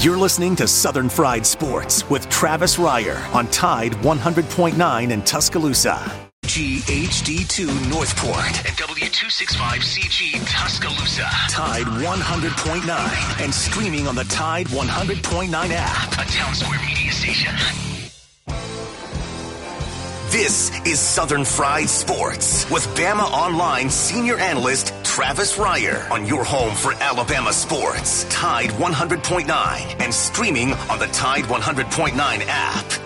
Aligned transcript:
You're 0.00 0.18
listening 0.18 0.54
to 0.56 0.68
Southern 0.68 1.08
Fried 1.08 1.46
Sports 1.46 2.08
with 2.10 2.28
Travis 2.28 2.76
Reier 2.76 3.18
on 3.34 3.46
Tide 3.48 3.92
100.9 3.92 5.10
in 5.10 5.22
Tuscaloosa. 5.22 5.94
GHD2 6.44 7.88
Northport 7.90 8.66
and 8.66 8.76
W265CG 8.76 10.46
Tuscaloosa. 10.46 11.26
Tide 11.50 11.86
100.9 11.86 13.42
and 13.42 13.52
streaming 13.52 14.06
on 14.06 14.14
the 14.14 14.24
Tide 14.24 14.66
100.9 14.66 15.70
app. 15.72 16.12
A 16.12 16.30
Town 16.30 16.54
Square 16.54 16.80
Media 16.86 17.10
station. 17.10 17.95
This 20.36 20.70
is 20.84 21.00
Southern 21.00 21.46
Fried 21.46 21.88
Sports 21.88 22.70
with 22.70 22.86
Bama 22.88 23.24
Online 23.32 23.88
senior 23.88 24.36
analyst 24.36 24.92
Travis 25.02 25.56
Reier 25.56 26.10
on 26.10 26.26
your 26.26 26.44
home 26.44 26.74
for 26.74 26.92
Alabama 26.92 27.54
sports. 27.54 28.24
Tide 28.28 28.68
100.9 28.68 29.48
and 29.98 30.12
streaming 30.12 30.74
on 30.74 30.98
the 30.98 31.06
Tide 31.06 31.44
100.9 31.44 32.16
app. 32.48 33.05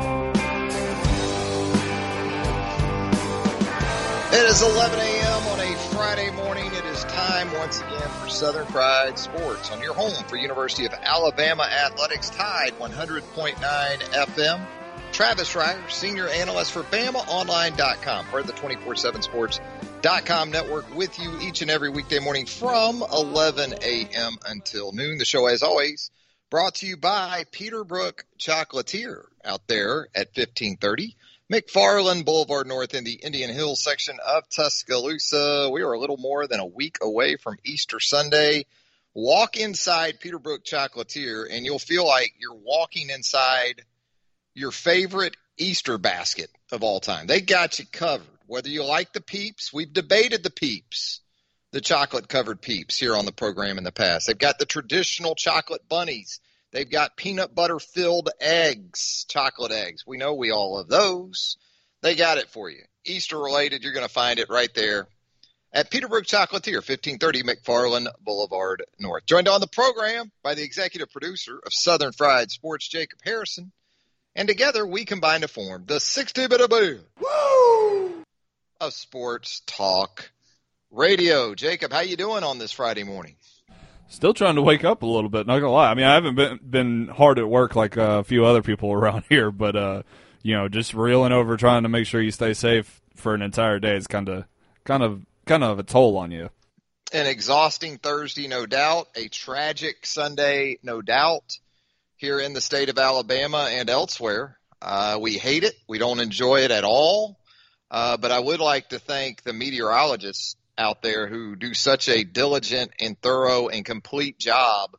It 4.33 4.45
is 4.45 4.61
11 4.61 4.97
a.m. 4.97 5.47
on 5.47 5.59
a 5.59 5.75
Friday 5.93 6.31
morning. 6.31 6.67
It 6.67 6.85
is 6.85 7.03
time 7.03 7.51
once 7.55 7.81
again 7.81 8.07
for 8.07 8.29
Southern 8.29 8.65
Fried 8.67 9.19
Sports 9.19 9.69
on 9.71 9.81
your 9.81 9.93
home 9.93 10.23
for 10.29 10.37
University 10.37 10.85
of 10.85 10.93
Alabama 10.93 11.63
Athletics 11.63 12.29
Tide 12.29 12.71
100.9 12.79 13.55
FM. 13.57 14.65
Travis 15.11 15.53
Reier, 15.53 15.91
senior 15.91 16.29
analyst 16.29 16.71
for 16.71 16.83
BamaOnline.com, 16.83 18.25
part 18.27 18.43
of 18.43 18.47
the 18.47 18.53
24-7 18.53 19.21
Sports.com 19.21 20.51
network 20.51 20.95
with 20.95 21.19
you 21.19 21.37
each 21.41 21.61
and 21.61 21.69
every 21.69 21.89
weekday 21.89 22.19
morning 22.19 22.45
from 22.45 23.03
11 23.11 23.73
a.m. 23.83 24.37
until 24.47 24.93
noon. 24.93 25.17
The 25.17 25.25
show, 25.25 25.47
as 25.47 25.61
always, 25.61 26.09
brought 26.49 26.75
to 26.75 26.87
you 26.87 26.95
by 26.95 27.43
Peterbrooke 27.51 28.21
Chocolatier 28.39 29.25
out 29.43 29.67
there 29.67 30.07
at 30.15 30.27
1530 30.27 31.17
McFarland 31.51 32.23
Boulevard 32.23 32.65
North 32.65 32.93
in 32.93 33.03
the 33.03 33.11
Indian 33.11 33.53
Hills 33.53 33.83
section 33.83 34.17
of 34.25 34.47
Tuscaloosa. 34.47 35.69
We 35.69 35.81
are 35.81 35.91
a 35.91 35.99
little 35.99 36.15
more 36.15 36.47
than 36.47 36.61
a 36.61 36.65
week 36.65 36.99
away 37.01 37.35
from 37.35 37.57
Easter 37.65 37.99
Sunday. 37.99 38.65
Walk 39.13 39.57
inside 39.57 40.21
Peterbrooke 40.21 40.63
Chocolatier 40.63 41.45
and 41.51 41.65
you'll 41.65 41.77
feel 41.77 42.07
like 42.07 42.35
you're 42.39 42.55
walking 42.55 43.09
inside 43.09 43.81
your 44.53 44.71
favorite 44.71 45.35
Easter 45.57 45.97
basket 45.97 46.49
of 46.71 46.83
all 46.83 47.01
time. 47.01 47.27
They 47.27 47.41
got 47.41 47.79
you 47.79 47.85
covered. 47.91 48.27
Whether 48.47 48.69
you 48.69 48.85
like 48.85 49.11
the 49.11 49.19
peeps, 49.19 49.73
we've 49.73 49.91
debated 49.91 50.43
the 50.43 50.51
peeps, 50.51 51.19
the 51.73 51.81
chocolate 51.81 52.29
covered 52.29 52.61
peeps 52.61 52.97
here 52.97 53.17
on 53.17 53.25
the 53.25 53.33
program 53.33 53.77
in 53.77 53.83
the 53.83 53.91
past. 53.91 54.27
They've 54.27 54.37
got 54.37 54.57
the 54.57 54.65
traditional 54.65 55.35
chocolate 55.35 55.89
bunnies 55.89 56.39
They've 56.71 56.89
got 56.89 57.17
peanut 57.17 57.53
butter 57.53 57.79
filled 57.79 58.29
eggs, 58.39 59.25
chocolate 59.29 59.71
eggs. 59.71 60.05
We 60.07 60.17
know 60.17 60.33
we 60.33 60.51
all 60.51 60.75
love 60.75 60.87
those. 60.87 61.57
They 62.01 62.15
got 62.15 62.37
it 62.37 62.49
for 62.49 62.69
you. 62.69 62.83
Easter 63.05 63.37
related, 63.37 63.83
you're 63.83 63.93
going 63.93 64.07
to 64.07 64.13
find 64.13 64.39
it 64.39 64.49
right 64.49 64.73
there 64.73 65.07
at 65.73 65.91
Peterbrooke 65.91 66.27
Chocolatier, 66.27 66.75
1530 66.75 67.43
McFarland 67.43 68.07
Boulevard 68.21 68.83
North. 68.99 69.25
Joined 69.25 69.47
on 69.47 69.61
the 69.61 69.67
program 69.67 70.31
by 70.43 70.55
the 70.55 70.63
executive 70.63 71.11
producer 71.11 71.59
of 71.65 71.73
Southern 71.73 72.11
Fried 72.11 72.51
Sports, 72.51 72.87
Jacob 72.87 73.19
Harrison. 73.23 73.71
And 74.35 74.47
together 74.47 74.85
we 74.85 75.05
combine 75.05 75.41
to 75.41 75.47
form 75.47 75.85
the 75.87 75.99
60 75.99 76.47
bit 76.47 76.61
Woo! 76.69 78.23
of 78.79 78.93
sports 78.93 79.61
talk 79.65 80.31
radio. 80.89 81.53
Jacob, 81.53 81.91
how 81.91 81.99
you 82.01 82.17
doing 82.17 82.43
on 82.43 82.57
this 82.57 82.71
Friday 82.71 83.03
morning? 83.03 83.35
Still 84.11 84.33
trying 84.33 84.55
to 84.55 84.61
wake 84.61 84.83
up 84.83 85.03
a 85.03 85.05
little 85.05 85.29
bit. 85.29 85.47
Not 85.47 85.59
gonna 85.59 85.71
lie. 85.71 85.89
I 85.89 85.93
mean, 85.93 86.03
I 86.05 86.15
haven't 86.15 86.35
been 86.35 86.59
been 86.69 87.07
hard 87.07 87.39
at 87.39 87.47
work 87.47 87.77
like 87.77 87.95
a 87.95 88.25
few 88.25 88.45
other 88.45 88.61
people 88.61 88.91
around 88.93 89.23
here, 89.29 89.51
but 89.51 89.77
uh, 89.77 90.03
you 90.43 90.53
know, 90.53 90.67
just 90.67 90.93
reeling 90.93 91.31
over, 91.31 91.55
trying 91.55 91.83
to 91.83 91.89
make 91.89 92.05
sure 92.05 92.21
you 92.21 92.31
stay 92.31 92.53
safe 92.53 93.01
for 93.15 93.33
an 93.33 93.41
entire 93.41 93.79
day 93.79 93.95
is 93.95 94.07
kind 94.07 94.27
of, 94.27 94.43
kind 94.83 95.01
of, 95.01 95.25
kind 95.45 95.63
of 95.63 95.79
a 95.79 95.83
toll 95.83 96.17
on 96.17 96.31
you. 96.31 96.49
An 97.13 97.25
exhausting 97.25 97.99
Thursday, 97.99 98.49
no 98.49 98.65
doubt. 98.65 99.07
A 99.15 99.29
tragic 99.29 100.05
Sunday, 100.05 100.77
no 100.83 101.01
doubt. 101.01 101.59
Here 102.17 102.39
in 102.39 102.51
the 102.51 102.61
state 102.61 102.89
of 102.89 102.97
Alabama 102.97 103.69
and 103.71 103.89
elsewhere, 103.89 104.57
uh, 104.81 105.19
we 105.21 105.37
hate 105.37 105.63
it. 105.63 105.75
We 105.87 105.99
don't 105.99 106.19
enjoy 106.19 106.61
it 106.61 106.71
at 106.71 106.83
all. 106.83 107.37
Uh, 107.89 108.17
but 108.17 108.31
I 108.31 108.39
would 108.39 108.59
like 108.59 108.89
to 108.89 108.99
thank 108.99 109.43
the 109.43 109.53
meteorologists 109.53 110.55
out 110.77 111.01
there 111.01 111.27
who 111.27 111.55
do 111.55 111.73
such 111.73 112.09
a 112.09 112.23
diligent 112.23 112.91
and 112.99 113.19
thorough 113.21 113.67
and 113.67 113.85
complete 113.85 114.39
job 114.39 114.95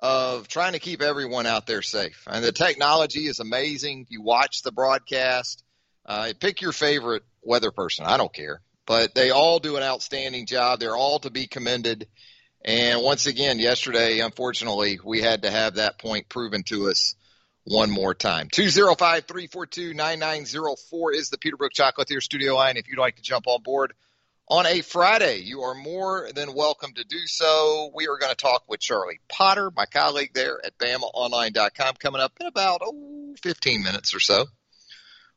of 0.00 0.48
trying 0.48 0.72
to 0.72 0.78
keep 0.78 1.02
everyone 1.02 1.46
out 1.46 1.66
there 1.66 1.82
safe. 1.82 2.24
And 2.26 2.44
the 2.44 2.52
technology 2.52 3.26
is 3.26 3.40
amazing. 3.40 4.06
You 4.08 4.22
watch 4.22 4.62
the 4.62 4.72
broadcast, 4.72 5.64
uh, 6.06 6.32
pick 6.38 6.60
your 6.60 6.72
favorite 6.72 7.24
weather 7.42 7.72
person. 7.72 8.04
I 8.06 8.16
don't 8.16 8.32
care, 8.32 8.60
but 8.86 9.14
they 9.14 9.30
all 9.30 9.58
do 9.58 9.76
an 9.76 9.82
outstanding 9.82 10.46
job. 10.46 10.80
They're 10.80 10.96
all 10.96 11.18
to 11.20 11.30
be 11.30 11.46
commended. 11.46 12.06
And 12.64 13.02
once 13.02 13.26
again, 13.26 13.58
yesterday, 13.58 14.20
unfortunately, 14.20 14.98
we 15.04 15.20
had 15.20 15.42
to 15.42 15.50
have 15.50 15.76
that 15.76 15.98
point 15.98 16.28
proven 16.28 16.62
to 16.64 16.90
us 16.90 17.14
one 17.64 17.90
more 17.90 18.14
time. 18.14 18.48
205 18.50 19.26
342 19.26 19.94
9904 19.94 21.12
is 21.12 21.30
the 21.30 21.38
Peterbrooke 21.38 21.74
Chocolatier 21.74 22.20
studio 22.20 22.54
line. 22.54 22.76
If 22.76 22.88
you'd 22.88 22.98
like 22.98 23.16
to 23.16 23.22
jump 23.22 23.46
on 23.46 23.62
board, 23.62 23.92
on 24.50 24.66
a 24.66 24.80
Friday. 24.80 25.38
You 25.38 25.62
are 25.62 25.74
more 25.74 26.28
than 26.34 26.54
welcome 26.54 26.92
to 26.94 27.04
do 27.04 27.26
so. 27.26 27.90
We 27.94 28.08
are 28.08 28.16
going 28.16 28.30
to 28.30 28.36
talk 28.36 28.64
with 28.66 28.80
Charlie 28.80 29.20
Potter, 29.28 29.70
my 29.74 29.86
colleague 29.86 30.32
there 30.34 30.58
at 30.64 30.78
BamaOnline.com, 30.78 31.96
coming 31.96 32.20
up 32.20 32.32
in 32.40 32.46
about 32.46 32.80
oh, 32.82 33.34
15 33.42 33.82
minutes 33.82 34.14
or 34.14 34.20
so. 34.20 34.46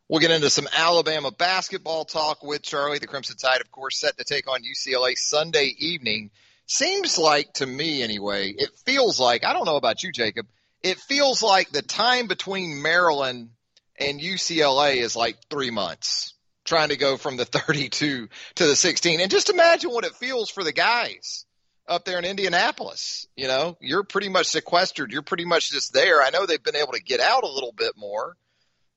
We'll 0.07 0.21
get 0.21 0.31
into 0.31 0.49
some 0.49 0.67
Alabama 0.75 1.31
basketball 1.31 2.05
talk 2.05 2.43
with 2.43 2.61
Charlie. 2.61 2.99
The 2.99 3.07
Crimson 3.07 3.37
Tide, 3.37 3.61
of 3.61 3.71
course, 3.71 3.99
set 3.99 4.17
to 4.17 4.23
take 4.23 4.49
on 4.49 4.61
UCLA 4.61 5.13
Sunday 5.15 5.73
evening. 5.77 6.31
Seems 6.65 7.17
like 7.17 7.51
to 7.53 7.65
me, 7.65 8.01
anyway, 8.01 8.53
it 8.57 8.69
feels 8.85 9.19
like, 9.19 9.43
I 9.43 9.53
don't 9.53 9.65
know 9.65 9.77
about 9.77 10.03
you, 10.03 10.11
Jacob, 10.11 10.47
it 10.83 10.97
feels 10.97 11.43
like 11.43 11.69
the 11.69 11.81
time 11.81 12.27
between 12.27 12.81
Maryland 12.81 13.49
and 13.97 14.19
UCLA 14.19 14.97
is 14.97 15.15
like 15.15 15.37
three 15.49 15.69
months 15.69 16.30
trying 16.71 16.87
to 16.87 16.95
go 16.95 17.17
from 17.17 17.35
the 17.35 17.43
32 17.43 18.29
to 18.55 18.65
the 18.65 18.77
16. 18.77 19.19
And 19.19 19.29
just 19.29 19.49
imagine 19.49 19.91
what 19.91 20.05
it 20.05 20.15
feels 20.15 20.49
for 20.49 20.63
the 20.63 20.71
guys 20.71 21.45
up 21.85 22.05
there 22.05 22.17
in 22.17 22.23
Indianapolis. 22.23 23.27
You 23.35 23.49
know, 23.49 23.77
you're 23.81 24.05
pretty 24.05 24.29
much 24.29 24.47
sequestered. 24.47 25.11
You're 25.11 25.21
pretty 25.21 25.43
much 25.43 25.69
just 25.69 25.91
there. 25.91 26.23
I 26.23 26.29
know 26.29 26.45
they've 26.45 26.63
been 26.63 26.77
able 26.77 26.93
to 26.93 27.03
get 27.03 27.19
out 27.19 27.43
a 27.43 27.51
little 27.51 27.73
bit 27.73 27.97
more, 27.97 28.37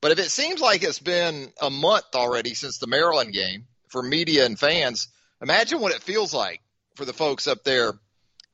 but 0.01 0.13
if 0.13 0.21
it 0.21 0.31
seems 0.31 0.61
like 0.61 0.85
it's 0.85 1.01
been 1.01 1.53
a 1.61 1.69
month 1.69 2.15
already 2.15 2.55
since 2.55 2.79
the 2.79 2.87
Maryland 2.87 3.33
game 3.33 3.67
for 3.89 4.05
media 4.05 4.47
and 4.47 4.57
fans, 4.57 5.09
imagine 5.43 5.81
what 5.81 5.93
it 5.93 6.01
feels 6.01 6.33
like 6.33 6.61
for 6.95 7.05
the 7.05 7.13
folks 7.13 7.49
up 7.49 7.65
there 7.65 7.95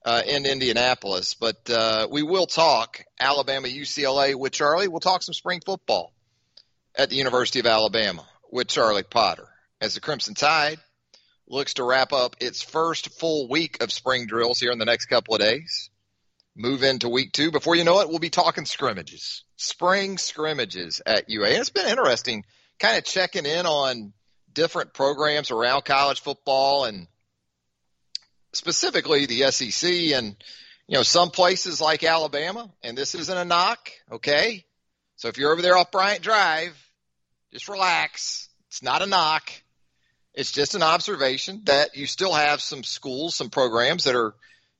uh, 0.02 0.22
in 0.26 0.46
Indianapolis. 0.46 1.34
But 1.34 1.68
uh, 1.68 2.08
we 2.10 2.22
will 2.22 2.46
talk 2.46 3.04
Alabama, 3.20 3.68
UCLA 3.68 4.34
with 4.34 4.52
Charlie. 4.52 4.88
We'll 4.88 5.00
talk 5.00 5.22
some 5.22 5.34
spring 5.34 5.60
football 5.62 6.14
at 6.94 7.10
the 7.10 7.16
University 7.16 7.60
of 7.60 7.66
Alabama 7.66 8.24
with 8.52 8.68
Charlie 8.68 9.02
Potter 9.02 9.46
as 9.80 9.94
the 9.94 10.00
Crimson 10.00 10.34
Tide 10.34 10.78
looks 11.48 11.74
to 11.74 11.84
wrap 11.84 12.12
up 12.12 12.36
its 12.40 12.62
first 12.62 13.18
full 13.18 13.48
week 13.48 13.82
of 13.82 13.90
spring 13.90 14.26
drills 14.26 14.60
here 14.60 14.70
in 14.72 14.78
the 14.78 14.84
next 14.84 15.06
couple 15.06 15.34
of 15.34 15.40
days. 15.40 15.90
Move 16.56 16.82
into 16.82 17.08
week 17.08 17.32
two. 17.32 17.50
Before 17.50 17.74
you 17.74 17.84
know 17.84 18.00
it, 18.00 18.08
we'll 18.08 18.18
be 18.18 18.30
talking 18.30 18.64
scrimmages, 18.64 19.44
spring 19.56 20.18
scrimmages 20.18 21.00
at 21.06 21.28
UA. 21.30 21.48
And 21.48 21.58
it's 21.58 21.70
been 21.70 21.88
interesting 21.88 22.44
kind 22.78 22.98
of 22.98 23.04
checking 23.04 23.46
in 23.46 23.66
on 23.66 24.12
different 24.52 24.92
programs 24.94 25.50
around 25.50 25.84
college 25.84 26.20
football 26.20 26.84
and 26.84 27.06
specifically 28.52 29.26
the 29.26 29.50
SEC 29.50 29.90
and 30.12 30.36
You 30.88 30.96
know, 30.96 31.04
some 31.04 31.30
places 31.30 31.80
like 31.80 32.02
Alabama, 32.02 32.68
and 32.82 32.98
this 32.98 33.14
isn't 33.14 33.38
a 33.38 33.44
knock, 33.44 33.78
okay? 34.10 34.64
So 35.14 35.28
if 35.28 35.38
you're 35.38 35.52
over 35.52 35.62
there 35.62 35.76
off 35.76 35.92
Bryant 35.92 36.20
Drive, 36.22 36.76
just 37.52 37.68
relax. 37.68 38.48
It's 38.68 38.82
not 38.82 39.02
a 39.02 39.06
knock. 39.06 39.50
It's 40.34 40.52
just 40.52 40.74
an 40.74 40.82
observation 40.82 41.62
that 41.64 41.96
you 41.96 42.06
still 42.06 42.32
have 42.32 42.60
some 42.60 42.84
schools, 42.84 43.34
some 43.34 43.50
programs 43.50 44.04
that 44.04 44.14
are 44.14 44.34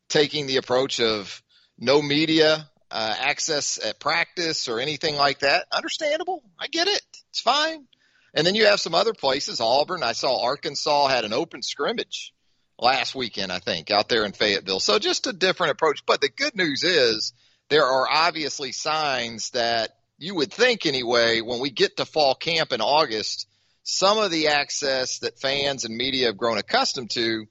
taking 0.09 0.47
the 0.47 0.57
approach 0.59 1.01
of 1.01 1.43
no 1.79 2.01
media 2.01 2.69
uh, 2.91 3.15
access 3.19 3.85
at 3.85 4.01
practice 4.01 4.69
or 4.69 4.81
anything 4.81 5.17
like 5.17 5.41
that. 5.41 5.67
Understandable. 5.73 6.43
I 6.59 6.69
get 6.69 6.89
it. 6.89 7.03
It's 7.31 7.41
fine. 7.41 7.87
And 8.35 8.47
then 8.47 8.55
you 8.55 8.67
have 8.67 8.81
some 8.81 8.95
other 8.95 9.13
places. 9.13 9.61
Auburn, 9.61 10.03
I 10.03 10.13
saw 10.13 10.45
Arkansas 10.45 11.09
had 11.09 11.25
an 11.25 11.33
open 11.33 11.63
scrimmage 11.63 12.33
last 12.79 13.15
weekend, 13.15 13.51
I 13.51 13.59
think, 13.59 13.91
out 13.91 14.09
there 14.09 14.25
in 14.25 14.33
Fayetteville. 14.33 14.81
So 14.81 14.99
just 14.99 15.27
a 15.27 15.33
different 15.33 15.73
approach. 15.73 16.07
But 16.07 16.21
the 16.21 16.29
good 16.29 16.55
news 16.55 16.85
is 16.85 17.33
there 17.69 17.87
are 17.87 18.07
obviously 18.09 18.73
signs 18.73 19.51
that 19.51 19.91
you 20.21 20.35
would 20.35 20.53
think 20.53 20.85
anyway, 20.85 21.41
when 21.41 21.61
we 21.61 21.71
get 21.71 21.97
to 21.97 22.05
fall 22.05 22.35
camp 22.35 22.73
in 22.73 22.83
August, 22.83 23.49
some 23.83 24.19
of 24.19 24.31
the 24.31 24.49
access 24.49 25.21
that 25.21 25.41
fans 25.41 25.87
and 25.87 25.97
media 25.97 26.27
have 26.27 26.37
grown 26.37 26.59
accustomed 26.59 27.11
to 27.13 27.47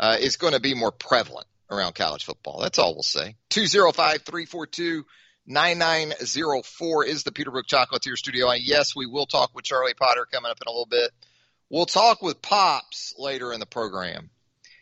uh, 0.00 0.16
is 0.18 0.36
going 0.36 0.52
to 0.52 0.60
be 0.60 0.74
more 0.74 0.90
prevalent 0.90 1.46
around 1.70 1.94
college 1.94 2.24
football. 2.24 2.60
That's 2.60 2.78
all 2.78 2.94
we'll 2.94 3.04
say. 3.04 3.36
205 3.50 4.22
342 4.22 5.04
9904 5.46 7.04
is 7.06 7.22
the 7.22 7.30
Peterbrooke 7.30 7.68
Chocolatier 7.68 8.16
studio. 8.16 8.50
And 8.50 8.62
yes, 8.62 8.96
we 8.96 9.06
will 9.06 9.26
talk 9.26 9.54
with 9.54 9.64
Charlie 9.64 9.94
Potter 9.94 10.26
coming 10.30 10.50
up 10.50 10.58
in 10.60 10.68
a 10.68 10.70
little 10.70 10.88
bit. 10.90 11.10
We'll 11.70 11.86
talk 11.86 12.20
with 12.20 12.42
Pops 12.42 13.14
later 13.16 13.52
in 13.52 13.60
the 13.60 13.66
program. 13.66 14.30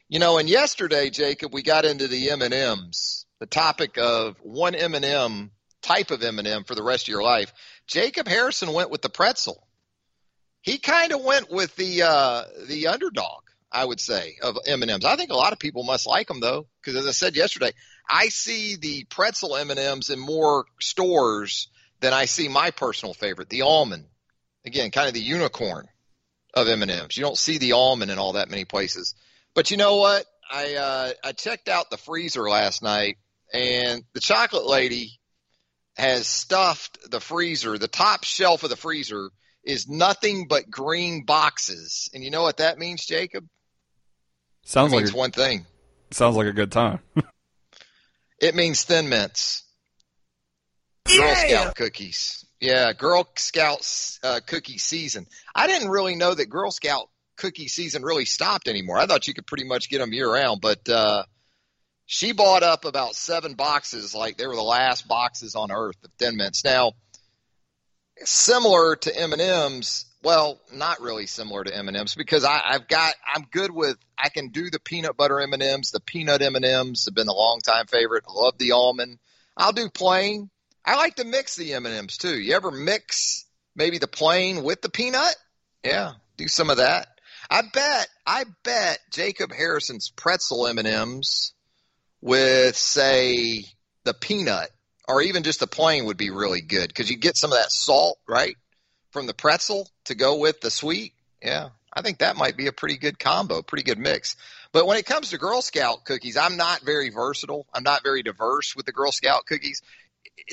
You 0.09 0.21
know, 0.21 0.39
and 0.39 0.49
yesterday, 0.49 1.11
Jacob, 1.11 1.53
we 1.53 1.63
got 1.63 1.85
into 1.85 2.09
the 2.09 2.31
M&Ms, 2.31 3.27
the 3.41 3.47
topic 3.47 3.99
of 3.99 4.37
one 4.41 4.75
M&M 4.75 5.51
type 5.87 6.11
of 6.11 6.23
M&M 6.23 6.65
for 6.65 6.75
the 6.75 6.83
rest 6.83 7.05
of 7.05 7.09
your 7.09 7.23
life. 7.23 7.53
Jacob 7.87 8.27
Harrison 8.29 8.73
went 8.73 8.91
with 8.91 9.03
the 9.03 9.09
pretzel. 9.09 9.67
He 10.63 10.79
kind 10.79 11.13
of 11.13 11.23
went 11.23 11.51
with 11.51 11.75
the 11.77 12.03
uh, 12.03 12.43
the 12.67 12.89
underdog. 12.89 13.43
I 13.71 13.85
would 13.85 14.01
say, 14.01 14.37
of 14.43 14.57
M&Ms. 14.65 15.05
I 15.05 15.17
think 15.17 15.31
a 15.31 15.37
lot 15.37 15.53
of 15.53 15.59
people 15.59 15.83
must 15.83 16.07
like 16.07 16.29
them 16.29 16.41
though, 16.41 16.67
because 16.81 16.97
as 16.97 17.07
I 17.07 17.11
said 17.11 17.37
yesterday, 17.37 17.73
I 18.09 18.29
see 18.29 18.77
the 18.77 19.05
pretzel 19.05 19.57
M&Ms 19.57 20.09
in 20.09 20.19
more 20.19 20.65
stores 20.81 21.69
than 22.01 22.13
I 22.13 22.27
see 22.27 22.49
my 22.49 22.71
personal 22.71 23.13
favorite, 23.13 23.49
the 23.49 23.63
almond. 23.63 24.07
Again, 24.65 24.93
kind 24.93 25.09
of 25.09 25.15
the 25.15 25.21
unicorn 25.21 25.87
of 26.55 26.69
M&Ms. 26.69 27.17
You 27.17 27.23
don't 27.23 27.37
see 27.37 27.59
the 27.59 27.73
almond 27.73 28.11
in 28.11 28.19
all 28.19 28.35
that 28.35 28.51
many 28.51 28.65
places. 28.65 29.15
But 29.55 29.71
you 29.71 29.77
know 29.77 29.97
what? 29.97 30.25
I 30.51 30.75
uh, 30.75 31.11
I 31.25 31.33
checked 31.33 31.69
out 31.69 31.91
the 31.91 31.97
freezer 31.97 32.49
last 32.49 32.83
night, 32.83 33.19
and 33.53 34.05
the 34.15 34.21
chocolate 34.21 34.67
lady 34.67 35.19
has 35.97 36.27
stuffed 36.27 37.11
the 37.11 37.21
freezer. 37.21 37.79
The 37.79 37.89
top 37.89 38.25
shelf 38.25 38.63
of 38.63 38.71
the 38.71 38.77
freezer 38.77 39.31
is 39.65 39.89
nothing 39.89 40.47
but 40.49 40.71
green 40.71 41.25
boxes. 41.25 42.11
And 42.15 42.23
you 42.23 42.31
know 42.31 42.43
what 42.43 42.59
that 42.59 42.79
means, 42.79 43.05
Jacob? 43.05 43.47
Sounds 44.65 44.93
it 44.93 44.97
like 44.97 45.05
means 45.05 45.15
a, 45.15 45.17
one 45.17 45.31
thing. 45.33 45.67
sounds 46.11 46.37
like 46.37 46.47
a 46.47 46.53
good 46.53 46.73
time. 46.73 47.01
It 48.39 48.55
means 48.55 48.85
thin 48.85 49.09
mints. 49.09 49.65
Girl 51.07 51.35
Scout 51.35 51.75
cookies. 51.75 52.45
Yeah, 52.61 52.93
Girl 52.93 53.27
Scout 53.37 53.81
uh, 54.23 54.41
cookie 54.47 54.79
season. 54.79 55.27
I 55.55 55.67
didn't 55.67 55.89
really 55.89 56.17
know 56.17 56.35
that 56.35 56.51
Girl 56.51 56.71
Scout 56.71 57.09
cookie 57.37 57.69
season 57.69 58.03
really 58.03 58.25
stopped 58.25 58.69
anymore. 58.69 58.99
I 58.99 59.07
thought 59.07 59.29
you 59.29 59.35
could 59.35 59.47
pretty 59.47 59.65
much 59.65 59.89
get 59.89 59.99
them 59.99 60.13
year 60.13 60.31
round, 60.31 60.61
but 60.61 60.87
uh, 60.89 61.25
she 62.07 62.33
bought 62.33 62.63
up 62.63 62.85
about 62.85 63.17
seven 63.17 63.55
boxes, 63.55 64.15
like 64.15 64.39
they 64.39 64.47
were 64.47 64.55
the 64.55 64.63
last 64.63 65.09
boxes 65.09 65.57
on 65.57 65.73
earth 65.73 65.97
of 66.05 66.11
Thin 66.19 66.37
Mints. 66.37 66.65
Now, 66.65 66.93
similar 68.25 68.97
to 68.97 69.15
M 69.15 69.33
and 69.33 69.43
M's, 69.43 70.07
well, 70.23 70.61
not 70.73 71.01
really 71.01 71.27
similar 71.27 71.65
to 71.65 71.77
M 71.77 71.89
and 71.89 71.97
M's 71.97 72.15
because 72.15 72.45
I, 72.45 72.61
I've 72.65 72.89
got 72.89 73.15
I'm 73.27 73.47
good 73.51 73.73
with 73.73 73.97
I 74.17 74.29
can 74.29 74.49
do 74.49 74.71
the 74.71 74.79
peanut 74.79 75.17
butter 75.17 75.41
M 75.41 75.53
and 75.53 75.63
M's. 75.63 75.91
The 75.91 76.01
peanut 76.01 76.43
M 76.43 76.55
and 76.55 76.65
M's 76.65 77.05
have 77.07 77.15
been 77.15 77.29
a 77.29 77.35
long 77.35 77.59
time 77.61 77.87
favorite. 77.87 78.25
I 78.29 78.33
love 78.33 78.57
the 78.57 78.73
almond. 78.73 79.19
I'll 79.57 79.73
do 79.73 79.91
plain. 79.91 80.49
I 80.85 80.97
like 80.97 81.17
to 81.17 81.25
mix 81.25 81.57
the 81.57 81.75
M 81.75 81.87
and 81.87 81.95
M's 81.95 82.17
too. 82.19 82.39
You 82.39 82.55
ever 82.55 82.71
mix 82.71 83.45
maybe 83.75 83.99
the 83.99 84.07
plain 84.07 84.63
with 84.63 84.81
the 84.81 84.89
peanut? 84.89 85.35
Yeah, 85.85 86.13
do 86.37 86.47
some 86.47 86.71
of 86.71 86.77
that. 86.77 87.09
I 87.51 87.63
bet 87.73 88.09
I 88.25 88.45
bet 88.63 88.99
Jacob 89.13 89.53
Harrison's 89.53 90.09
pretzel 90.09 90.69
M 90.69 90.79
and 90.79 90.89
M's 90.89 91.53
with 92.21 92.77
say 92.77 93.65
the 94.05 94.15
peanut 94.15 94.71
or 95.09 95.23
even 95.23 95.43
just 95.43 95.61
the 95.61 95.67
plain 95.67 96.07
would 96.07 96.17
be 96.17 96.31
really 96.31 96.61
good 96.61 96.89
because 96.89 97.11
you 97.11 97.17
get 97.17 97.37
some 97.37 97.53
of 97.53 97.59
that 97.59 97.71
salt 97.71 98.19
right 98.29 98.57
from 99.11 99.27
the 99.27 99.35
pretzel 99.35 99.89
to 100.05 100.15
go 100.15 100.39
with 100.39 100.61
the 100.61 100.71
sweet. 100.71 101.13
Yeah, 101.43 101.71
I 101.93 102.03
think 102.03 102.19
that 102.19 102.37
might 102.37 102.57
be 102.57 102.67
a 102.67 102.73
pretty 102.73 102.97
good 102.97 103.19
combo, 103.19 103.63
pretty 103.63 103.85
good 103.85 103.99
mix. 103.99 104.37
But 104.73 104.87
when 104.87 104.99
it 104.99 105.07
comes 105.07 105.31
to 105.31 105.39
Girl 105.39 105.63
Scout 105.63 106.05
cookies, 106.05 106.37
I'm 106.37 106.57
not 106.57 106.83
very 106.83 107.11
versatile. 107.11 107.67
I'm 107.73 107.83
not 107.83 108.03
very 108.03 108.23
diverse 108.23 108.75
with 108.75 108.87
the 108.87 108.93
Girl 108.93 109.13
Scout 109.13 109.47
cookies. 109.47 109.83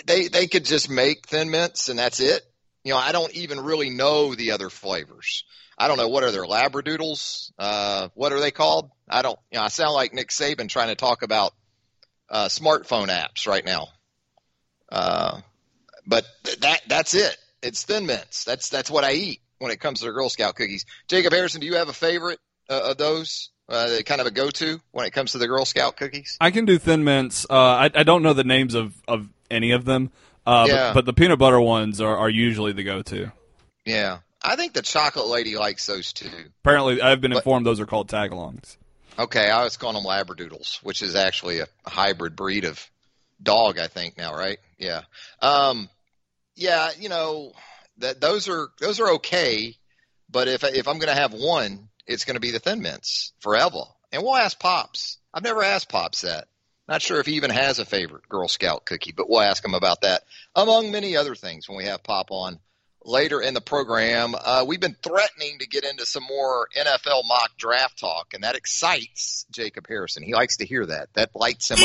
They 0.06 0.28
they 0.28 0.48
could 0.48 0.66
just 0.66 0.90
make 0.90 1.28
thin 1.28 1.50
mints 1.50 1.90
and 1.90 2.00
that's 2.00 2.20
it. 2.20 2.42
You 2.84 2.94
know, 2.94 3.00
I 3.00 3.12
don't 3.12 3.34
even 3.34 3.62
really 3.62 3.90
know 3.90 4.36
the 4.36 4.52
other 4.52 4.70
flavors. 4.70 5.46
I 5.78 5.88
don't 5.88 5.98
know 5.98 6.10
what 6.10 6.24
are 6.24 6.32
their 6.32 6.46
labradoodles. 6.46 7.52
Uh, 7.58 8.10
what 8.14 8.34
are 8.34 8.40
they 8.40 8.52
called? 8.52 8.92
I 9.10 9.22
don't. 9.22 9.40
You 9.52 9.60
know, 9.60 9.66
I 9.66 9.70
sound 9.70 9.94
like 9.94 10.14
Nick 10.14 10.30
Saban 10.30 10.70
trying 10.70 10.90
to 10.90 10.96
talk 10.96 11.24
about 11.24 11.54
uh, 12.30 12.46
smartphone 12.48 13.08
apps 13.08 13.48
right 13.48 13.66
now. 13.66 13.88
Uh, 14.92 15.42
but 16.06 16.26
th- 16.44 16.60
that 16.60 16.82
that's 16.88 17.14
it. 17.14 17.38
It's 17.62 17.84
Thin 17.84 18.06
Mints. 18.06 18.44
That's 18.44 18.70
that's 18.70 18.92
what 18.92 19.04
I 19.04 19.14
eat 19.14 19.42
when 19.60 19.72
it 19.72 19.80
comes 19.80 20.00
to 20.00 20.06
the 20.06 20.12
Girl 20.12 20.30
Scout 20.30 20.56
cookies. 20.56 20.86
Jacob 21.08 21.34
Harrison, 21.34 21.62
do 21.62 21.68
you 21.68 21.76
have 21.76 21.90
a 21.90 21.94
favorite 21.94 22.40
uh, 22.70 22.92
of 22.92 22.98
those? 22.98 23.50
Uh, 23.70 24.00
kind 24.06 24.20
of 24.20 24.28
a 24.28 24.32
go-to 24.32 24.78
when 24.92 25.06
it 25.06 25.12
comes 25.12 25.32
to 25.32 25.38
the 25.38 25.48
Girl 25.48 25.64
Scout 25.64 25.96
cookies. 25.96 26.38
I 26.42 26.52
can 26.52 26.66
do 26.66 26.78
Thin 26.78 27.06
Mints. 27.06 27.46
Uh, 27.50 27.54
I, 27.54 27.90
I 27.96 28.04
don't 28.04 28.22
know 28.22 28.34
the 28.34 28.44
names 28.44 28.76
of, 28.76 28.94
of 29.08 29.30
any 29.50 29.72
of 29.72 29.86
them, 29.86 30.12
uh, 30.46 30.66
Yeah. 30.68 30.76
but, 30.90 30.94
but 30.94 31.06
the 31.06 31.14
peanut 31.14 31.40
butter 31.40 31.60
ones 31.60 32.02
are, 32.02 32.18
are 32.18 32.30
usually 32.30 32.74
the 32.74 32.84
go-to. 32.84 33.32
Yeah, 33.86 34.20
I 34.42 34.56
think 34.56 34.74
the 34.74 34.82
chocolate 34.82 35.28
lady 35.28 35.56
likes 35.58 35.86
those 35.86 36.14
too. 36.14 36.30
Apparently, 36.64 37.02
I've 37.02 37.22
been 37.22 37.32
But- 37.32 37.38
informed 37.38 37.66
those 37.66 37.80
are 37.80 37.86
called 37.86 38.10
tagalongs. 38.10 38.78
Okay, 39.20 39.48
I 39.50 39.64
was 39.64 39.78
calling 39.78 39.96
them 40.02 40.06
labradoodles, 40.06 40.78
which 40.84 41.04
is 41.04 41.16
actually 41.16 41.60
a 41.60 41.68
hybrid 41.86 42.36
breed 42.36 42.66
of 42.66 42.84
dog, 43.42 43.78
I 43.78 43.86
think 43.88 44.18
now, 44.18 44.34
right? 44.34 44.58
Yeah. 44.80 45.02
Um, 45.40 45.88
yeah, 46.56 46.90
you 46.98 47.10
know, 47.10 47.54
that 48.00 48.20
those 48.20 48.50
are 48.50 48.70
those 48.80 49.00
are 49.00 49.12
okay, 49.16 49.76
but 50.32 50.48
if 50.48 50.64
if 50.64 50.88
I'm 50.88 50.98
going 50.98 51.14
to 51.16 51.22
have 51.22 51.32
one, 51.32 51.90
it's 52.08 52.26
going 52.26 52.36
to 52.36 52.40
be 52.40 52.50
the 52.52 52.58
Thin 52.60 52.82
Mints 52.82 53.34
forever. 53.40 53.82
And 54.12 54.24
we'll 54.24 54.36
ask 54.36 54.60
Pops. 54.60 55.18
I've 55.32 55.44
never 55.44 55.62
asked 55.64 55.90
Pops 55.90 56.22
that. 56.22 56.48
Not 56.88 57.02
sure 57.02 57.20
if 57.20 57.26
he 57.26 57.34
even 57.34 57.50
has 57.50 57.80
a 57.80 57.86
favorite 57.86 58.28
Girl 58.28 58.48
Scout 58.48 58.86
cookie, 58.86 59.14
but 59.16 59.30
we'll 59.30 59.42
ask 59.42 59.64
him 59.64 59.74
about 59.74 60.02
that, 60.02 60.24
among 60.56 60.92
many 60.92 61.16
other 61.16 61.36
things, 61.36 61.68
when 61.68 61.78
we 61.78 61.86
have 61.86 62.04
Pop 62.04 62.28
on 62.30 62.60
later 63.06 63.42
in 63.42 63.54
the 63.54 63.62
program. 63.62 64.36
Uh, 64.36 64.66
we've 64.68 64.80
been 64.80 64.96
threatening 65.02 65.60
to 65.60 65.68
get 65.68 65.86
into 65.86 66.06
some 66.06 66.24
more 66.24 66.68
NFL 66.78 67.24
mock 67.26 67.52
draft 67.58 68.00
talk, 68.00 68.34
and 68.34 68.44
that 68.44 68.56
excites 68.56 69.46
Jacob 69.52 69.88
Harrison. 69.88 70.24
He 70.24 70.34
likes 70.34 70.58
to 70.58 70.66
hear 70.66 70.86
that. 70.86 71.10
That 71.14 71.32
lights 71.36 71.72
him 71.72 71.78
up. 71.78 71.84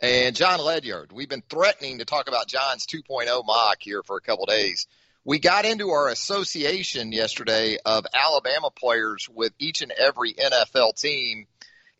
And 0.00 0.36
John 0.36 0.60
Ledyard, 0.60 1.12
we've 1.12 1.28
been 1.28 1.42
threatening 1.48 1.98
to 1.98 2.04
talk 2.04 2.28
about 2.28 2.46
John's 2.46 2.86
2.0 2.86 3.44
mock 3.44 3.78
here 3.80 4.02
for 4.04 4.16
a 4.16 4.20
couple 4.20 4.46
days. 4.46 4.86
We 5.24 5.40
got 5.40 5.64
into 5.64 5.90
our 5.90 6.08
association 6.08 7.12
yesterday 7.12 7.78
of 7.84 8.06
Alabama 8.14 8.70
players 8.70 9.28
with 9.28 9.52
each 9.58 9.82
and 9.82 9.92
every 9.92 10.32
NFL 10.34 10.98
team. 10.98 11.46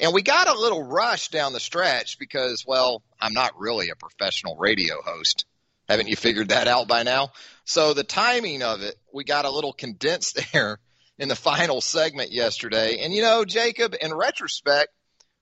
And 0.01 0.13
we 0.13 0.23
got 0.23 0.49
a 0.49 0.59
little 0.59 0.83
rush 0.83 1.29
down 1.29 1.53
the 1.53 1.61
stretch 1.61 2.19
because, 2.19 2.65
well, 2.67 3.03
I'm 3.21 3.33
not 3.33 3.59
really 3.59 3.91
a 3.91 3.97
professional 3.97 4.57
radio 4.57 5.03
host. 5.05 5.45
Haven't 5.89 6.09
you 6.09 6.17
figured 6.17 6.51
that 6.51 6.69
out 6.69 6.87
by 6.87 7.03
now? 7.03 7.33
So 7.65 7.95
the 7.95 8.05
timing 8.05 8.63
of 8.63 8.83
it, 8.83 8.95
we 9.13 9.25
got 9.25 9.45
a 9.45 9.51
little 9.51 9.73
condensed 9.73 10.39
there 10.53 10.79
in 11.19 11.29
the 11.29 11.37
final 11.37 11.81
segment 11.81 12.31
yesterday. 12.31 13.01
And 13.03 13.13
you 13.13 13.23
know, 13.23 13.45
Jacob, 13.45 13.95
in 14.01 14.15
retrospect, 14.15 14.89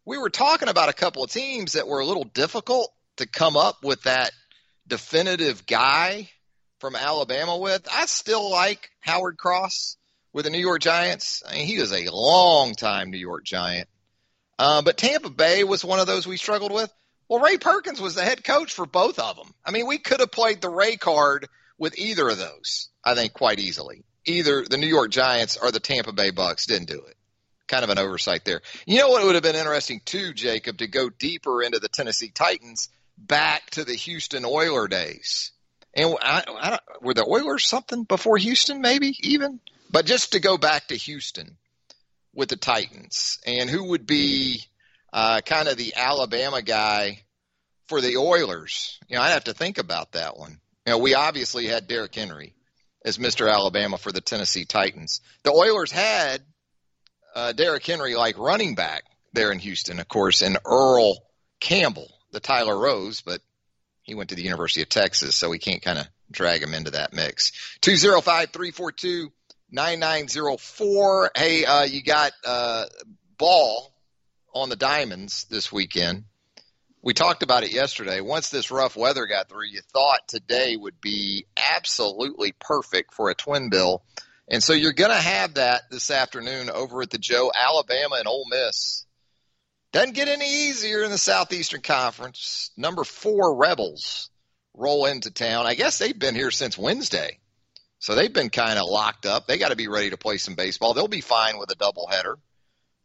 we 0.07 0.19
were 0.19 0.31
talking 0.31 0.69
about 0.69 0.89
a 0.89 0.95
couple 0.95 1.25
of 1.25 1.31
teams 1.31 1.73
that 1.73 1.89
were 1.89 2.01
a 2.01 2.07
little 2.07 2.25
difficult 2.25 2.93
to 3.17 3.27
come 3.27 3.57
up 3.57 3.83
with 3.83 4.03
that 4.03 4.31
definitive 4.87 5.67
guy 5.67 6.31
from 6.79 6.97
Alabama 6.97 7.59
with. 7.59 7.87
I 7.93 8.07
still 8.07 8.51
like 8.51 8.91
Howard 9.01 9.37
Cross 9.37 9.97
with 10.33 10.45
the 10.45 10.51
New 10.51 10.61
York 10.61 10.81
Giants. 10.81 11.43
I 11.47 11.55
mean, 11.55 11.67
he 11.67 11.79
was 11.79 11.93
a 11.93 12.09
long 12.11 12.75
time 12.75 13.11
New 13.11 13.19
York 13.19 13.45
Giant. 13.45 13.89
Uh, 14.59 14.83
but 14.83 14.97
Tampa 14.97 15.31
Bay 15.31 15.65
was 15.65 15.85
one 15.85 16.01
of 16.01 16.07
those 16.07 16.27
we 16.27 16.37
struggled 16.37 16.73
with. 16.73 16.93
Well, 17.29 17.41
Ray 17.41 17.59
Perkins 17.59 18.01
was 18.01 18.15
the 18.15 18.23
head 18.23 18.45
coach 18.45 18.73
for 18.73 18.87
both 18.87 19.19
of 19.19 19.37
them. 19.37 19.53
I 19.65 19.71
mean, 19.71 19.87
we 19.87 19.99
could 19.99 20.21
have 20.21 20.31
played 20.31 20.61
the 20.61 20.71
Ray 20.71 20.97
card 20.97 21.49
with 21.77 21.99
either 21.99 22.29
of 22.29 22.39
those, 22.39 22.89
I 23.05 23.15
think, 23.15 23.33
quite 23.33 23.59
easily. 23.59 24.05
Either 24.25 24.65
the 24.65 24.77
New 24.79 24.87
York 24.87 25.11
Giants 25.11 25.57
or 25.57 25.71
the 25.71 25.81
Tampa 25.81 26.13
Bay 26.13 26.31
Bucks 26.31 26.67
didn't 26.67 26.89
do 26.89 27.03
it. 27.05 27.17
kind 27.69 27.85
of 27.85 27.91
an 27.91 27.99
oversight 27.99 28.45
there. 28.45 28.61
You 28.87 28.99
know 28.99 29.09
what 29.11 29.25
would 29.25 29.35
have 29.35 29.43
been 29.43 29.57
interesting 29.57 30.01
too, 30.05 30.33
Jacob, 30.33 30.79
to 30.79 30.87
go 30.87 31.11
deeper 31.11 31.63
into 31.63 31.79
the 31.79 31.89
Tennessee 31.89 32.31
Titans 32.33 32.89
back 33.19 33.71
to 33.71 33.85
the 33.85 33.95
Houston 33.95 34.45
Oiler 34.45 34.89
days. 34.89 35.53
And 35.95 36.17
I, 36.21 36.45
I 36.61 36.71
don't, 36.71 36.83
were 37.03 37.15
the 37.15 37.25
Oilers 37.27 37.67
something 37.67 38.05
before 38.05 38.37
Houston, 38.37 38.81
maybe 38.81 39.17
even, 39.21 39.61
but 39.91 40.07
just 40.07 40.33
to 40.33 40.41
go 40.41 40.59
back 40.59 40.89
to 40.89 40.97
Houston 40.97 41.57
with 42.37 42.51
the 42.51 42.57
Titans 42.57 43.39
and 43.47 43.69
who 43.69 43.85
would 43.85 44.07
be 44.07 44.63
uh, 45.13 45.41
kind 45.41 45.67
of 45.67 45.77
the 45.77 45.95
Alabama 45.97 46.63
guy 46.63 47.23
for 47.89 48.01
the 48.01 48.19
Oilers. 48.19 49.01
You 49.09 49.17
know, 49.17 49.23
I'd 49.23 49.31
have 49.31 49.45
to 49.45 49.55
think 49.55 49.79
about 49.79 50.13
that 50.13 50.37
one. 50.37 50.61
You 50.87 50.93
know, 50.93 50.99
we 50.99 51.15
obviously 51.15 51.67
had 51.67 51.89
Derrick 51.89 52.15
Henry 52.15 52.55
as 53.05 53.19
Mr. 53.19 53.51
Alabama 53.51 53.97
for 53.99 54.13
the 54.13 54.21
Tennessee 54.21 54.67
Titans. 54.67 55.21
The 55.43 55.53
Oilers 55.53 55.91
had 55.91 56.43
uh, 57.35 57.53
Derrick 57.53 57.85
Henry 57.87 58.15
like 58.15 58.39
running 58.39 58.75
back 58.75 59.05
there 59.33 59.51
in 59.51 59.59
Houston, 59.59 59.99
of 59.99 60.07
course, 60.07 60.43
and 60.43 60.59
Earl 60.65 61.19
Campbell, 61.59 62.13
the 62.33 62.41
Tyler 62.41 62.79
Rose, 62.79 63.23
but 63.23 63.41
he 64.03 64.15
went 64.15 64.31
to 64.31 64.37
the 64.37 64.43
University 64.43 64.83
of 64.83 64.89
Texas, 64.89 65.35
so 65.35 65.49
we 65.49 65.59
can't 65.59 65.83
kind 65.83 65.99
of 65.99 66.07
drag 66.31 66.63
him 66.63 66.75
into 66.75 66.93
that 66.93 67.13
mix. 67.13 67.53
205 67.81 68.51
342 68.51 69.33
9904. 69.77 71.31
Hey, 71.37 71.65
uh, 71.65 71.85
you 71.85 72.03
got 72.03 72.33
uh, 72.45 72.87
ball 73.39 73.95
on 74.53 74.69
the 74.69 74.77
Diamonds 74.77 75.47
this 75.49 75.71
weekend. 75.71 76.25
We 77.03 77.15
talked 77.15 77.45
about 77.45 77.63
it 77.63 77.73
yesterday. 77.73 78.21
Once 78.21 78.51
this 78.51 78.73
rough 78.73 78.97
weather 78.97 79.27
got 79.27 79.49
through, 79.49 79.67
you 79.71 79.81
thought 79.93 80.27
today 80.27 80.77
would 80.77 81.01
be 81.01 81.47
absolutely 81.77 82.53
perfect 82.59 83.15
for 83.15 83.31
a 83.31 83.35
twin 83.35 83.71
bill 83.71 84.03
and 84.49 84.63
so 84.63 84.73
you're 84.73 84.93
going 84.93 85.11
to 85.11 85.17
have 85.17 85.55
that 85.55 85.91
this 85.91 86.11
afternoon 86.11 86.71
over 86.71 87.03
at 87.03 87.11
the 87.11 87.19
Joe, 87.19 87.51
Alabama 87.55 88.17
and 88.19 88.29
Ole 88.29 88.47
Miss. 88.49 89.05
Doesn't 89.93 90.15
get 90.15 90.29
any 90.29 90.69
easier 90.69 91.03
in 91.03 91.11
the 91.11 91.19
Southeastern 91.19 91.81
Conference. 91.81 92.71
Number 92.77 93.03
four 93.03 93.57
Rebels 93.57 94.31
roll 94.75 95.07
into 95.07 95.31
town. 95.31 95.67
I 95.67 95.75
guess 95.75 95.99
they've 95.99 96.19
been 96.19 96.35
here 96.35 96.51
since 96.51 96.79
Wednesday. 96.79 97.39
So 97.99 98.15
they've 98.15 98.33
been 98.33 98.51
kind 98.51 98.79
of 98.79 98.87
locked 98.89 99.27
up. 99.27 99.47
They 99.47 99.59
got 99.59 99.71
to 99.71 99.77
be 99.77 99.89
ready 99.89 100.11
to 100.11 100.17
play 100.17 100.39
some 100.39 100.55
baseball. 100.55 100.95
They'll 100.95 101.09
be 101.09 101.21
fine 101.21 101.59
with 101.59 101.71
a 101.73 101.77
doubleheader 101.77 102.37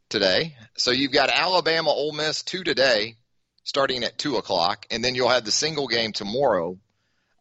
today. 0.09 0.55
So 0.77 0.91
you've 0.91 1.13
got 1.13 1.29
Alabama, 1.33 1.89
Ole 1.89 2.11
Miss, 2.11 2.43
two 2.43 2.63
today, 2.63 3.15
starting 3.63 4.03
at 4.03 4.17
2 4.17 4.37
o'clock. 4.37 4.85
And 4.91 5.03
then 5.03 5.15
you'll 5.15 5.29
have 5.29 5.45
the 5.45 5.51
single 5.51 5.87
game 5.87 6.11
tomorrow. 6.11 6.77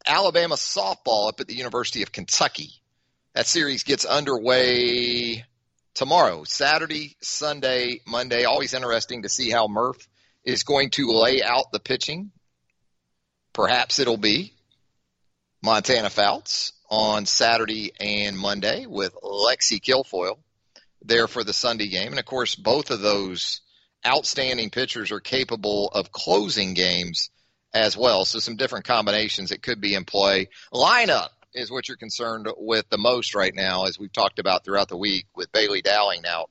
Alabama 0.07 0.54
softball 0.54 1.28
up 1.28 1.40
at 1.40 1.49
the 1.49 1.54
University 1.54 2.02
of 2.02 2.12
Kentucky 2.12 2.80
that 3.35 3.47
series 3.47 3.85
gets 3.85 4.04
underway 4.04 5.45
tomorrow, 5.95 6.45
Saturday, 6.45 7.16
Sunday, 7.21 8.00
Monday. 8.07 8.45
Always 8.45 8.75
interesting 8.75 9.23
to 9.23 9.28
see 9.28 9.50
how 9.50 9.69
Murph 9.69 10.09
is 10.45 10.64
going 10.64 10.90
to 10.90 11.12
lay 11.12 11.42
out 11.42 11.71
the 11.73 11.80
pitching. 11.80 12.33
Perhaps 13.52 13.99
it'll 13.99 14.16
be 14.16 14.52
Montana 15.62 16.11
Fouts 16.11 16.73
on 16.90 17.25
Saturday 17.25 17.92
and 18.00 18.37
Monday 18.37 18.87
with 18.87 19.14
Lexi 19.14 19.80
Kilfoyle 19.80 20.38
there 21.02 21.28
for 21.28 21.44
the 21.44 21.52
Sunday 21.52 21.88
game. 21.88 22.09
And 22.09 22.18
of 22.18 22.25
course, 22.25 22.56
both 22.56 22.90
of 22.90 23.00
those 23.00 23.61
outstanding 24.06 24.70
pitchers 24.70 25.12
are 25.12 25.20
capable 25.20 25.88
of 25.88 26.11
closing 26.11 26.75
games 26.75 27.30
as 27.73 27.97
well. 27.97 28.25
So 28.25 28.40
some 28.40 28.56
different 28.56 28.87
combinations 28.87 29.50
that 29.50 29.62
could 29.62 29.80
be 29.80 29.94
in 29.94 30.04
play. 30.04 30.49
Lineup 30.73 31.28
is 31.54 31.70
what 31.70 31.88
you're 31.88 31.97
concerned 31.97 32.49
with 32.56 32.88
the 32.90 32.99
most 32.99 33.35
right 33.35 33.54
now, 33.54 33.85
as 33.85 33.99
we've 33.99 34.12
talked 34.12 34.38
about 34.38 34.64
throughout 34.64 34.88
the 34.88 34.97
week 34.97 35.26
with 35.35 35.52
Bailey 35.52 35.82
Dowling 35.82 36.23
now, 36.23 36.47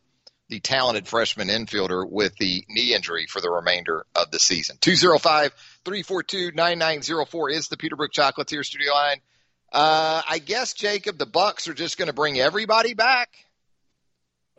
the 0.49 0.59
talented 0.59 1.07
freshman 1.07 1.47
infielder 1.47 2.09
with 2.09 2.35
the 2.37 2.63
knee 2.69 2.93
injury 2.93 3.27
for 3.27 3.41
the 3.41 3.49
remainder 3.49 4.05
of 4.15 4.31
the 4.31 4.39
season. 4.39 4.77
205 4.81 5.53
342 5.85 6.51
9904 6.55 7.49
is 7.51 7.67
the 7.67 7.77
Peterbrooke 7.77 8.13
Chocolatier 8.13 8.63
studio 8.63 8.93
line. 8.93 9.21
Uh, 9.71 10.21
I 10.27 10.39
guess, 10.39 10.73
Jacob, 10.73 11.17
the 11.17 11.25
Bucks 11.25 11.67
are 11.67 11.73
just 11.73 11.97
going 11.97 12.07
to 12.07 12.13
bring 12.13 12.39
everybody 12.39 12.93
back. 12.93 13.29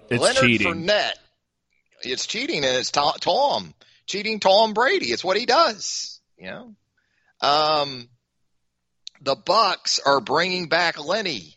It's 0.09 0.23
Leonard 0.23 0.43
cheating. 0.43 0.67
Fournette. 0.67 1.15
It's 2.03 2.27
cheating, 2.27 2.65
and 2.65 2.77
it's 2.77 2.91
Tom. 2.91 3.75
Cheating 4.07 4.41
Tom 4.41 4.73
Brady. 4.73 5.07
It's 5.07 5.25
what 5.25 5.37
he 5.37 5.47
does. 5.47 6.21
You 6.39 6.51
know. 6.51 6.75
Um, 7.41 8.09
the 9.21 9.37
Bucks 9.37 10.01
are 10.05 10.21
bringing 10.21 10.69
back 10.69 11.03
Lenny. 11.03 11.57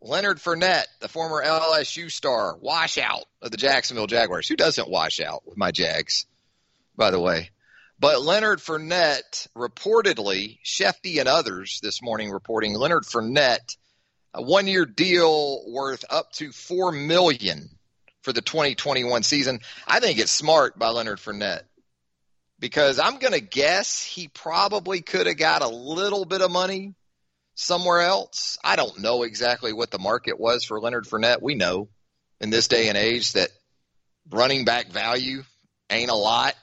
Leonard 0.00 0.38
Fournette, 0.38 0.86
the 1.00 1.08
former 1.08 1.42
LSU 1.42 2.10
star, 2.10 2.56
washout 2.60 3.24
of 3.42 3.50
the 3.50 3.56
Jacksonville 3.56 4.06
Jaguars. 4.06 4.46
Who 4.46 4.56
doesn't 4.56 4.88
wash 4.88 5.20
out 5.20 5.42
with 5.46 5.56
my 5.56 5.70
Jags, 5.70 6.26
by 6.96 7.10
the 7.10 7.18
way? 7.18 7.50
But 7.98 8.22
Leonard 8.22 8.58
Fournette 8.58 9.48
reportedly, 9.56 10.58
Shefty 10.62 11.18
and 11.18 11.28
others 11.28 11.80
this 11.82 12.02
morning 12.02 12.30
reporting 12.30 12.74
Leonard 12.74 13.04
Fournette, 13.04 13.76
a 14.34 14.42
one-year 14.42 14.84
deal 14.84 15.64
worth 15.72 16.04
up 16.10 16.32
to 16.32 16.52
four 16.52 16.92
million 16.92 17.70
for 18.22 18.34
the 18.34 18.42
2021 18.42 19.22
season. 19.22 19.60
I 19.86 20.00
think 20.00 20.18
it's 20.18 20.30
smart 20.30 20.78
by 20.78 20.88
Leonard 20.88 21.20
Fournette 21.20 21.62
because 22.58 22.98
I'm 22.98 23.18
going 23.18 23.32
to 23.32 23.40
guess 23.40 24.02
he 24.02 24.28
probably 24.28 25.00
could 25.00 25.26
have 25.26 25.38
got 25.38 25.62
a 25.62 25.68
little 25.68 26.26
bit 26.26 26.42
of 26.42 26.50
money 26.50 26.94
somewhere 27.54 28.02
else. 28.02 28.58
I 28.62 28.76
don't 28.76 29.00
know 29.00 29.22
exactly 29.22 29.72
what 29.72 29.90
the 29.90 29.98
market 29.98 30.38
was 30.38 30.64
for 30.64 30.80
Leonard 30.80 31.06
Fournette. 31.06 31.40
We 31.40 31.54
know 31.54 31.88
in 32.40 32.50
this 32.50 32.68
day 32.68 32.88
and 32.88 32.98
age 32.98 33.32
that 33.32 33.48
running 34.30 34.66
back 34.66 34.88
value 34.88 35.42
ain't 35.88 36.10
a 36.10 36.14
lot, 36.14 36.54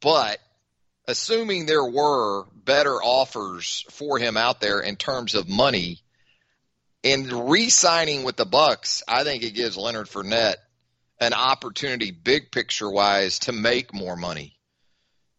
but 0.00 0.38
assuming 1.06 1.66
there 1.66 1.84
were 1.84 2.44
better 2.64 2.94
offers 3.02 3.84
for 3.90 4.18
him 4.18 4.36
out 4.36 4.60
there 4.60 4.80
in 4.80 4.96
terms 4.96 5.34
of 5.34 5.48
money, 5.48 6.00
in 7.02 7.46
re-signing 7.46 8.22
with 8.24 8.36
the 8.36 8.44
Bucks, 8.44 9.02
I 9.08 9.24
think 9.24 9.42
it 9.42 9.54
gives 9.54 9.76
Leonard 9.76 10.06
Fournette 10.06 10.56
an 11.18 11.32
opportunity, 11.32 12.10
big 12.10 12.50
picture 12.50 12.90
wise, 12.90 13.40
to 13.40 13.52
make 13.52 13.92
more 13.92 14.16
money. 14.16 14.56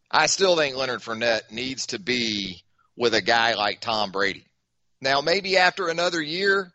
I 0.09 0.27
still 0.27 0.55
think 0.55 0.75
Leonard 0.75 1.01
Fournette 1.01 1.51
needs 1.51 1.87
to 1.87 1.99
be 1.99 2.63
with 2.95 3.13
a 3.13 3.21
guy 3.21 3.53
like 3.53 3.79
Tom 3.79 4.11
Brady. 4.11 4.45
Now, 4.99 5.21
maybe 5.21 5.57
after 5.57 5.87
another 5.87 6.21
year 6.21 6.71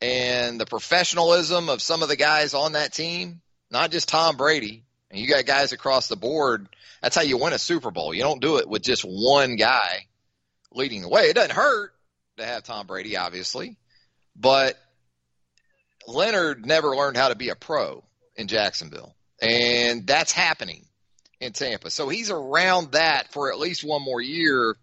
and 0.00 0.60
the 0.60 0.66
professionalism 0.66 1.68
of 1.68 1.82
some 1.82 2.02
of 2.02 2.08
the 2.08 2.16
guys 2.16 2.54
on 2.54 2.72
that 2.72 2.92
team, 2.92 3.40
not 3.70 3.90
just 3.90 4.08
Tom 4.08 4.36
Brady, 4.36 4.84
and 5.10 5.20
you 5.20 5.28
got 5.28 5.46
guys 5.46 5.72
across 5.72 6.06
the 6.06 6.16
board, 6.16 6.68
that's 7.02 7.16
how 7.16 7.22
you 7.22 7.38
win 7.38 7.52
a 7.52 7.58
Super 7.58 7.90
Bowl. 7.90 8.14
You 8.14 8.22
don't 8.22 8.40
do 8.40 8.58
it 8.58 8.68
with 8.68 8.82
just 8.82 9.02
one 9.02 9.56
guy 9.56 10.06
leading 10.72 11.02
the 11.02 11.08
way. 11.08 11.22
It 11.22 11.34
doesn't 11.34 11.54
hurt 11.54 11.92
to 12.36 12.44
have 12.44 12.64
Tom 12.64 12.86
Brady, 12.86 13.16
obviously, 13.16 13.76
but 14.36 14.78
Leonard 16.06 16.66
never 16.66 16.96
learned 16.96 17.16
how 17.16 17.28
to 17.28 17.34
be 17.34 17.48
a 17.48 17.56
pro 17.56 18.04
in 18.36 18.48
Jacksonville, 18.48 19.14
and 19.40 20.06
that's 20.06 20.32
happening 20.32 20.84
in 21.40 21.52
Tampa. 21.52 21.90
So 21.90 22.08
he's 22.08 22.30
around 22.30 22.92
that 22.92 23.32
for 23.32 23.50
at 23.52 23.58
least 23.58 23.82
one 23.82 24.02
more 24.02 24.20
year. 24.20 24.76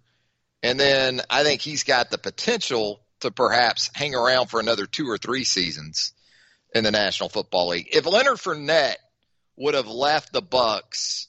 And 0.63 0.79
then 0.79 1.21
I 1.29 1.43
think 1.43 1.61
he's 1.61 1.83
got 1.83 2.09
the 2.09 2.17
potential 2.17 2.99
to 3.21 3.31
perhaps 3.31 3.89
hang 3.93 4.15
around 4.15 4.47
for 4.47 4.59
another 4.59 4.85
two 4.85 5.07
or 5.07 5.17
three 5.17 5.43
seasons 5.43 6.13
in 6.73 6.83
the 6.83 6.91
National 6.91 7.29
Football 7.29 7.69
League. 7.69 7.89
If 7.91 8.05
Leonard 8.05 8.37
Fournette 8.37 8.97
would 9.55 9.75
have 9.75 9.87
left 9.87 10.33
the 10.33 10.41
Bucks 10.41 11.26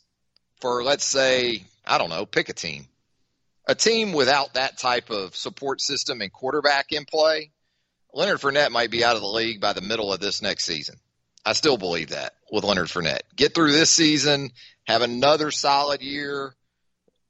for 0.60 0.82
let's 0.82 1.04
say, 1.04 1.62
I 1.86 1.98
don't 1.98 2.10
know, 2.10 2.26
pick 2.26 2.48
a 2.48 2.52
team. 2.52 2.86
A 3.66 3.74
team 3.74 4.12
without 4.12 4.54
that 4.54 4.78
type 4.78 5.10
of 5.10 5.36
support 5.36 5.80
system 5.80 6.20
and 6.22 6.32
quarterback 6.32 6.92
in 6.92 7.04
play, 7.04 7.50
Leonard 8.14 8.40
Fournette 8.40 8.70
might 8.70 8.90
be 8.90 9.04
out 9.04 9.16
of 9.16 9.22
the 9.22 9.28
league 9.28 9.60
by 9.60 9.74
the 9.74 9.82
middle 9.82 10.12
of 10.12 10.20
this 10.20 10.40
next 10.40 10.64
season. 10.64 10.96
I 11.44 11.52
still 11.52 11.76
believe 11.76 12.10
that 12.10 12.34
with 12.50 12.64
Leonard 12.64 12.88
Fournette. 12.88 13.20
Get 13.36 13.54
through 13.54 13.72
this 13.72 13.90
season, 13.90 14.50
have 14.86 15.02
another 15.02 15.50
solid 15.50 16.00
year, 16.00 16.54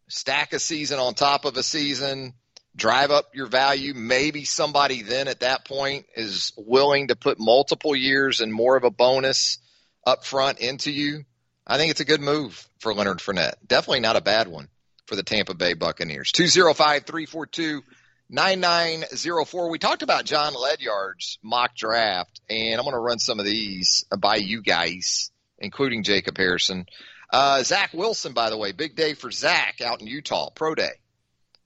stack 0.09 0.53
a 0.53 0.59
season 0.59 0.99
on 0.99 1.15
top 1.15 1.45
of 1.45 1.57
a 1.57 1.63
season, 1.63 2.35
drive 2.75 3.11
up 3.11 3.35
your 3.35 3.47
value. 3.47 3.95
Maybe 3.95 4.45
somebody 4.45 5.03
then 5.03 5.29
at 5.29 5.41
that 5.41 5.65
point 5.65 6.07
is 6.15 6.53
willing 6.57 7.09
to 7.09 7.17
put 7.17 7.39
multiple 7.39 7.95
years 7.95 8.41
and 8.41 8.53
more 8.53 8.77
of 8.77 8.85
a 8.85 8.91
bonus 8.91 9.59
up 10.07 10.25
front 10.25 10.61
into 10.61 10.91
you. 10.91 11.25
I 11.69 11.77
think 11.77 11.91
it's 11.91 12.01
a 12.01 12.07
good 12.07 12.23
move 12.23 12.67
for 12.79 12.95
Leonard 12.95 13.19
Fournette. 13.19 13.55
Definitely 13.67 14.01
not 14.01 14.17
a 14.17 14.23
bad 14.23 14.49
one 14.49 14.69
for 15.07 15.17
the 15.17 15.23
Tampa 15.23 15.55
Bay 15.55 15.75
Buccaneers. 15.75 16.33
205 16.33 17.05
342 17.05 17.83
9904. 18.31 19.71
We 19.71 19.79
talked 19.79 20.03
about 20.03 20.25
John 20.25 20.55
Ledyard's 20.55 21.39
mock 21.43 21.75
draft, 21.77 22.41
and 22.49 22.75
I'm 22.75 22.85
going 22.85 22.95
to 22.95 23.01
run 23.01 23.19
some 23.19 23.39
of 23.39 23.47
these 23.47 24.05
by 24.19 24.37
you 24.37 24.63
guys, 24.63 25.31
including 25.59 26.05
Jacob 26.05 26.37
Harrison. 26.37 26.87
Uh, 27.31 27.63
Zach 27.63 27.93
Wilson, 27.93 28.33
by 28.33 28.49
the 28.51 28.57
way, 28.57 28.73
big 28.73 28.97
day 28.97 29.15
for 29.15 29.31
Zach 29.31 29.81
out 29.83 30.01
in 30.01 30.07
Utah, 30.07 30.51
pro 30.51 30.75
day. 30.75 30.93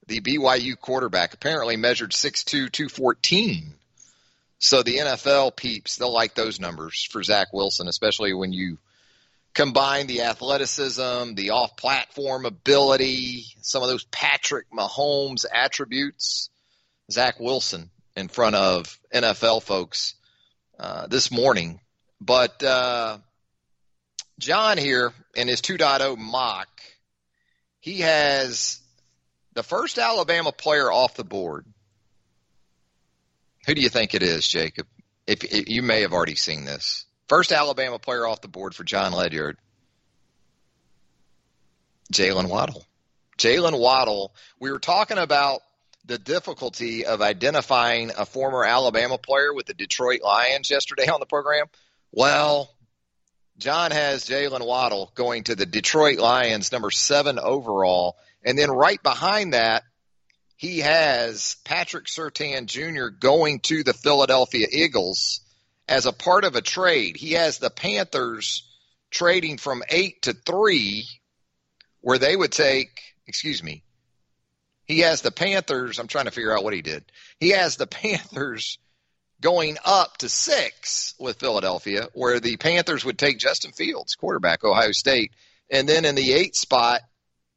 The 0.08 0.20
BYU 0.20 0.76
quarterback 0.78 1.34
apparently 1.34 1.76
measured 1.76 2.10
6'2", 2.10 2.72
214. 2.72 3.74
So 4.58 4.82
the 4.82 4.98
NFL 4.98 5.56
peeps, 5.56 5.96
they'll 5.96 6.12
like 6.12 6.34
those 6.34 6.60
numbers 6.60 7.06
for 7.10 7.22
Zach 7.22 7.52
Wilson, 7.52 7.88
especially 7.88 8.34
when 8.34 8.52
you 8.52 8.78
combine 9.54 10.06
the 10.06 10.22
athleticism, 10.22 11.34
the 11.34 11.50
off 11.50 11.76
platform 11.76 12.46
ability, 12.46 13.44
some 13.60 13.82
of 13.82 13.88
those 13.88 14.04
Patrick 14.04 14.66
Mahomes 14.70 15.44
attributes. 15.52 16.48
Zach 17.10 17.38
Wilson 17.38 17.90
in 18.16 18.28
front 18.28 18.56
of 18.56 18.98
NFL 19.14 19.62
folks 19.62 20.14
uh, 20.78 21.06
this 21.06 21.30
morning. 21.30 21.80
But 22.20 22.62
uh, 22.62 23.18
John 24.38 24.78
here 24.78 25.12
in 25.34 25.48
his 25.48 25.60
2.0 25.60 26.16
mock, 26.18 26.68
he 27.80 28.00
has 28.00 28.80
the 29.54 29.62
first 29.62 29.98
Alabama 29.98 30.52
player 30.52 30.90
off 30.90 31.14
the 31.14 31.24
board. 31.24 31.66
Who 33.66 33.74
do 33.74 33.80
you 33.80 33.88
think 33.88 34.14
it 34.14 34.22
is, 34.22 34.46
Jacob? 34.46 34.86
If, 35.26 35.44
if 35.44 35.68
you 35.68 35.82
may 35.82 36.00
have 36.02 36.12
already 36.12 36.34
seen 36.34 36.64
this, 36.64 37.04
first 37.32 37.50
Alabama 37.50 37.98
player 37.98 38.26
off 38.26 38.42
the 38.42 38.48
board 38.48 38.74
for 38.74 38.84
John 38.84 39.10
Ledyard, 39.10 39.56
Jaylen 42.12 42.50
Waddle. 42.50 42.84
Jaylen 43.38 43.80
Waddle. 43.80 44.34
We 44.60 44.70
were 44.70 44.78
talking 44.78 45.16
about 45.16 45.62
the 46.04 46.18
difficulty 46.18 47.06
of 47.06 47.22
identifying 47.22 48.10
a 48.18 48.26
former 48.26 48.66
Alabama 48.66 49.16
player 49.16 49.54
with 49.54 49.64
the 49.64 49.72
Detroit 49.72 50.20
Lions 50.20 50.68
yesterday 50.68 51.08
on 51.08 51.20
the 51.20 51.26
program. 51.26 51.68
Well, 52.10 52.70
John 53.56 53.92
has 53.92 54.26
Jaylen 54.26 54.66
Waddle 54.66 55.10
going 55.14 55.44
to 55.44 55.54
the 55.54 55.64
Detroit 55.64 56.18
Lions, 56.18 56.70
number 56.70 56.90
seven 56.90 57.38
overall. 57.38 58.18
And 58.44 58.58
then 58.58 58.70
right 58.70 59.02
behind 59.02 59.54
that, 59.54 59.84
he 60.56 60.80
has 60.80 61.56
Patrick 61.64 62.08
Surtain 62.08 62.66
Jr. 62.66 63.06
going 63.06 63.60
to 63.60 63.84
the 63.84 63.94
Philadelphia 63.94 64.66
Eagles 64.70 65.41
as 65.88 66.06
a 66.06 66.12
part 66.12 66.44
of 66.44 66.54
a 66.54 66.62
trade. 66.62 67.16
He 67.16 67.32
has 67.32 67.58
the 67.58 67.70
Panthers 67.70 68.64
trading 69.10 69.58
from 69.58 69.82
eight 69.88 70.22
to 70.22 70.32
three, 70.32 71.06
where 72.00 72.18
they 72.18 72.34
would 72.34 72.52
take, 72.52 73.00
excuse 73.26 73.62
me, 73.62 73.82
he 74.84 75.00
has 75.00 75.22
the 75.22 75.30
Panthers. 75.30 75.98
I'm 75.98 76.08
trying 76.08 76.24
to 76.24 76.30
figure 76.30 76.56
out 76.56 76.64
what 76.64 76.74
he 76.74 76.82
did. 76.82 77.04
He 77.38 77.50
has 77.50 77.76
the 77.76 77.86
Panthers 77.86 78.78
going 79.40 79.76
up 79.84 80.18
to 80.18 80.28
six 80.28 81.14
with 81.18 81.40
Philadelphia, 81.40 82.08
where 82.14 82.40
the 82.40 82.56
Panthers 82.56 83.04
would 83.04 83.18
take 83.18 83.38
Justin 83.38 83.72
Fields, 83.72 84.14
quarterback, 84.14 84.64
Ohio 84.64 84.92
State. 84.92 85.32
And 85.70 85.88
then 85.88 86.04
in 86.04 86.14
the 86.14 86.32
eight 86.32 86.54
spot, 86.54 87.00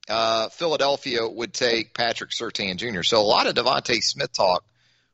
uh, 0.09 0.49
Philadelphia 0.49 1.27
would 1.27 1.53
take 1.53 1.93
Patrick 1.93 2.31
Surtain 2.31 2.77
Jr. 2.77 3.03
So 3.03 3.19
a 3.19 3.23
lot 3.23 3.47
of 3.47 3.55
DeVonta 3.55 4.01
Smith 4.01 4.33
talk 4.33 4.63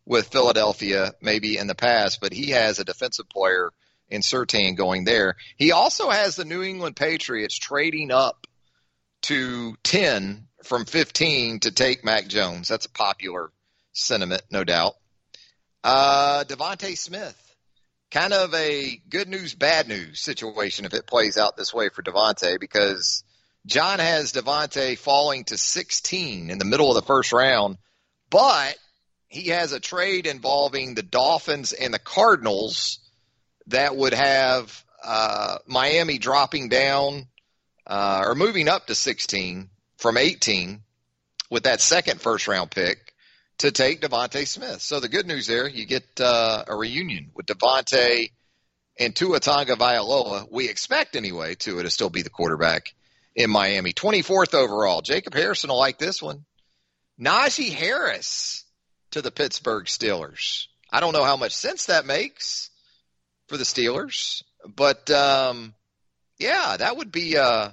with 0.06 0.28
Philadelphia 0.28 1.14
maybe 1.22 1.58
in 1.58 1.68
the 1.68 1.76
past, 1.76 2.20
but 2.22 2.34
he 2.34 2.52
has 2.52 2.80
a 2.80 2.86
defensive 2.86 3.30
player 3.30 3.72
in 4.10 4.22
Surtain 4.22 4.76
going 4.76 5.06
there. 5.06 5.36
He 5.56 5.72
also 5.72 6.10
has 6.10 6.36
the 6.36 6.46
New 6.46 6.62
England 6.62 6.96
Patriots 6.96 7.58
trading 7.58 8.12
up 8.12 8.46
to 9.24 9.76
10 9.84 10.48
from 10.64 10.86
15 10.86 11.62
to 11.62 11.72
take 11.72 12.04
Mac 12.04 12.28
Jones. 12.28 12.68
That's 12.68 12.86
a 12.86 12.92
popular 12.92 13.52
sentiment, 13.94 14.42
no 14.52 14.64
doubt. 14.64 14.96
Uh, 15.84 16.44
DeVonta 16.44 16.98
Smith, 16.98 17.56
kind 18.12 18.34
of 18.34 18.54
a 18.54 19.02
good 19.10 19.28
news, 19.28 19.56
bad 19.56 19.88
news 19.88 20.20
situation 20.20 20.86
if 20.86 20.94
it 20.94 21.08
plays 21.08 21.38
out 21.38 21.58
this 21.58 21.74
way 21.74 21.90
for 21.90 22.04
DeVonta 22.04 22.60
because 22.60 23.24
John 23.66 24.00
has 24.00 24.34
DeVonta 24.34 24.98
falling 24.98 25.46
to 25.46 25.58
16 25.58 26.50
in 26.50 26.58
the 26.58 26.66
middle 26.66 26.90
of 26.90 26.96
the 26.96 27.08
first 27.08 27.32
round, 27.32 27.78
but 28.30 28.76
he 29.32 29.48
has 29.48 29.72
a 29.72 29.80
trade 29.80 30.28
involving 30.28 30.94
the 30.94 31.02
Dolphins 31.02 31.72
and 31.72 31.94
the 31.94 32.00
Cardinals 32.00 33.00
that 33.68 33.96
would 33.96 34.14
have 34.14 34.84
uh, 35.02 35.58
Miami 35.66 36.18
dropping 36.18 36.68
down 36.68 37.28
uh, 37.88 38.24
or 38.26 38.36
moving 38.36 38.68
up 38.68 38.88
to 38.88 38.94
16 38.94 39.70
from 39.96 40.18
18 40.18 40.82
with 41.50 41.64
that 41.64 41.80
second 41.80 42.20
first 42.20 42.50
round 42.50 42.72
pick 42.72 43.14
to 43.60 43.72
take 43.72 44.02
DeVonta 44.02 44.46
Smith. 44.46 44.82
So 44.82 45.00
the 45.00 45.08
good 45.08 45.26
news 45.26 45.48
there, 45.48 45.66
you 45.66 45.86
get 45.86 46.04
uh, 46.20 46.66
a 46.68 46.76
reunion 46.76 47.32
with 47.34 47.46
DeVonta 47.46 48.30
and 49.00 49.16
Tua 49.16 49.40
Tagovailoa. 49.40 50.52
We 50.52 50.68
expect 50.68 51.16
anyway 51.16 51.56
Tua 51.56 51.84
to 51.84 51.90
still 51.90 52.10
be 52.10 52.22
the 52.22 52.30
quarterback 52.30 52.94
in 53.34 53.50
Miami. 53.50 53.94
24th 53.94 54.56
overall. 54.56 55.02
Jacob 55.02 55.34
Harrison 55.34 55.70
will 55.70 55.80
like 55.80 55.98
this 55.98 56.22
one. 56.22 56.44
Najee 57.18 57.72
Harris 57.72 58.66
to 59.12 59.22
the 59.22 59.32
Pittsburgh 59.32 59.86
Steelers. 59.86 60.68
I 60.92 61.00
don't 61.00 61.14
know 61.14 61.24
how 61.24 61.38
much 61.38 61.56
sense 61.56 61.86
that 61.86 62.06
makes 62.06 62.70
for 63.48 63.58
the 63.58 63.64
Steelers, 63.64 64.44
but 64.66 65.10
um, 65.10 65.74
yeah, 66.38 66.78
that 66.78 66.98
would 66.98 67.12
be 67.12 67.38
uh, 67.38 67.70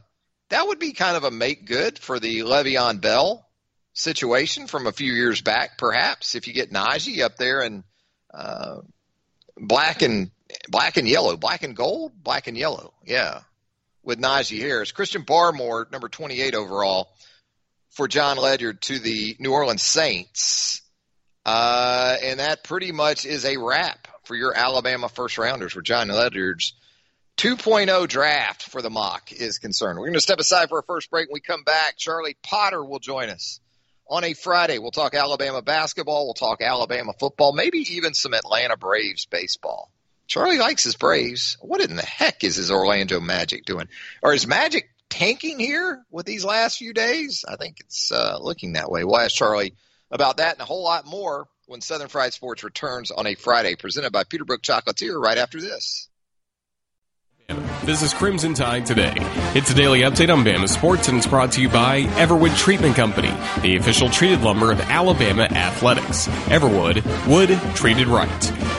that 0.51 0.67
would 0.67 0.79
be 0.79 0.93
kind 0.93 1.17
of 1.17 1.25
a 1.25 1.31
make 1.31 1.67
good 1.67 1.99
for 1.99 2.19
the 2.21 2.41
Le'Veon 2.41 3.01
Bell 3.01 3.47
situation 3.93 4.67
from 4.67 4.87
a 4.87 4.93
few 4.93 5.13
years 5.13 5.41
back, 5.41 5.77
perhaps 5.77 6.35
if 6.35 6.47
you 6.47 6.53
get 6.53 6.73
Najee 6.73 7.23
up 7.23 7.37
there 7.37 7.63
and 7.63 7.83
uh, 8.33 8.77
black 9.57 10.03
and 10.03 10.31
black 10.69 10.97
and 10.97 11.09
yellow, 11.09 11.37
black 11.37 11.63
and 11.63 11.77
gold, 11.77 12.13
black 12.23 12.47
and 12.47 12.57
yellow, 12.57 12.95
yeah, 13.05 13.41
with 14.03 14.21
Najee 14.21 14.61
Harris. 14.61 14.93
Christian 14.93 15.25
Barmore, 15.25 15.91
number 15.91 16.09
28 16.09 16.55
overall 16.55 17.09
for 17.91 18.09
John 18.09 18.37
Ledyard 18.37 18.81
to 18.83 18.99
the 18.99 19.37
New 19.39 19.53
Orleans 19.53 19.83
Saints. 19.83 20.83
Uh, 21.49 22.15
and 22.23 22.41
that 22.41 22.63
pretty 22.63 22.93
much 22.93 23.25
is 23.25 23.47
a 23.47 23.57
wrap 23.57 24.07
for 24.25 24.37
your 24.37 24.55
Alabama 24.55 25.09
first 25.09 25.39
rounders 25.39 25.73
for 25.73 25.81
John 25.81 26.09
Ledyard's 26.09 26.75
2.0 27.39 28.07
draft 28.07 28.65
for 28.65 28.83
the 28.83 28.91
mock 28.91 29.33
is 29.33 29.57
concerned. 29.57 29.99
We're 29.99 30.09
going 30.09 30.13
to 30.13 30.21
step 30.21 30.41
aside 30.41 30.69
for 30.69 30.81
a 30.81 30.83
first 30.83 31.11
break. 31.11 31.31
When 31.31 31.37
we 31.37 31.41
come 31.41 31.63
back, 31.63 31.97
Charlie 31.97 32.37
Potter 32.43 32.85
will 32.85 32.99
join 32.99 33.31
us 33.31 33.61
on 34.11 34.25
a 34.25 34.35
Friday. 34.35 34.79
We'll 34.79 34.91
talk 34.91 35.15
Alabama 35.15 35.63
basketball. 35.63 36.27
We'll 36.27 36.35
talk 36.35 36.61
Alabama 36.61 37.15
football, 37.19 37.55
maybe 37.55 37.79
even 37.95 38.13
some 38.13 38.35
Atlanta 38.35 38.77
Braves 38.77 39.25
baseball. 39.25 39.91
Charlie 40.27 40.59
likes 40.59 40.85
his 40.85 40.97
Braves. 40.97 41.57
What 41.63 41.81
in 41.81 41.97
the 41.97 42.03
heck 42.03 42.45
is 42.45 42.57
his 42.57 42.71
Orlando 42.71 43.21
Magic 43.21 43.65
doing? 43.65 43.89
Or 44.23 44.35
is 44.35 44.47
Magic 44.47 44.91
tanking 45.09 45.59
here 45.59 46.05
with 46.11 46.27
these 46.27 46.45
last 46.45 46.77
few 46.77 46.93
days? 46.93 47.47
I 47.49 47.57
think 47.57 47.81
it's 47.81 48.13
uh, 48.13 48.37
looking 48.39 48.75
that 48.75 48.91
way. 48.91 49.03
We'll 49.03 49.17
ask 49.17 49.35
Charlie 49.35 49.73
about 50.11 50.39
that 50.39 50.55
and 50.55 50.61
a 50.63 50.65
whole 50.65 50.85
lot 50.85 51.07
more 51.07 51.49
when 51.67 51.81
Southern 51.81 52.09
Fried 52.09 52.33
Sports 52.33 52.65
returns 52.65 53.11
on 53.11 53.27
a 53.27 53.35
Friday, 53.35 53.77
presented 53.77 54.13
by 54.13 54.25
Peterbrooke 54.25 54.63
Chocolatier 54.63 55.21
right 55.21 55.39
after 55.39 55.61
this. 55.61 56.09
This 57.89 58.03
is 58.03 58.13
Crimson 58.13 58.53
Tide 58.53 58.85
Today. 58.85 59.15
It's 59.55 59.71
a 59.71 59.75
daily 59.75 60.01
update 60.01 60.31
on 60.31 60.45
Bama 60.45 60.69
sports, 60.69 61.09
and 61.09 61.17
it's 61.17 61.27
brought 61.27 61.53
to 61.53 61.63
you 61.63 61.71
by 61.71 62.03
Everwood 62.03 62.55
Treatment 62.59 62.95
Company, 62.95 63.33
the 63.63 63.77
official 63.77 64.11
treated 64.11 64.43
lumber 64.43 64.71
of 64.71 64.79
Alabama 64.83 65.45
athletics. 65.45 66.29
Everwood, 66.49 67.03
wood 67.27 67.59
treated 67.75 68.07
right. 68.07 68.29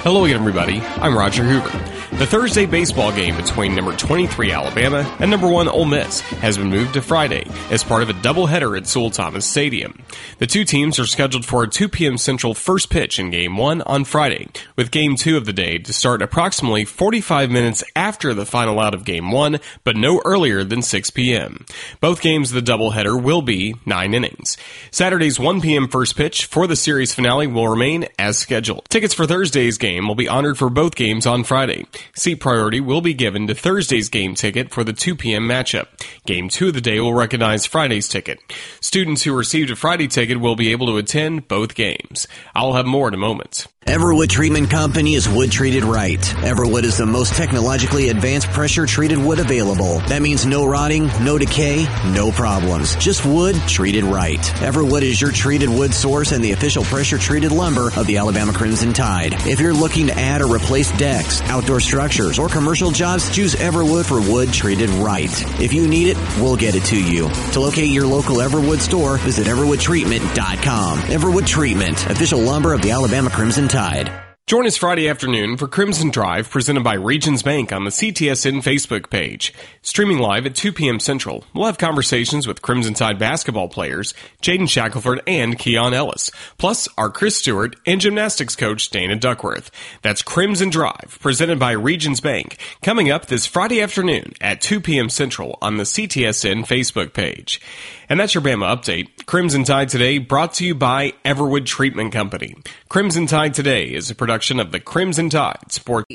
Hello 0.03 0.23
again, 0.25 0.39
everybody. 0.39 0.81
I'm 0.81 1.17
Roger 1.17 1.43
Hoover. 1.43 1.89
The 2.19 2.25
Thursday 2.25 2.65
baseball 2.65 3.11
game 3.11 3.37
between 3.37 3.75
number 3.75 3.95
23 3.95 4.51
Alabama 4.51 5.17
and 5.19 5.31
number 5.31 5.47
1 5.47 5.69
Ole 5.69 5.85
Miss 5.85 6.19
has 6.19 6.57
been 6.57 6.69
moved 6.69 6.93
to 6.95 7.01
Friday 7.01 7.47
as 7.71 7.83
part 7.83 8.03
of 8.03 8.09
a 8.09 8.13
doubleheader 8.13 8.77
at 8.77 8.87
Sewell 8.87 9.09
Thomas 9.09 9.45
Stadium. 9.45 10.03
The 10.37 10.47
two 10.47 10.65
teams 10.65 10.99
are 10.99 11.05
scheduled 11.05 11.45
for 11.45 11.63
a 11.63 11.69
2 11.69 11.87
p.m. 11.87 12.17
Central 12.17 12.53
first 12.53 12.89
pitch 12.89 13.19
in 13.19 13.29
Game 13.29 13.55
1 13.55 13.83
on 13.83 14.03
Friday, 14.03 14.49
with 14.75 14.91
Game 14.91 15.15
2 15.15 15.37
of 15.37 15.45
the 15.45 15.53
day 15.53 15.77
to 15.77 15.93
start 15.93 16.21
approximately 16.21 16.83
45 16.83 17.49
minutes 17.49 17.85
after 17.95 18.33
the 18.33 18.45
final 18.45 18.58
out 18.67 18.93
of 18.93 19.05
Game 19.05 19.31
1, 19.31 19.59
but 19.83 19.95
no 19.95 20.21
earlier 20.25 20.63
than 20.63 20.81
6 20.81 21.09
p.m. 21.11 21.65
Both 22.01 22.21
games 22.21 22.51
of 22.51 22.55
the 22.55 22.71
doubleheader 22.71 23.21
will 23.21 23.41
be 23.41 23.75
9 23.85 24.13
innings. 24.13 24.57
Saturday's 24.91 25.39
1 25.39 25.61
p.m. 25.61 25.87
first 25.87 26.15
pitch 26.15 26.45
for 26.45 26.67
the 26.67 26.75
series 26.75 27.13
finale 27.13 27.47
will 27.47 27.67
remain 27.67 28.07
as 28.17 28.37
scheduled. 28.37 28.85
Tickets 28.89 29.13
for 29.13 29.25
Thursday's 29.25 29.77
game 29.77 30.07
will 30.07 30.15
be 30.15 30.27
honored 30.27 30.57
for 30.57 30.69
both 30.69 30.95
games 30.95 31.25
on 31.25 31.43
Friday. 31.43 31.85
Seat 32.15 32.35
priority 32.35 32.79
will 32.79 33.01
be 33.01 33.13
given 33.13 33.47
to 33.47 33.55
Thursday's 33.55 34.09
game 34.09 34.35
ticket 34.35 34.71
for 34.71 34.83
the 34.83 34.93
2 34.93 35.15
p.m. 35.15 35.47
matchup. 35.47 35.87
Game 36.25 36.49
2 36.49 36.69
of 36.69 36.73
the 36.73 36.81
day 36.81 36.99
will 36.99 37.13
recognize 37.13 37.65
Friday's 37.65 38.07
ticket. 38.07 38.39
Students 38.81 39.23
who 39.23 39.37
received 39.37 39.69
a 39.69 39.75
Friday 39.75 40.07
ticket 40.07 40.39
will 40.39 40.55
be 40.55 40.71
able 40.71 40.87
to 40.87 40.97
attend 40.97 41.47
both 41.47 41.75
games. 41.75 42.27
I'll 42.55 42.73
have 42.73 42.85
more 42.85 43.07
in 43.07 43.13
a 43.13 43.17
moment. 43.17 43.67
Everwood 43.85 44.29
Treatment 44.29 44.69
Company 44.69 45.15
is 45.15 45.27
wood 45.27 45.51
treated 45.51 45.83
right. 45.83 46.19
Everwood 46.19 46.83
is 46.83 46.97
the 46.97 47.07
most 47.07 47.33
technologically 47.33 48.09
advanced 48.09 48.49
pressure 48.49 48.85
treated 48.85 49.17
wood 49.17 49.39
available. 49.39 49.99
That 50.01 50.21
means 50.21 50.45
no 50.45 50.67
rotting, 50.67 51.07
no 51.23 51.39
decay, 51.39 51.85
no 52.13 52.29
problems. 52.31 52.95
Just 52.97 53.25
wood 53.25 53.55
treated 53.67 54.03
right. 54.03 54.37
Everwood 54.37 55.01
is 55.01 55.19
your 55.19 55.31
treated 55.31 55.69
wood 55.69 55.91
source 55.91 56.33
and 56.33 56.43
the 56.43 56.51
official 56.51 56.83
pressure 56.83 57.17
treated 57.17 57.51
lumber 57.51 57.89
of 57.95 58.05
the 58.05 58.17
Alabama 58.17 58.53
Crimson 58.53 58.93
Tide. 58.93 59.33
If 59.47 59.59
you're 59.59 59.73
looking 59.73 60.07
to 60.07 60.13
add 60.13 60.41
or 60.41 60.53
replace 60.53 60.91
decks, 60.97 61.41
outdoor 61.43 61.79
structures, 61.79 62.37
or 62.37 62.47
commercial 62.47 62.91
jobs, 62.91 63.33
choose 63.33 63.55
Everwood 63.55 64.05
for 64.05 64.21
wood 64.21 64.53
treated 64.53 64.89
right. 64.91 65.31
If 65.59 65.73
you 65.73 65.87
need 65.87 66.09
it, 66.09 66.17
we'll 66.39 66.57
get 66.57 66.75
it 66.75 66.83
to 66.85 67.01
you. 67.01 67.29
To 67.53 67.59
locate 67.61 67.89
your 67.89 68.05
local 68.05 68.35
Everwood 68.35 68.81
store, 68.81 69.17
visit 69.19 69.47
everwoodtreatment.com. 69.47 70.99
Everwood 70.99 71.47
Treatment, 71.47 72.05
official 72.07 72.41
lumber 72.41 72.73
of 72.73 72.83
the 72.83 72.91
Alabama 72.91 73.31
Crimson 73.31 73.67
Tide. 73.69 74.28
Join 74.49 74.65
us 74.65 74.77
Friday 74.77 75.07
afternoon 75.07 75.57
for 75.57 75.67
Crimson 75.67 76.09
Drive 76.09 76.49
presented 76.49 76.83
by 76.83 76.95
Regions 76.95 77.43
Bank 77.43 77.71
on 77.71 77.83
the 77.83 77.91
CTSN 77.91 78.63
Facebook 78.63 79.11
page. 79.11 79.53
Streaming 79.83 80.17
live 80.17 80.47
at 80.47 80.55
2 80.55 80.73
p.m. 80.73 80.99
Central, 80.99 81.45
we'll 81.53 81.67
have 81.67 81.77
conversations 81.77 82.47
with 82.47 82.63
Crimson 82.63 82.95
Tide 82.95 83.19
basketball 83.19 83.67
players 83.67 84.15
Jaden 84.41 84.67
Shackelford 84.67 85.21
and 85.27 85.59
Keon 85.59 85.93
Ellis, 85.93 86.31
plus 86.57 86.87
our 86.97 87.11
Chris 87.11 87.35
Stewart 87.35 87.75
and 87.85 88.01
gymnastics 88.01 88.55
coach 88.55 88.89
Dana 88.89 89.15
Duckworth. 89.15 89.69
That's 90.01 90.23
Crimson 90.23 90.71
Drive 90.71 91.19
presented 91.21 91.59
by 91.59 91.73
Regions 91.73 92.19
Bank 92.19 92.57
coming 92.81 93.11
up 93.11 93.27
this 93.27 93.45
Friday 93.45 93.83
afternoon 93.83 94.33
at 94.41 94.61
2 94.61 94.81
p.m. 94.81 95.09
Central 95.09 95.59
on 95.61 95.77
the 95.77 95.83
CTSN 95.83 96.65
Facebook 96.65 97.13
page. 97.13 97.61
And 98.09 98.19
that's 98.19 98.33
your 98.33 98.41
Bama 98.43 98.75
update. 98.75 99.27
Crimson 99.27 99.63
Tide 99.63 99.89
Today 99.89 100.17
brought 100.17 100.55
to 100.55 100.65
you 100.65 100.73
by 100.73 101.13
Everwood 101.23 101.67
Treatment 101.67 102.11
Company. 102.11 102.55
Crimson 102.87 103.27
Tide 103.27 103.53
Today 103.53 103.83
is 103.93 104.09
a 104.09 104.15
production 104.15 104.38
of 104.61 104.71
the 104.71 104.79
Crimson 104.79 105.29
Tide 105.29 105.69
Sports. 105.69 106.07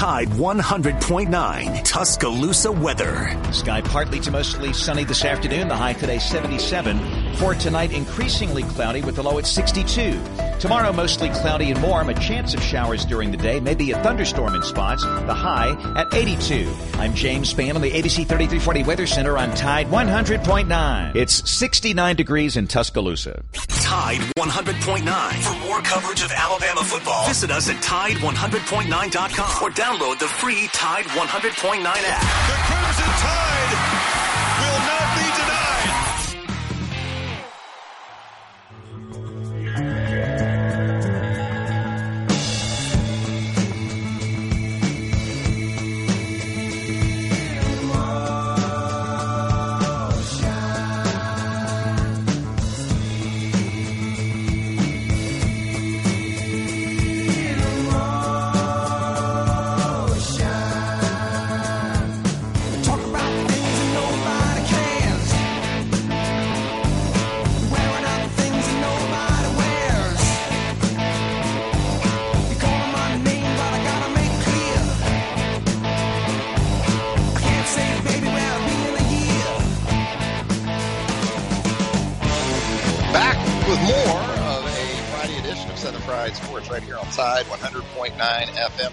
Tide 0.00 0.30
100.9 0.30 1.84
Tuscaloosa 1.84 2.72
weather. 2.72 3.38
Sky 3.52 3.82
partly 3.82 4.18
to 4.20 4.30
mostly 4.30 4.72
sunny 4.72 5.04
this 5.04 5.26
afternoon. 5.26 5.68
The 5.68 5.76
high 5.76 5.92
today 5.92 6.18
77. 6.18 7.34
For 7.36 7.54
tonight, 7.54 7.92
increasingly 7.92 8.62
cloudy 8.62 9.02
with 9.02 9.16
the 9.16 9.22
low 9.22 9.36
at 9.36 9.46
62. 9.46 10.18
Tomorrow, 10.58 10.94
mostly 10.94 11.28
cloudy 11.28 11.70
and 11.70 11.82
warm. 11.82 12.08
A 12.08 12.14
chance 12.14 12.54
of 12.54 12.62
showers 12.62 13.04
during 13.04 13.30
the 13.30 13.36
day. 13.36 13.60
Maybe 13.60 13.90
a 13.90 14.02
thunderstorm 14.02 14.54
in 14.54 14.62
spots. 14.62 15.02
The 15.02 15.34
high 15.34 15.76
at 15.96 16.14
82. 16.14 16.72
I'm 16.94 17.12
James 17.14 17.52
Spann 17.52 17.74
on 17.74 17.82
the 17.82 17.90
ABC 17.90 18.26
3340 18.26 18.84
Weather 18.84 19.06
Center 19.06 19.36
on 19.36 19.54
Tide 19.54 19.88
100.9. 19.88 21.14
It's 21.14 21.50
69 21.50 22.16
degrees 22.16 22.56
in 22.56 22.68
Tuscaloosa. 22.68 23.42
Tide 23.52 24.20
100.9. 24.38 25.32
For 25.42 25.66
more 25.66 25.82
coverage 25.82 26.22
of 26.22 26.32
Alabama 26.32 26.84
football, 26.84 27.26
visit 27.26 27.50
us 27.50 27.68
at 27.68 27.76
Tide100.9.com 27.82 29.62
or 29.62 29.70
download 29.70 29.89
the 29.98 30.28
free 30.28 30.68
Tide 30.68 31.04
100.9 31.06 31.84
app. 31.84 32.20
The 32.46 32.56
Crimson 32.62 33.10
Tide 33.18 33.89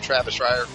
Travis 0.08 0.40
Reier, 0.40 0.66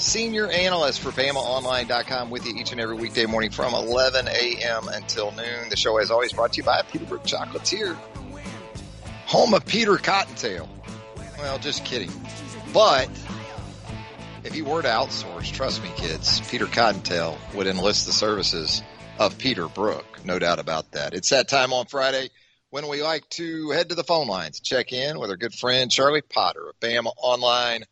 senior 0.00 0.50
analyst 0.50 1.00
for 1.00 1.10
BamaOnline.com 1.10 2.30
with 2.30 2.46
you 2.46 2.54
each 2.56 2.72
and 2.72 2.80
every 2.80 2.96
weekday 2.96 3.26
morning 3.26 3.50
from 3.50 3.74
11 3.74 4.26
a.m. 4.28 4.88
until 4.88 5.30
noon. 5.32 5.68
The 5.68 5.76
show, 5.76 5.98
as 5.98 6.10
always, 6.10 6.32
brought 6.32 6.54
to 6.54 6.56
you 6.56 6.62
by 6.62 6.80
Peterbrooke 6.80 7.26
Chocolatier, 7.26 7.94
home 9.26 9.52
of 9.52 9.66
Peter 9.66 9.98
Cottontail. 9.98 10.66
Well, 11.38 11.58
just 11.58 11.84
kidding. 11.84 12.10
But 12.72 13.10
if 14.42 14.54
he 14.54 14.62
were 14.62 14.80
to 14.80 14.88
outsource, 14.88 15.52
trust 15.52 15.82
me, 15.82 15.90
kids, 15.96 16.40
Peter 16.50 16.64
Cottontail 16.64 17.36
would 17.52 17.66
enlist 17.66 18.06
the 18.06 18.12
services 18.12 18.82
of 19.18 19.36
Peter 19.36 19.68
Brook. 19.68 20.20
No 20.24 20.38
doubt 20.38 20.60
about 20.60 20.92
that. 20.92 21.12
It's 21.12 21.28
that 21.28 21.50
time 21.50 21.74
on 21.74 21.84
Friday 21.84 22.30
when 22.70 22.88
we 22.88 23.02
like 23.02 23.28
to 23.30 23.68
head 23.70 23.90
to 23.90 23.94
the 23.94 24.04
phone 24.04 24.28
lines, 24.28 24.60
check 24.60 24.94
in 24.94 25.18
with 25.18 25.28
our 25.28 25.36
good 25.36 25.52
friend 25.52 25.90
Charlie 25.90 26.22
Potter 26.22 26.70
of 26.70 26.80
BamaOnline.com. 26.80 27.84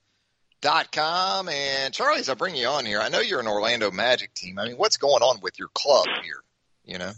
.Com 0.62 1.48
and 1.48 1.92
Charlie, 1.94 2.20
as 2.20 2.28
I 2.28 2.34
bring 2.34 2.56
you 2.56 2.66
on 2.68 2.84
here, 2.86 3.00
I 3.00 3.08
know 3.08 3.20
you're 3.20 3.40
an 3.40 3.46
Orlando 3.46 3.90
Magic 3.90 4.32
team. 4.34 4.58
I 4.58 4.66
mean, 4.68 4.76
what's 4.76 4.96
going 4.96 5.22
on 5.22 5.40
with 5.40 5.58
your 5.58 5.68
club 5.74 6.06
here? 6.22 6.42
You 6.84 6.98
know, 6.98 7.10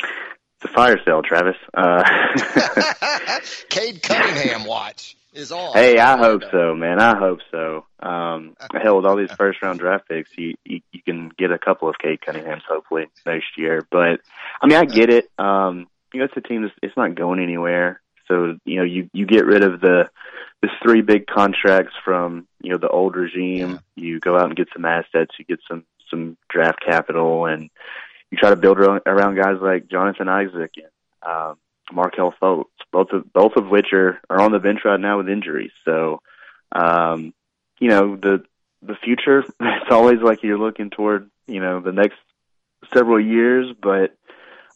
It's 0.00 0.64
a 0.64 0.68
fire 0.68 0.98
sale, 1.04 1.22
Travis. 1.22 1.56
Uh, 1.72 2.02
Cade 3.68 4.02
Cunningham 4.02 4.64
watch 4.64 5.16
is 5.32 5.50
on. 5.52 5.72
hey, 5.72 5.98
I 5.98 6.18
hope 6.18 6.42
so, 6.50 6.74
man. 6.74 7.00
I 7.00 7.16
hope 7.16 7.38
so. 7.50 7.86
Um, 8.00 8.54
hell, 8.72 8.96
with 8.96 9.06
all 9.06 9.16
these 9.16 9.32
first 9.32 9.62
round 9.62 9.78
draft 9.78 10.08
picks, 10.08 10.30
you, 10.36 10.54
you 10.64 10.80
you 10.92 11.00
can 11.02 11.30
get 11.38 11.50
a 11.52 11.58
couple 11.58 11.88
of 11.88 11.96
Cade 11.98 12.20
Cunninghams 12.20 12.62
hopefully 12.68 13.06
next 13.24 13.56
year. 13.56 13.86
But 13.90 14.20
I 14.60 14.66
mean, 14.66 14.76
I 14.76 14.84
get 14.84 15.10
it. 15.10 15.30
Um, 15.38 15.86
you 16.12 16.18
know, 16.20 16.26
it's 16.26 16.36
a 16.36 16.40
team 16.42 16.62
that's 16.62 16.74
it's 16.82 16.96
not 16.96 17.14
going 17.14 17.40
anywhere. 17.40 18.01
So 18.32 18.58
you 18.64 18.76
know, 18.76 18.84
you 18.84 19.10
you 19.12 19.26
get 19.26 19.44
rid 19.44 19.62
of 19.62 19.80
the 19.80 20.08
the 20.62 20.68
three 20.82 21.02
big 21.02 21.26
contracts 21.26 21.92
from 22.04 22.46
you 22.62 22.70
know 22.70 22.78
the 22.78 22.88
old 22.88 23.14
regime. 23.14 23.80
You 23.94 24.20
go 24.20 24.36
out 24.36 24.46
and 24.46 24.56
get 24.56 24.68
some 24.72 24.86
assets. 24.86 25.34
You 25.38 25.44
get 25.44 25.60
some 25.68 25.84
some 26.08 26.38
draft 26.48 26.80
capital, 26.84 27.44
and 27.46 27.68
you 28.30 28.38
try 28.38 28.50
to 28.50 28.56
build 28.56 28.78
around, 28.78 29.02
around 29.06 29.36
guys 29.36 29.58
like 29.60 29.88
Jonathan 29.88 30.28
Isaac 30.28 30.72
and 30.76 31.30
um, 31.30 31.58
Markelle 31.92 32.34
Fultz, 32.40 32.70
both 32.90 33.10
of 33.12 33.30
both 33.32 33.56
of 33.56 33.68
which 33.68 33.92
are 33.92 34.18
are 34.30 34.40
on 34.40 34.52
the 34.52 34.58
bench 34.58 34.80
right 34.84 35.00
now 35.00 35.18
with 35.18 35.28
injuries. 35.28 35.72
So, 35.84 36.22
um, 36.72 37.34
you 37.78 37.88
know 37.88 38.16
the 38.16 38.44
the 38.80 38.96
future. 39.04 39.44
It's 39.60 39.90
always 39.90 40.20
like 40.20 40.42
you're 40.42 40.58
looking 40.58 40.90
toward 40.90 41.28
you 41.46 41.60
know 41.60 41.80
the 41.80 41.92
next 41.92 42.18
several 42.94 43.20
years, 43.20 43.74
but 43.80 44.16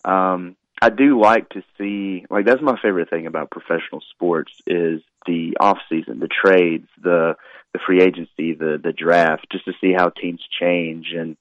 um, 0.05 0.57
I 0.81 0.91
do 0.91 1.21
like 1.21 1.49
to 1.51 1.63
see 1.79 2.27
like 2.29 2.45
that's 2.45 2.61
my 2.61 2.79
favorite 2.81 3.09
thing 3.09 3.27
about 3.27 3.51
professional 3.51 4.03
sports 4.11 4.53
is 4.67 5.01
the 5.27 5.57
off 5.59 5.79
season, 5.89 6.21
the 6.21 6.29
trades, 6.29 6.89
the 7.03 7.37
the 7.73 7.81
free 7.87 8.03
agency, 8.03 8.55
the 8.55 8.79
the 8.83 8.93
draft, 8.93 9.47
just 9.51 9.65
to 9.65 9.73
see 9.81 9.93
how 9.93 10.11
teams 10.11 10.43
change. 10.61 11.13
And 11.17 11.37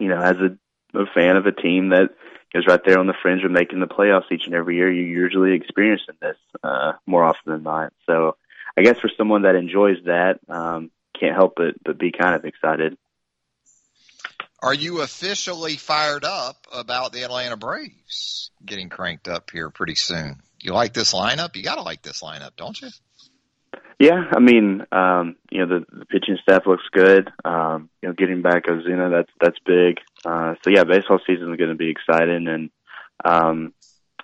you 0.00 0.08
know, 0.08 0.20
as 0.20 0.36
a, 0.36 0.98
a 0.98 1.06
fan 1.14 1.36
of 1.36 1.46
a 1.46 1.52
team 1.52 1.90
that 1.90 2.10
is 2.54 2.66
right 2.66 2.80
there 2.84 2.98
on 2.98 3.06
the 3.06 3.14
fringe 3.22 3.44
of 3.44 3.50
making 3.50 3.80
the 3.80 3.86
playoffs 3.86 4.30
each 4.32 4.46
and 4.46 4.54
every 4.54 4.76
year, 4.76 4.90
you're 4.90 5.24
usually 5.24 5.52
experiencing 5.52 6.16
this 6.20 6.36
uh, 6.62 6.92
more 7.06 7.24
often 7.24 7.52
than 7.52 7.62
not. 7.62 7.92
So, 8.06 8.36
I 8.76 8.82
guess 8.82 8.98
for 8.98 9.10
someone 9.16 9.42
that 9.42 9.54
enjoys 9.54 9.98
that, 10.06 10.40
um, 10.48 10.90
can't 11.18 11.34
help 11.34 11.54
but 11.56 11.74
but 11.84 11.98
be 11.98 12.10
kind 12.10 12.34
of 12.34 12.44
excited. 12.44 12.98
Are 14.60 14.74
you 14.74 15.02
officially 15.02 15.76
fired 15.76 16.24
up 16.24 16.66
about 16.72 17.12
the 17.12 17.22
Atlanta 17.22 17.56
Braves 17.56 18.50
getting 18.64 18.88
cranked 18.88 19.28
up 19.28 19.50
here 19.50 19.70
pretty 19.70 19.94
soon? 19.94 20.40
You 20.60 20.72
like 20.72 20.94
this 20.94 21.12
lineup? 21.12 21.54
You 21.56 21.62
got 21.62 21.74
to 21.76 21.82
like 21.82 22.02
this 22.02 22.22
lineup, 22.22 22.56
don't 22.56 22.80
you? 22.80 22.88
Yeah, 23.98 24.24
I 24.34 24.40
mean, 24.40 24.84
um, 24.92 25.36
you 25.50 25.64
know, 25.64 25.78
the, 25.78 25.98
the 26.00 26.06
pitching 26.06 26.38
staff 26.42 26.66
looks 26.66 26.84
good. 26.92 27.30
Um, 27.44 27.88
you 28.02 28.08
know, 28.08 28.14
getting 28.14 28.42
back 28.42 28.66
Ozuna, 28.66 29.10
that's 29.10 29.30
that's 29.40 29.58
big. 29.64 29.98
Uh, 30.24 30.54
so 30.62 30.70
yeah, 30.70 30.84
baseball 30.84 31.18
season 31.26 31.50
is 31.50 31.56
going 31.56 31.70
to 31.70 31.76
be 31.76 31.90
exciting, 31.90 32.46
and 32.46 32.70
um, 33.24 33.72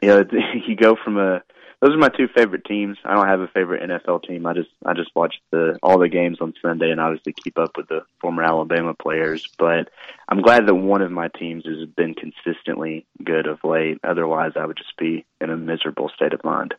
you 0.03 0.09
know, 0.09 0.25
you 0.66 0.77
go 0.77 0.97
from 1.03 1.18
a. 1.18 1.42
Those 1.83 1.95
are 1.95 1.99
my 1.99 2.11
two 2.11 2.29
favorite 2.29 2.64
teams. 2.64 2.97
I 3.05 3.14
don't 3.14 3.27
have 3.27 3.40
a 3.40 3.49
favorite 3.49 3.83
NFL 3.83 4.25
team. 4.25 4.47
I 4.47 4.55
just 4.55 4.71
I 4.87 4.95
just 4.95 5.11
watch 5.16 5.35
the 5.51 5.81
all 5.83 5.99
the 5.99 6.09
games 6.09 6.38
on 6.40 6.55
Sunday, 6.62 6.92
and 6.92 7.01
obviously 7.01 7.33
keep 7.33 7.59
up 7.59 7.77
with 7.77 7.88
the 7.88 8.03
former 8.21 8.45
Alabama 8.45 8.95
players. 8.95 9.49
But 9.59 9.90
I'm 10.29 10.42
glad 10.42 10.68
that 10.68 10.75
one 10.77 11.03
of 11.03 11.11
my 11.11 11.27
teams 11.27 11.66
has 11.66 11.88
been 11.88 12.14
consistently 12.14 13.05
good 13.23 13.49
of 13.49 13.64
late. 13.64 13.99
Otherwise, 14.05 14.53
I 14.55 14.64
would 14.64 14.77
just 14.77 14.97
be 14.97 15.27
in 15.40 15.51
a 15.51 15.57
miserable 15.57 16.09
state 16.14 16.33
of 16.33 16.45
mind. 16.45 16.75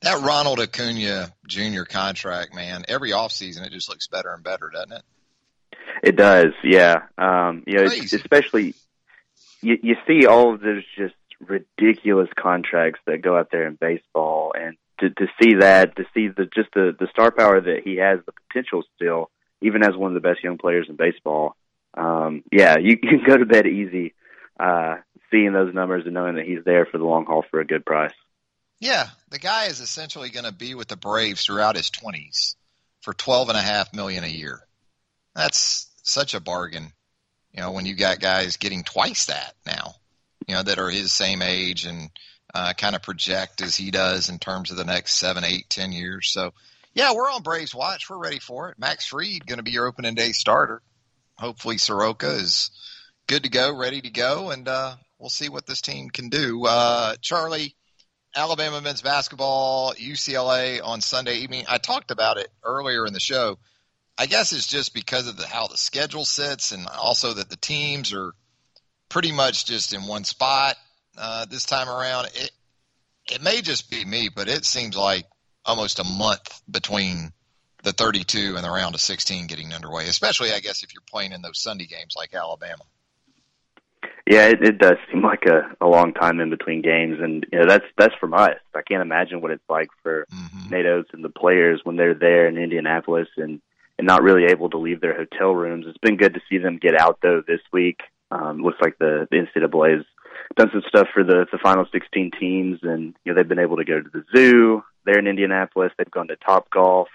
That 0.00 0.22
Ronald 0.22 0.60
Acuna 0.60 1.34
Jr. 1.46 1.82
contract, 1.82 2.54
man, 2.54 2.86
every 2.88 3.10
offseason 3.10 3.66
it 3.66 3.72
just 3.72 3.90
looks 3.90 4.08
better 4.08 4.32
and 4.32 4.42
better, 4.42 4.70
doesn't 4.72 4.92
it? 4.92 5.02
It 6.02 6.16
does, 6.16 6.54
yeah. 6.64 7.02
Um, 7.18 7.64
you 7.66 7.76
know, 7.76 7.86
Crazy. 7.86 8.16
especially 8.16 8.74
you, 9.60 9.78
you 9.82 9.96
see 10.06 10.26
all 10.26 10.54
of 10.54 10.62
those 10.62 10.84
just 10.96 11.14
ridiculous 11.40 12.28
contracts 12.36 13.00
that 13.06 13.22
go 13.22 13.36
out 13.36 13.48
there 13.50 13.66
in 13.66 13.76
baseball, 13.80 14.52
and 14.58 14.76
to, 15.00 15.10
to 15.10 15.26
see 15.40 15.54
that, 15.60 15.96
to 15.96 16.04
see 16.14 16.28
the 16.28 16.44
just 16.54 16.68
the 16.74 16.94
the 16.98 17.08
star 17.10 17.30
power 17.30 17.60
that 17.60 17.82
he 17.84 17.96
has, 17.96 18.20
the 18.26 18.32
potential 18.48 18.82
still, 18.96 19.30
even 19.62 19.82
as 19.82 19.96
one 19.96 20.14
of 20.14 20.22
the 20.22 20.28
best 20.28 20.44
young 20.44 20.58
players 20.58 20.86
in 20.88 20.96
baseball. 20.96 21.56
Um, 21.96 22.42
yeah, 22.52 22.76
you, 22.78 22.96
can 23.02 23.22
go 23.26 23.36
to 23.36 23.46
bed 23.46 23.66
easy, 23.66 24.14
uh, 24.58 24.96
seeing 25.30 25.52
those 25.52 25.74
numbers 25.74 26.04
and 26.04 26.14
knowing 26.14 26.36
that 26.36 26.46
he's 26.46 26.64
there 26.64 26.86
for 26.86 26.98
the 26.98 27.04
long 27.04 27.26
haul 27.26 27.44
for 27.50 27.60
a 27.60 27.66
good 27.66 27.84
price. 27.84 28.14
Yeah, 28.78 29.08
the 29.30 29.38
guy 29.38 29.66
is 29.66 29.80
essentially 29.80 30.30
going 30.30 30.46
to 30.46 30.52
be 30.52 30.74
with 30.74 30.88
the 30.88 30.96
Braves 30.96 31.44
throughout 31.44 31.76
his 31.76 31.90
20s. 31.90 32.54
for 33.02 33.12
twelve 33.14 33.48
and 33.48 33.58
a 33.58 33.62
half 33.62 33.92
million 33.94 34.24
a 34.24 34.28
year. 34.28 34.60
That's 35.34 35.90
such 36.02 36.34
a 36.34 36.40
bargain. 36.40 36.92
You 37.52 37.62
know, 37.62 37.72
when 37.72 37.86
you 37.86 37.94
got 37.94 38.20
guys 38.20 38.56
getting 38.56 38.84
twice 38.84 39.26
that 39.26 39.54
now, 39.66 39.96
you 40.50 40.56
know, 40.56 40.64
that 40.64 40.80
are 40.80 40.90
his 40.90 41.12
same 41.12 41.42
age 41.42 41.84
and 41.84 42.10
uh, 42.52 42.72
kind 42.72 42.96
of 42.96 43.02
project 43.02 43.62
as 43.62 43.76
he 43.76 43.92
does 43.92 44.28
in 44.28 44.40
terms 44.40 44.72
of 44.72 44.76
the 44.76 44.84
next 44.84 45.14
seven, 45.14 45.44
eight, 45.44 45.70
ten 45.70 45.92
years. 45.92 46.32
So, 46.32 46.50
yeah, 46.92 47.14
we're 47.14 47.30
on 47.30 47.44
Braves 47.44 47.72
watch. 47.72 48.10
We're 48.10 48.18
ready 48.18 48.40
for 48.40 48.68
it. 48.68 48.76
Max 48.76 49.06
Fried 49.06 49.46
going 49.46 49.58
to 49.58 49.62
be 49.62 49.70
your 49.70 49.86
opening 49.86 50.16
day 50.16 50.32
starter. 50.32 50.82
Hopefully, 51.38 51.78
Soroka 51.78 52.30
is 52.32 52.72
good 53.28 53.44
to 53.44 53.48
go, 53.48 53.76
ready 53.76 54.00
to 54.00 54.10
go, 54.10 54.50
and 54.50 54.66
uh, 54.66 54.96
we'll 55.20 55.30
see 55.30 55.48
what 55.48 55.66
this 55.66 55.82
team 55.82 56.10
can 56.10 56.30
do. 56.30 56.66
Uh, 56.66 57.14
Charlie, 57.20 57.76
Alabama 58.34 58.80
men's 58.80 59.02
basketball, 59.02 59.94
UCLA 59.94 60.80
on 60.84 61.00
Sunday 61.00 61.36
evening. 61.36 61.66
I 61.68 61.78
talked 61.78 62.10
about 62.10 62.38
it 62.38 62.48
earlier 62.64 63.06
in 63.06 63.12
the 63.12 63.20
show. 63.20 63.60
I 64.18 64.26
guess 64.26 64.52
it's 64.52 64.66
just 64.66 64.94
because 64.94 65.28
of 65.28 65.36
the, 65.36 65.46
how 65.46 65.68
the 65.68 65.76
schedule 65.76 66.24
sits, 66.24 66.72
and 66.72 66.88
also 66.88 67.34
that 67.34 67.50
the 67.50 67.56
teams 67.56 68.12
are 68.12 68.32
pretty 69.10 69.32
much 69.32 69.66
just 69.66 69.92
in 69.92 70.06
one 70.06 70.24
spot 70.24 70.76
uh, 71.18 71.44
this 71.44 71.66
time 71.66 71.88
around. 71.88 72.26
It 72.34 72.50
it 73.30 73.42
may 73.42 73.60
just 73.60 73.90
be 73.90 74.04
me, 74.04 74.30
but 74.34 74.48
it 74.48 74.64
seems 74.64 74.96
like 74.96 75.26
almost 75.66 75.98
a 75.98 76.04
month 76.04 76.62
between 76.70 77.32
the 77.82 77.92
32 77.92 78.56
and 78.56 78.64
the 78.64 78.70
round 78.70 78.94
of 78.94 79.00
16 79.00 79.46
getting 79.46 79.72
underway. 79.72 80.06
Especially, 80.08 80.52
I 80.52 80.60
guess, 80.60 80.82
if 80.82 80.94
you're 80.94 81.02
playing 81.08 81.32
in 81.32 81.42
those 81.42 81.60
Sunday 81.60 81.86
games 81.86 82.14
like 82.16 82.34
Alabama. 82.34 82.84
Yeah, 84.26 84.46
it, 84.46 84.62
it 84.62 84.78
does 84.78 84.96
seem 85.10 85.22
like 85.22 85.44
a, 85.46 85.74
a 85.80 85.86
long 85.86 86.14
time 86.14 86.40
in 86.40 86.50
between 86.50 86.82
games, 86.82 87.18
and 87.20 87.44
you 87.52 87.58
know 87.58 87.66
that's 87.66 87.84
that's 87.98 88.14
from 88.20 88.32
us. 88.32 88.56
I 88.74 88.82
can't 88.82 89.02
imagine 89.02 89.40
what 89.40 89.50
it's 89.50 89.68
like 89.68 89.88
for 90.02 90.26
mm-hmm. 90.32 90.70
Nate 90.70 90.86
Oats 90.86 91.10
and 91.12 91.24
the 91.24 91.30
players 91.30 91.80
when 91.84 91.96
they're 91.96 92.14
there 92.14 92.46
in 92.46 92.56
Indianapolis 92.56 93.28
and 93.36 93.60
and 93.98 94.06
not 94.06 94.22
really 94.22 94.44
able 94.44 94.70
to 94.70 94.78
leave 94.78 95.00
their 95.00 95.16
hotel 95.16 95.54
rooms. 95.54 95.84
It's 95.86 95.98
been 95.98 96.16
good 96.16 96.34
to 96.34 96.40
see 96.48 96.58
them 96.58 96.78
get 96.78 96.98
out 96.98 97.18
though 97.22 97.42
this 97.46 97.60
week. 97.72 98.00
Um, 98.30 98.62
looks 98.62 98.78
like 98.80 98.98
the, 98.98 99.26
the 99.30 99.38
NCAA 99.38 99.96
has 99.96 100.06
done 100.56 100.70
some 100.72 100.82
stuff 100.88 101.08
for 101.12 101.24
the 101.24 101.46
the 101.50 101.58
final 101.58 101.86
16 101.90 102.30
teams, 102.38 102.78
and 102.82 103.14
you 103.24 103.32
know 103.32 103.36
they've 103.36 103.48
been 103.48 103.58
able 103.58 103.76
to 103.76 103.84
go 103.84 104.00
to 104.00 104.08
the 104.12 104.24
zoo. 104.34 104.82
They're 105.04 105.18
in 105.18 105.26
Indianapolis. 105.26 105.92
They've 105.96 106.10
gone 106.10 106.28
to 106.28 106.36
Top 106.36 106.70
Golf. 106.70 107.08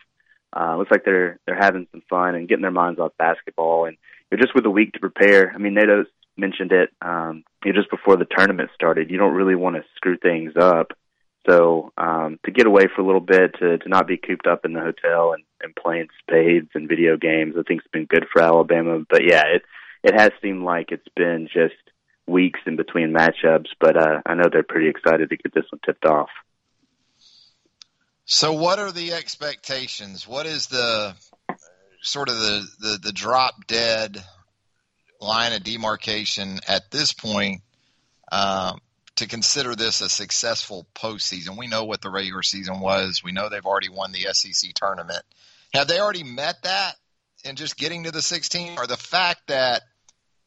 Uh, 0.56 0.78
looks 0.78 0.92
like 0.92 1.04
they're 1.04 1.40
they're 1.46 1.58
having 1.58 1.88
some 1.92 2.04
fun 2.10 2.36
and 2.36 2.48
getting 2.48 2.62
their 2.62 2.72
minds 2.72 3.00
off 3.00 3.12
basketball. 3.18 3.86
And 3.86 3.98
you're 4.32 4.40
just 4.40 4.56
with 4.56 4.66
a 4.66 4.70
week 4.70 4.94
to 4.94 5.00
prepare. 5.00 5.52
I 5.54 5.58
mean, 5.58 5.74
Nate 5.74 5.90
Oats 5.90 6.10
mentioned 6.38 6.72
it 6.72 6.90
um, 7.02 7.44
you 7.64 7.74
know, 7.74 7.80
just 7.80 7.92
before 7.92 8.18
the 8.18 8.26
tournament 8.26 8.70
started. 8.74 9.10
You 9.10 9.18
don't 9.18 9.34
really 9.34 9.56
want 9.56 9.76
to 9.76 9.84
screw 9.96 10.18
things 10.18 10.54
up. 10.60 10.92
So 11.48 11.94
um, 11.98 12.40
to 12.46 12.52
get 12.52 12.66
away 12.66 12.84
for 12.94 13.02
a 13.02 13.06
little 13.06 13.22
bit, 13.22 13.56
to 13.60 13.78
to 13.78 13.90
not 13.90 14.08
be 14.08 14.18
cooped 14.18 14.48
up 14.48 14.66
in 14.66 14.74
the 14.74 14.82
hotel 14.82 15.34
and, 15.34 15.44
and 15.62 15.76
playing 15.76 16.08
spades 16.22 16.70
and 16.74 16.90
video 16.90 17.18
games, 17.18 17.56
I 17.58 17.64
think 17.64 17.82
it's 17.82 17.92
been 17.92 18.06
good 18.06 18.26
for 18.32 18.42
Alabama. 18.42 19.06
But 19.08 19.24
yeah, 19.24 19.44
it 19.48 19.64
it 20.06 20.14
has 20.14 20.32
seemed 20.40 20.64
like 20.64 20.92
it's 20.92 21.08
been 21.16 21.50
just 21.52 21.74
weeks 22.28 22.60
in 22.68 22.76
between 22.76 23.12
matchups. 23.12 23.70
But 23.80 23.98
uh, 23.98 24.22
I 24.24 24.36
know 24.36 24.50
they're 24.52 24.62
pretty 24.62 24.88
excited 24.88 25.30
to 25.30 25.36
get 25.36 25.54
this 25.54 25.66
one 25.72 25.80
tipped 25.84 26.06
off. 26.06 26.30
So, 28.26 28.54
what 28.54 28.78
are 28.78 28.92
the 28.92 29.14
expectations? 29.14 30.28
What 30.28 30.46
is 30.46 30.68
the 30.68 31.16
sort 32.02 32.30
of 32.30 32.36
the 32.36 32.68
the, 32.80 33.00
the 33.06 33.12
drop 33.12 33.66
dead 33.66 34.24
line 35.20 35.54
of 35.54 35.64
demarcation 35.64 36.60
at 36.68 36.92
this 36.92 37.12
point 37.12 37.62
um, 38.32 38.80
to 39.16 39.28
consider 39.28 39.74
this 39.76 40.02
a 40.02 40.10
successful 40.10 40.86
postseason? 40.94 41.58
We 41.58 41.66
know 41.66 41.86
what 41.86 42.02
the 42.02 42.12
regular 42.12 42.44
season 42.44 42.80
was. 42.80 43.22
We 43.24 43.32
know 43.32 43.50
they've 43.50 43.66
already 43.66 43.90
won 43.90 44.12
the 44.12 44.28
SEC 44.34 44.72
tournament. 44.76 45.24
Have 45.74 45.88
they 45.88 46.00
already 46.00 46.24
met 46.24 46.62
that 46.62 46.94
in 47.44 47.56
just 47.56 47.76
getting 47.76 48.04
to 48.04 48.12
the 48.12 48.22
16? 48.22 48.78
Or 48.78 48.86
the 48.86 48.98
fact 48.98 49.48
that 49.48 49.82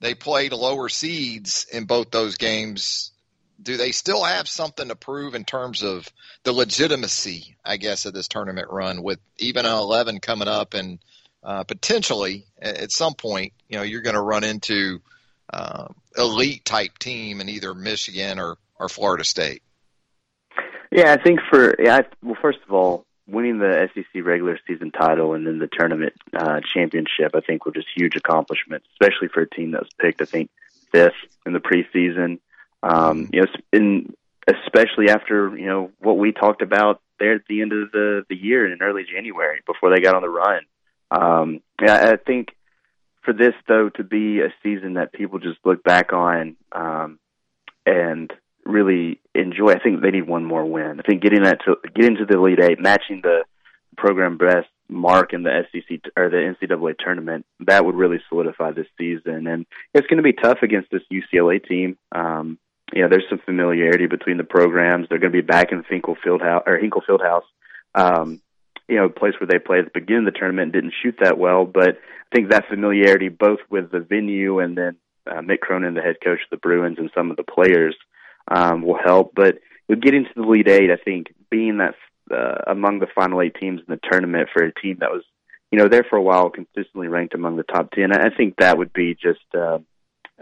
they 0.01 0.15
played 0.15 0.53
lower 0.53 0.89
seeds 0.89 1.67
in 1.73 1.85
both 1.85 2.11
those 2.11 2.37
games, 2.37 3.13
do 3.61 3.77
they 3.77 3.93
still 3.93 4.23
have 4.23 4.49
something 4.49 4.89
to 4.89 4.97
prove 4.97 5.35
in 5.35 5.45
terms 5.45 5.83
of 5.83 6.09
the 6.45 6.53
legitimacy, 6.53 7.57
I 7.65 7.77
guess, 7.77 8.07
of 8.07 8.15
this 8.15 8.29
tournament 8.29 8.69
run 8.71 9.03
with 9.03 9.19
even 9.39 9.67
an 9.67 9.73
11 9.73 10.21
coming 10.21 10.49
up 10.49 10.75
and– 10.75 10.99
uh, 11.43 11.65
potentially 11.65 12.45
at 12.61 12.91
some 12.91 13.15
point, 13.15 13.53
you 13.69 13.79
know, 13.79 13.83
you're 13.83 14.03
going 14.03 14.15
to 14.15 14.21
run 14.21 14.45
into 14.45 15.01
uh, 15.53 15.87
elite 16.17 16.65
type 16.65 16.99
team 16.99 17.41
in 17.41 17.49
either 17.49 17.75
Michigan 17.75 18.39
or, 18.39 18.57
or 18.79 18.89
Florida 18.89 19.25
State. 19.25 19.63
Yeah, 20.91 21.13
I 21.13 21.23
think 21.23 21.41
for 21.51 21.75
yeah, 21.81 21.99
I, 21.99 22.05
well, 22.23 22.37
first 22.41 22.59
of 22.67 22.73
all, 22.73 23.07
winning 23.29 23.59
the 23.59 23.89
SEC 23.95 24.25
regular 24.25 24.59
season 24.67 24.91
title 24.91 25.35
and 25.35 25.47
then 25.47 25.59
the 25.59 25.69
tournament 25.69 26.15
uh, 26.33 26.61
championship, 26.61 27.33
I 27.35 27.41
think 27.41 27.67
were 27.67 27.73
just 27.73 27.89
huge 27.95 28.17
accomplishments, 28.17 28.87
especially 28.93 29.29
for 29.29 29.43
a 29.43 29.49
team 29.49 29.73
that 29.73 29.83
was 29.83 29.91
picked, 30.01 30.23
I 30.23 30.25
think, 30.25 30.51
fifth 30.91 31.13
in 31.47 31.53
the 31.53 31.61
preseason. 31.61 32.39
Um, 32.83 33.29
you 33.33 33.43
know, 33.43 33.47
in 33.73 34.15
especially 34.47 35.11
after 35.11 35.57
you 35.57 35.67
know 35.67 35.91
what 35.99 36.17
we 36.17 36.33
talked 36.33 36.63
about 36.63 37.01
there 37.19 37.35
at 37.35 37.47
the 37.49 37.61
end 37.61 37.73
of 37.73 37.93
the 37.93 38.25
the 38.29 38.37
year 38.37 38.71
in 38.71 38.81
early 38.81 39.05
January 39.05 39.61
before 39.67 39.91
they 39.91 40.01
got 40.01 40.15
on 40.15 40.23
the 40.23 40.29
run. 40.29 40.63
Um, 41.11 41.61
yeah, 41.81 42.13
I 42.13 42.17
think 42.17 42.49
for 43.23 43.33
this 43.33 43.55
though 43.67 43.91
to 43.91 44.05
be 44.05 44.41
a 44.41 44.53
season 44.63 44.95
that 44.95 45.13
people 45.13 45.39
just 45.39 45.59
look 45.65 45.83
back 45.83 46.13
on 46.13 46.57
um, 46.73 47.19
and 47.85 48.33
really 48.69 49.21
enjoy, 49.35 49.73
I 49.73 49.79
think 49.79 50.03
they 50.03 50.11
need 50.11 50.29
one 50.29 50.45
more 50.45 50.65
win. 50.65 51.01
I 51.01 51.03
think 51.03 51.23
getting 51.23 51.43
that 51.43 51.61
to 51.65 51.77
get 51.95 52.05
into 52.05 52.27
the 52.27 52.37
Elite 52.37 52.61
Eight, 52.61 52.81
matching 52.81 53.21
the 53.23 53.45
program 53.97 54.37
best 54.37 54.69
mark 54.89 55.33
in 55.33 55.43
the 55.43 55.65
SEC 55.73 56.01
or 56.17 56.29
the 56.29 56.37
NCAA 56.37 56.95
tournament, 56.99 57.47
that 57.67 57.85
would 57.85 57.95
really 57.95 58.21
solidify 58.29 58.73
this 58.73 58.87
season. 58.97 59.47
And 59.47 59.67
it's 59.95 60.07
going 60.07 60.19
to 60.19 60.23
be 60.23 60.33
tough 60.33 60.59
against 60.63 60.91
this 60.91 61.03
UCLA 61.11 61.67
team. 61.67 61.99
Um, 62.13 62.59
you 62.93 63.03
know, 63.03 63.09
there's 63.09 63.29
some 63.29 63.41
familiarity 63.45 64.07
between 64.07 64.39
the 64.39 64.45
programs. 64.45 65.09
They're 65.09 65.19
going 65.19 65.33
to 65.33 65.43
be 65.43 65.47
back 65.47 65.73
in 65.73 65.83
Finkel 65.83 66.17
Fieldhouse 66.25 66.63
or 66.67 66.79
Hinkle 66.79 67.03
Fieldhouse. 67.09 67.43
Um, 67.95 68.41
you 68.89 68.97
know, 68.97 69.09
place 69.09 69.35
where 69.39 69.47
they 69.47 69.59
played 69.59 69.81
at 69.81 69.93
the 69.93 70.01
beginning 70.01 70.27
of 70.27 70.33
the 70.33 70.39
tournament 70.39 70.73
didn't 70.73 70.95
shoot 71.03 71.17
that 71.21 71.39
well, 71.39 71.67
but 71.67 71.99
I 71.99 72.35
think 72.35 72.51
that 72.51 72.69
familiarity 72.69 73.29
both 73.29 73.59
with 73.69 73.91
the 73.91 74.01
venue 74.01 74.61
and 74.61 74.77
then 74.77 74.97
uh, 75.27 75.41
Mick 75.41 75.61
Cronin, 75.61 75.95
the 75.95 76.01
head 76.01 76.17
coach 76.25 76.41
of 76.41 76.51
the 76.51 76.57
Bruins, 76.57 76.99
and 76.99 77.11
some 77.15 77.31
of 77.31 77.37
the 77.37 77.43
players 77.43 77.95
um, 78.51 78.83
will 78.83 78.99
help. 79.03 79.33
But 79.35 79.59
getting 79.89 80.25
to 80.25 80.31
the 80.35 80.43
Elite 80.43 80.69
Eight, 80.69 80.91
I 80.91 80.97
think 80.97 81.35
being 81.51 81.79
that 81.79 81.95
uh, 82.31 82.71
among 82.71 82.99
the 82.99 83.07
final 83.15 83.41
eight 83.43 83.57
teams 83.59 83.81
in 83.81 83.87
the 83.89 84.01
tournament 84.11 84.49
for 84.53 84.65
a 84.65 84.75
team 84.75 84.99
that 85.01 85.11
was, 85.11 85.23
you 85.71 85.79
know, 85.79 85.89
there 85.89 86.05
for 86.09 86.17
a 86.17 86.23
while, 86.23 86.51
consistently 86.51 87.09
ranked 87.09 87.35
among 87.35 87.57
the 87.57 87.63
top 87.63 87.91
ten, 87.93 88.13
I 88.13 88.35
think 88.35 88.57
that 88.59 88.79
would 88.79 88.93
be 88.93 89.15
just 89.15 89.41
uh, 89.55 89.79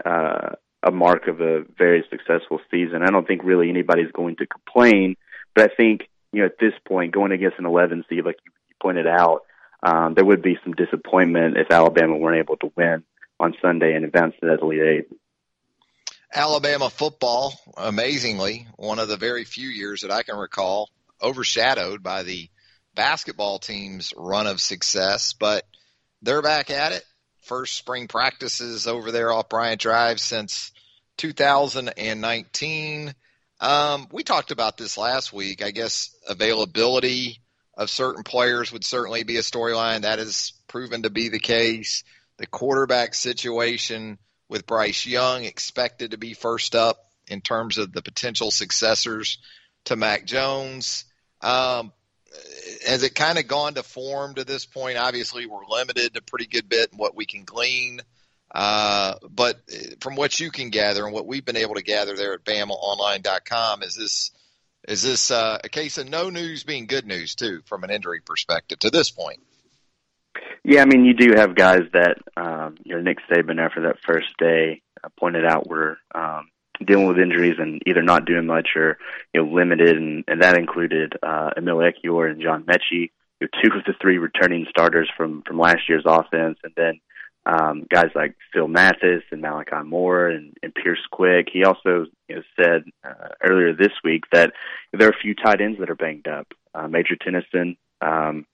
uh, 0.05 0.49
a 0.83 0.91
mark 0.91 1.27
of 1.27 1.41
a 1.41 1.63
very 1.77 2.03
successful 2.09 2.59
season. 2.71 3.03
I 3.03 3.09
don't 3.09 3.27
think 3.27 3.43
really 3.43 3.69
anybody's 3.69 4.11
going 4.11 4.37
to 4.37 4.47
complain, 4.47 5.15
but 5.55 5.69
I 5.69 5.75
think 5.75 6.01
you 6.31 6.41
know, 6.41 6.45
at 6.45 6.59
this 6.59 6.73
point, 6.87 7.13
going 7.13 7.31
against 7.31 7.59
an 7.59 7.65
11 7.65 8.05
seed, 8.09 8.25
like 8.25 8.37
you 8.45 8.51
pointed 8.81 9.07
out, 9.07 9.41
um, 9.83 10.13
there 10.13 10.25
would 10.25 10.41
be 10.41 10.57
some 10.63 10.73
disappointment 10.73 11.57
if 11.57 11.71
Alabama 11.71 12.17
weren't 12.17 12.39
able 12.39 12.57
to 12.57 12.71
win 12.75 13.03
on 13.39 13.55
Sunday 13.61 13.93
and 13.93 14.05
advance 14.05 14.33
to 14.39 14.47
that 14.47 14.61
Elite 14.61 14.81
Eight. 14.81 15.19
Alabama 16.33 16.89
football, 16.89 17.53
amazingly, 17.77 18.67
one 18.75 18.99
of 18.99 19.07
the 19.07 19.17
very 19.17 19.45
few 19.45 19.69
years 19.69 20.01
that 20.01 20.11
I 20.11 20.23
can 20.23 20.37
recall, 20.37 20.89
overshadowed 21.21 22.03
by 22.03 22.23
the 22.23 22.49
basketball 22.95 23.59
team's 23.59 24.13
run 24.17 24.47
of 24.47 24.59
success, 24.59 25.33
but 25.33 25.63
they're 26.21 26.41
back 26.41 26.69
at 26.69 26.91
it. 26.91 27.03
First 27.43 27.77
spring 27.77 28.07
practices 28.07 28.87
over 28.87 29.11
there 29.11 29.31
off 29.31 29.47
Bryant 29.47 29.79
Drive 29.79 30.19
since 30.19 30.71
2019. 31.17 33.13
Um, 33.59 34.07
we 34.11 34.23
talked 34.23 34.51
about 34.51 34.77
this 34.77 34.97
last 34.97 35.31
week. 35.31 35.63
I 35.63 35.71
guess 35.71 36.13
availability 36.27 37.39
of 37.75 37.89
certain 37.89 38.23
players 38.23 38.71
would 38.73 38.83
certainly 38.83 39.23
be 39.23 39.37
a 39.37 39.41
storyline. 39.41 40.01
That 40.01 40.19
has 40.19 40.53
proven 40.67 41.03
to 41.03 41.09
be 41.09 41.29
the 41.29 41.39
case. 41.39 42.03
The 42.37 42.47
quarterback 42.47 43.13
situation 43.13 44.17
with 44.49 44.65
Bryce 44.65 45.05
Young 45.05 45.43
expected 45.43 46.11
to 46.11 46.17
be 46.17 46.33
first 46.33 46.75
up 46.75 46.97
in 47.27 47.41
terms 47.41 47.77
of 47.77 47.91
the 47.91 48.01
potential 48.01 48.51
successors 48.51 49.39
to 49.85 49.95
Mac 49.95 50.25
Jones. 50.25 51.05
Um, 51.41 51.91
has 52.85 53.03
it 53.03 53.15
kind 53.15 53.37
of 53.37 53.47
gone 53.47 53.75
to 53.75 53.83
form 53.83 54.35
to 54.35 54.43
this 54.43 54.65
point? 54.65 54.97
Obviously, 54.97 55.45
we're 55.45 55.65
limited 55.67 56.15
a 56.17 56.21
pretty 56.21 56.47
good 56.47 56.69
bit 56.69 56.91
in 56.91 56.97
what 56.97 57.15
we 57.15 57.25
can 57.25 57.43
glean 57.43 58.01
uh, 58.53 59.15
but 59.29 59.59
from 59.99 60.15
what 60.15 60.39
you 60.39 60.51
can 60.51 60.69
gather 60.69 61.05
and 61.05 61.13
what 61.13 61.27
we've 61.27 61.45
been 61.45 61.57
able 61.57 61.75
to 61.75 61.83
gather 61.83 62.15
there 62.15 62.33
at 62.33 62.45
BamaOnline.com, 62.45 63.83
is 63.83 63.95
this 63.95 64.31
is 64.87 65.01
this 65.03 65.31
uh, 65.31 65.59
a 65.63 65.69
case 65.69 65.97
of 65.97 66.07
no 66.07 66.29
news 66.29 66.63
being 66.63 66.85
good 66.85 67.05
news 67.05 67.35
too, 67.35 67.61
from 67.65 67.83
an 67.83 67.89
injury 67.89 68.21
perspective 68.21 68.79
to 68.79 68.89
this 68.89 69.11
point? 69.11 69.41
Yeah, 70.63 70.81
I 70.81 70.85
mean, 70.85 71.05
you 71.05 71.13
do 71.13 71.33
have 71.35 71.55
guys 71.55 71.83
that 71.93 72.17
um, 72.35 72.75
you 72.83 72.95
know 72.95 73.01
Nick 73.01 73.19
Saban 73.29 73.59
after 73.59 73.83
that 73.83 73.97
first 74.05 74.27
day 74.37 74.81
uh, 75.03 75.09
pointed 75.19 75.45
out 75.45 75.67
were 75.67 75.97
um, 76.13 76.49
dealing 76.85 77.07
with 77.07 77.19
injuries 77.19 77.55
and 77.57 77.81
either 77.85 78.01
not 78.01 78.25
doing 78.25 78.45
much 78.45 78.69
or 78.75 78.97
you 79.33 79.41
know 79.43 79.51
limited, 79.51 79.97
and, 79.97 80.23
and 80.27 80.41
that 80.41 80.57
included 80.57 81.13
uh, 81.23 81.51
Emil 81.57 81.77
Ekiyor 81.77 82.29
and 82.29 82.41
John 82.41 82.63
Metchie. 82.63 83.11
you 83.39 83.47
know, 83.47 83.47
two 83.63 83.77
of 83.77 83.83
the 83.85 83.93
three 84.01 84.17
returning 84.17 84.65
starters 84.69 85.09
from 85.15 85.41
from 85.43 85.57
last 85.59 85.87
year's 85.87 86.03
offense, 86.05 86.57
and 86.63 86.73
then 86.75 86.99
um, 87.47 87.87
guys 87.89 88.09
like 88.13 88.35
Phil 88.53 88.67
Mathis 88.67 89.23
and 89.31 89.41
Malachi 89.41 89.83
Moore 89.85 90.27
and, 90.27 90.53
and 90.61 90.75
Pierce 90.75 91.05
Quick. 91.11 91.47
He 91.51 91.63
also 91.63 92.07
you 92.27 92.35
know, 92.35 92.41
said 92.61 92.83
uh, 93.05 93.29
earlier 93.41 93.73
this 93.73 93.93
week 94.03 94.23
that 94.33 94.51
there 94.91 95.07
are 95.07 95.11
a 95.11 95.21
few 95.21 95.33
tight 95.33 95.61
ends 95.61 95.79
that 95.79 95.89
are 95.89 95.95
banged 95.95 96.27
up. 96.27 96.47
Uh, 96.75 96.87
Major 96.87 97.15
Tennison 97.15 97.77
um, 98.01 98.45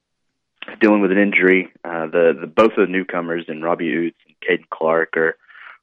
dealing 0.80 1.02
with 1.02 1.12
an 1.12 1.18
injury. 1.18 1.72
Uh, 1.84 2.08
the, 2.08 2.38
the 2.42 2.48
both 2.48 2.72
of 2.78 2.88
the 2.88 2.92
newcomers 2.92 3.46
and 3.48 3.64
Robbie 3.64 3.92
Ouzts 3.92 4.14
and 4.28 4.36
Caden 4.42 4.70
Clark 4.70 5.18
are 5.18 5.36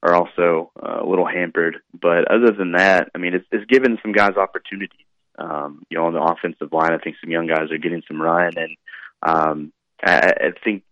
are 0.02 0.14
also 0.14 0.70
uh, 0.82 1.00
a 1.02 1.06
little 1.06 1.26
hampered. 1.26 1.78
But 2.00 2.30
other 2.30 2.52
than 2.52 2.72
that, 2.72 3.10
I 3.14 3.18
mean, 3.18 3.34
it's, 3.34 3.46
it's 3.52 3.66
given 3.66 3.98
some 4.02 4.12
guys 4.12 4.36
opportunities. 4.36 4.98
Um, 5.38 5.84
you 5.88 5.96
know, 5.96 6.06
on 6.06 6.12
the 6.12 6.22
offensive 6.22 6.72
line, 6.72 6.92
I 6.92 6.98
think 6.98 7.16
some 7.20 7.30
young 7.30 7.46
guys 7.46 7.70
are 7.70 7.78
getting 7.78 8.02
some 8.06 8.20
run, 8.20 8.52
and 8.56 8.76
um, 9.22 9.72
I, 10.04 10.32
I 10.38 10.50
think 10.62 10.82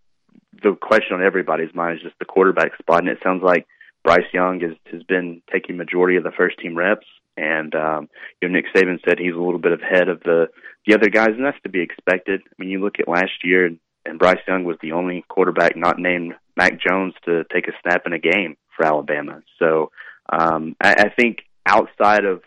the 0.63 0.75
question 0.75 1.17
on 1.17 1.23
everybody's 1.23 1.75
mind 1.75 1.99
is 1.99 2.03
just 2.03 2.19
the 2.19 2.25
quarterback 2.25 2.77
spot, 2.79 3.01
and 3.01 3.09
it 3.09 3.19
sounds 3.23 3.43
like 3.43 3.67
Bryce 4.05 4.33
Young 4.33 4.61
has 4.61 4.73
has 4.91 5.03
been 5.03 5.43
taking 5.53 5.77
majority 5.77 6.17
of 6.17 6.25
the 6.25 6.31
first 6.31 6.59
team 6.59 6.77
reps, 6.77 7.07
and 7.39 7.75
um, 7.75 8.09
you 8.41 8.49
know 8.49 8.55
Nick 8.55 8.67
Saban 8.75 8.99
said 9.07 9.19
he's 9.19 9.35
a 9.35 9.39
little 9.39 9.59
bit 9.59 9.81
ahead 9.81 10.09
of 10.09 10.21
the 10.21 10.49
the 10.87 10.95
other 10.95 11.09
guys, 11.09 11.31
and 11.31 11.45
that's 11.45 11.61
to 11.63 11.69
be 11.69 11.81
expected. 11.81 12.41
I 12.45 12.55
mean, 12.59 12.71
you 12.71 12.81
look 12.81 12.99
at 12.99 13.09
last 13.09 13.45
year, 13.45 13.67
and, 13.67 13.79
Bryce 14.19 14.39
Young 14.49 14.65
was 14.65 14.79
the 14.81 14.93
only 14.93 15.23
quarterback 15.29 15.77
not 15.77 15.99
named 15.99 16.33
Mac 16.57 16.81
Jones 16.81 17.13
to 17.27 17.45
take 17.53 17.69
a 17.69 17.73
snap 17.83 18.03
in 18.07 18.15
a 18.15 18.19
game 18.19 18.57
for 18.75 18.87
Alabama. 18.87 19.43
So 19.59 19.91
um, 20.33 20.77
I, 20.81 20.95
I 20.99 21.09
think 21.15 21.41
outside 21.67 22.25
of 22.25 22.41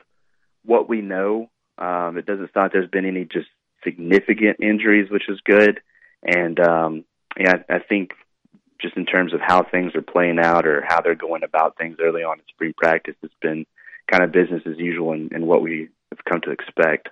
what 0.66 0.90
we 0.90 1.02
know, 1.02 1.52
um, 1.78 2.18
it 2.18 2.26
doesn't 2.26 2.52
sound 2.52 2.66
like 2.66 2.72
there's 2.72 2.90
been 2.90 3.06
any 3.06 3.26
just 3.26 3.48
significant 3.84 4.58
injuries, 4.60 5.12
which 5.12 5.30
is 5.30 5.40
good. 5.46 5.82
And 6.24 6.60
um, 6.60 7.06
yeah, 7.40 7.58
I, 7.70 7.76
I 7.76 7.80
think 7.80 8.14
just 8.82 8.98
in 8.98 9.06
terms 9.06 9.32
of 9.32 9.40
how 9.40 9.62
things 9.62 9.94
are 9.94 10.02
playing 10.02 10.40
out 10.40 10.66
or 10.66 10.84
how 10.88 11.02
they're 11.02 11.14
going 11.14 11.44
about 11.44 11.78
things 11.78 11.98
early 12.02 12.24
on 12.24 12.40
in 12.40 12.46
spring 12.50 12.74
practice, 12.76 13.16
it's 13.22 13.34
been 13.40 13.68
kind 14.12 14.24
of 14.24 14.32
business 14.32 14.62
as 14.66 14.78
usual 14.78 15.14
and, 15.14 15.32
and 15.32 15.48
what 15.48 15.62
we 15.62 15.88
have 16.12 16.26
come 16.26 16.42
to 16.42 16.52
expect. 16.52 17.10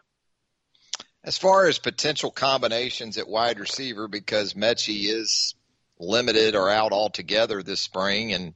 As 1.23 1.37
far 1.37 1.67
as 1.67 1.79
potential 1.79 2.31
combinations 2.31 3.17
at 3.17 3.27
wide 3.27 3.59
receiver, 3.59 4.07
because 4.07 4.53
Metchie 4.53 5.09
is 5.09 5.55
limited 5.99 6.55
or 6.55 6.69
out 6.69 6.91
altogether 6.91 7.61
this 7.61 7.81
spring, 7.81 8.33
and 8.33 8.53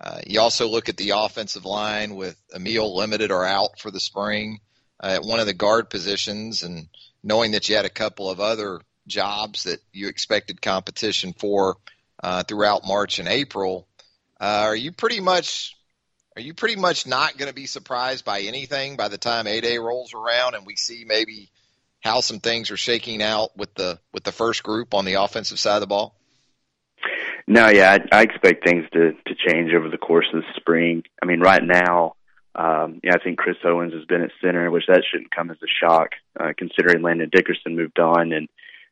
uh, 0.00 0.20
you 0.26 0.40
also 0.40 0.68
look 0.68 0.88
at 0.88 0.96
the 0.96 1.10
offensive 1.10 1.64
line 1.64 2.14
with 2.14 2.36
Emil 2.54 2.96
limited 2.96 3.30
or 3.30 3.44
out 3.44 3.78
for 3.78 3.90
the 3.90 4.00
spring 4.00 4.60
uh, 5.02 5.08
at 5.16 5.22
one 5.22 5.40
of 5.40 5.46
the 5.46 5.54
guard 5.54 5.90
positions, 5.90 6.62
and 6.62 6.88
knowing 7.22 7.52
that 7.52 7.68
you 7.68 7.76
had 7.76 7.84
a 7.84 7.90
couple 7.90 8.30
of 8.30 8.40
other 8.40 8.80
jobs 9.06 9.64
that 9.64 9.80
you 9.92 10.08
expected 10.08 10.62
competition 10.62 11.34
for 11.34 11.76
uh, 12.22 12.42
throughout 12.44 12.86
March 12.86 13.18
and 13.18 13.28
April, 13.28 13.86
uh, 14.40 14.64
are 14.64 14.76
you 14.76 14.90
pretty 14.90 15.20
much 15.20 15.76
are 16.36 16.42
you 16.42 16.54
pretty 16.54 16.76
much 16.76 17.06
not 17.06 17.36
going 17.36 17.48
to 17.48 17.54
be 17.54 17.66
surprised 17.66 18.24
by 18.24 18.42
anything 18.42 18.96
by 18.96 19.08
the 19.08 19.18
time 19.18 19.46
A 19.46 19.60
Day 19.60 19.78
rolls 19.78 20.14
around 20.14 20.54
and 20.54 20.64
we 20.64 20.76
see 20.76 21.04
maybe 21.06 21.50
how 22.00 22.20
some 22.20 22.40
things 22.40 22.70
are 22.70 22.76
shaking 22.76 23.22
out 23.22 23.56
with 23.56 23.74
the 23.74 23.98
with 24.12 24.24
the 24.24 24.32
first 24.32 24.62
group 24.62 24.94
on 24.94 25.04
the 25.04 25.14
offensive 25.14 25.58
side 25.58 25.76
of 25.76 25.80
the 25.80 25.86
ball? 25.86 26.14
No, 27.46 27.68
yeah, 27.68 27.98
I, 28.12 28.18
I 28.18 28.22
expect 28.22 28.64
things 28.64 28.84
to 28.92 29.12
to 29.12 29.34
change 29.48 29.72
over 29.74 29.88
the 29.88 29.98
course 29.98 30.26
of 30.32 30.42
the 30.42 30.48
spring. 30.56 31.02
I 31.22 31.26
mean, 31.26 31.40
right 31.40 31.62
now, 31.62 32.14
um, 32.54 33.00
yeah, 33.02 33.14
I 33.14 33.22
think 33.22 33.38
Chris 33.38 33.56
Owens 33.64 33.92
has 33.92 34.04
been 34.04 34.22
at 34.22 34.30
center, 34.40 34.70
which 34.70 34.86
that 34.88 35.02
shouldn't 35.10 35.34
come 35.34 35.50
as 35.50 35.58
a 35.62 35.84
shock, 35.84 36.10
uh, 36.38 36.52
considering 36.56 37.02
Landon 37.02 37.30
Dickerson 37.30 37.76
moved 37.76 37.98
on 37.98 38.32
and 38.32 38.48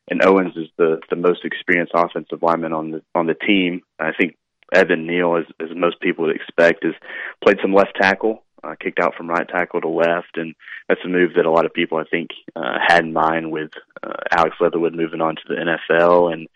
and 0.09 0.25
Owens 0.25 0.55
is 0.57 0.67
the 0.77 0.99
the 1.09 1.15
most 1.15 1.45
experienced 1.45 1.93
offensive 1.95 2.41
lineman 2.41 2.73
on 2.73 2.91
the 2.91 3.01
on 3.15 3.27
the 3.27 3.33
team. 3.33 3.81
I 3.99 4.11
think 4.17 4.35
Evan 4.73 5.07
Neal, 5.07 5.37
as, 5.37 5.45
as 5.59 5.75
most 5.75 5.99
people 5.99 6.25
would 6.25 6.35
expect, 6.35 6.83
has 6.83 6.93
played 7.43 7.57
some 7.61 7.73
left 7.73 7.95
tackle, 7.99 8.43
uh, 8.63 8.75
kicked 8.79 8.99
out 8.99 9.15
from 9.15 9.29
right 9.29 9.47
tackle 9.47 9.81
to 9.81 9.87
left, 9.87 10.35
and 10.35 10.55
that's 10.87 11.01
a 11.05 11.07
move 11.07 11.31
that 11.35 11.45
a 11.45 11.51
lot 11.51 11.65
of 11.65 11.73
people 11.73 11.97
I 11.97 12.03
think 12.03 12.29
uh, 12.55 12.77
had 12.85 13.05
in 13.05 13.13
mind 13.13 13.51
with 13.51 13.71
uh, 14.03 14.13
Alex 14.31 14.55
Leatherwood 14.59 14.93
moving 14.93 15.21
on 15.21 15.35
to 15.35 15.41
the 15.47 15.55
NFL. 15.55 16.33
And 16.33 16.47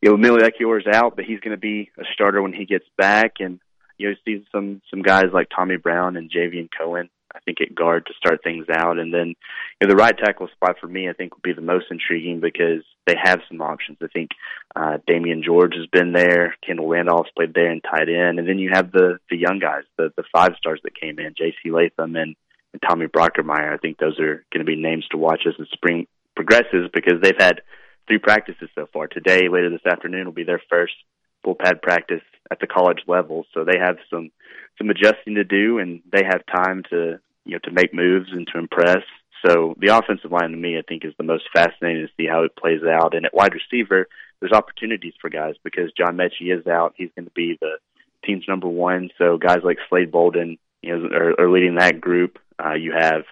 you 0.00 0.10
know, 0.10 0.14
Emilio 0.14 0.46
Ekiyor 0.46 0.80
is 0.80 0.86
out, 0.86 1.16
but 1.16 1.24
he's 1.24 1.40
going 1.40 1.56
to 1.56 1.60
be 1.60 1.90
a 1.98 2.04
starter 2.12 2.42
when 2.42 2.52
he 2.52 2.64
gets 2.64 2.86
back, 2.96 3.34
and 3.40 3.60
you 3.98 4.08
know, 4.08 4.16
see 4.24 4.44
some 4.52 4.80
some 4.90 5.02
guys 5.02 5.26
like 5.32 5.48
Tommy 5.54 5.76
Brown 5.76 6.16
and 6.16 6.30
Javion 6.30 6.68
Cohen 6.76 7.08
I 7.34 7.40
think 7.40 7.60
at 7.60 7.74
guard 7.74 8.06
to 8.06 8.14
start 8.14 8.42
things 8.42 8.66
out. 8.70 8.98
And 8.98 9.12
then 9.12 9.28
you 9.28 9.86
know, 9.86 9.88
the 9.88 9.96
right 9.96 10.16
tackle 10.16 10.48
spot 10.48 10.76
for 10.80 10.86
me, 10.86 11.08
I 11.08 11.12
think, 11.12 11.34
would 11.34 11.42
be 11.42 11.52
the 11.52 11.60
most 11.60 11.86
intriguing 11.90 12.40
because 12.40 12.82
they 13.06 13.14
have 13.22 13.40
some 13.48 13.60
options. 13.60 13.98
I 14.02 14.08
think 14.08 14.30
uh, 14.74 14.98
Damieon 15.08 15.44
George 15.44 15.74
has 15.76 15.86
been 15.86 16.12
there, 16.12 16.56
Kendall 16.66 16.88
Randolph's 16.88 17.30
played 17.36 17.54
there 17.54 17.70
and 17.70 17.82
tight 17.82 18.08
end, 18.08 18.38
and 18.38 18.48
then 18.48 18.58
you 18.58 18.70
have 18.72 18.92
the 18.92 19.18
the 19.30 19.36
young 19.36 19.58
guys, 19.58 19.84
the 19.96 20.12
the 20.16 20.24
five 20.32 20.52
stars 20.58 20.80
that 20.84 20.98
came 20.98 21.18
in, 21.18 21.34
J.C. 21.36 21.70
Latham 21.70 22.16
and, 22.16 22.34
and 22.72 22.82
Tommy 22.86 23.06
Brockermeyer. 23.06 23.74
I 23.74 23.78
think 23.78 23.98
those 23.98 24.18
are 24.20 24.44
going 24.52 24.64
to 24.64 24.70
be 24.70 24.76
names 24.76 25.06
to 25.10 25.18
watch 25.18 25.42
as 25.46 25.54
the 25.58 25.66
spring 25.72 26.06
progresses 26.34 26.90
because 26.92 27.20
they've 27.22 27.34
had 27.38 27.62
three 28.06 28.18
practices 28.18 28.68
so 28.74 28.88
far. 28.92 29.06
Today, 29.06 29.48
later 29.48 29.70
this 29.70 29.86
afternoon, 29.86 30.24
will 30.24 30.32
be 30.32 30.44
their 30.44 30.62
first 30.70 30.94
full 31.44 31.54
pad 31.54 31.82
practice 31.82 32.22
at 32.50 32.60
the 32.60 32.66
college 32.66 33.00
level, 33.06 33.44
so 33.54 33.64
they 33.64 33.78
have 33.78 33.96
some 34.10 34.30
some 34.78 34.90
adjusting 34.90 35.34
to 35.34 35.44
do, 35.44 35.78
and 35.78 36.02
they 36.12 36.24
have 36.24 36.42
time 36.46 36.82
to 36.90 37.18
you 37.44 37.52
know 37.52 37.58
to 37.64 37.70
make 37.70 37.92
moves 37.94 38.28
and 38.32 38.46
to 38.52 38.58
impress. 38.58 39.02
So 39.46 39.74
the 39.78 39.96
offensive 39.96 40.32
line 40.32 40.50
to 40.50 40.56
me, 40.56 40.78
I 40.78 40.82
think, 40.82 41.04
is 41.04 41.14
the 41.16 41.24
most 41.24 41.44
fascinating 41.52 42.06
to 42.06 42.12
see 42.16 42.26
how 42.26 42.42
it 42.42 42.56
plays 42.56 42.82
out. 42.82 43.14
And 43.14 43.24
at 43.24 43.34
wide 43.34 43.54
receiver, 43.54 44.08
there's 44.40 44.52
opportunities 44.52 45.14
for 45.20 45.30
guys 45.30 45.54
because 45.62 45.92
John 45.96 46.16
Metchie 46.16 46.56
is 46.56 46.66
out. 46.66 46.94
He's 46.96 47.10
going 47.16 47.26
to 47.26 47.32
be 47.34 47.56
the 47.60 47.78
team's 48.24 48.44
number 48.48 48.68
one. 48.68 49.10
So 49.16 49.38
guys 49.38 49.58
like 49.62 49.78
Slade 49.88 50.10
Bolden, 50.10 50.58
you 50.82 50.96
know, 50.96 51.08
are, 51.16 51.40
are 51.40 51.50
leading 51.50 51.76
that 51.76 52.00
group. 52.00 52.38
Uh, 52.62 52.74
you 52.74 52.92
have 52.92 53.22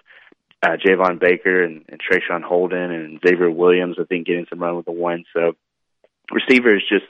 uh, 0.63 0.77
Javon 0.77 1.19
Baker 1.19 1.63
and, 1.63 1.83
and 1.89 1.99
Traeshon 1.99 2.41
Holden 2.41 2.91
and 2.91 3.19
Xavier 3.25 3.51
Williams, 3.51 3.97
I 3.99 4.05
think, 4.05 4.27
getting 4.27 4.47
some 4.49 4.59
run 4.59 4.75
with 4.75 4.85
the 4.85 4.91
one. 4.91 5.25
So 5.33 5.53
receiver 6.31 6.75
is 6.75 6.83
just 6.87 7.05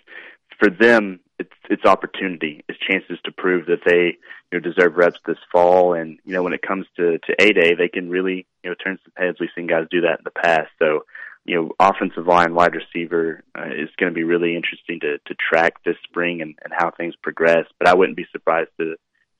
for 0.59 0.69
them 0.69 1.19
it's 1.39 1.53
it's 1.69 1.85
opportunity, 1.85 2.63
it's 2.67 2.79
chances 2.79 3.19
to 3.25 3.31
prove 3.31 3.67
that 3.67 3.81
they 3.85 4.17
you 4.51 4.59
know 4.59 4.59
deserve 4.59 4.95
reps 4.95 5.19
this 5.25 5.37
fall. 5.51 5.93
And 5.93 6.19
you 6.25 6.33
know 6.33 6.43
when 6.43 6.53
it 6.53 6.61
comes 6.61 6.85
to 6.97 7.19
to 7.19 7.35
A 7.39 7.53
Day, 7.53 7.75
they 7.75 7.87
can 7.87 8.09
really 8.09 8.45
you 8.63 8.69
know 8.69 8.75
turn 8.75 8.99
some 9.03 9.13
heads. 9.15 9.39
We've 9.39 9.49
seen 9.55 9.67
guys 9.67 9.87
do 9.89 10.01
that 10.01 10.19
in 10.19 10.23
the 10.23 10.31
past. 10.31 10.69
So 10.79 11.05
you 11.45 11.55
know 11.55 11.71
offensive 11.79 12.25
line, 12.25 12.55
wide 12.55 12.75
receiver 12.75 13.43
uh, 13.57 13.65
is 13.65 13.89
going 13.97 14.11
to 14.11 14.15
be 14.15 14.23
really 14.23 14.55
interesting 14.55 14.99
to 15.01 15.19
to 15.19 15.35
track 15.35 15.83
this 15.83 15.97
spring 16.03 16.41
and 16.41 16.55
and 16.63 16.73
how 16.75 16.91
things 16.91 17.15
progress. 17.21 17.65
But 17.77 17.87
I 17.87 17.93
wouldn't 17.93 18.17
be 18.17 18.27
surprised 18.31 18.71
to 18.79 18.95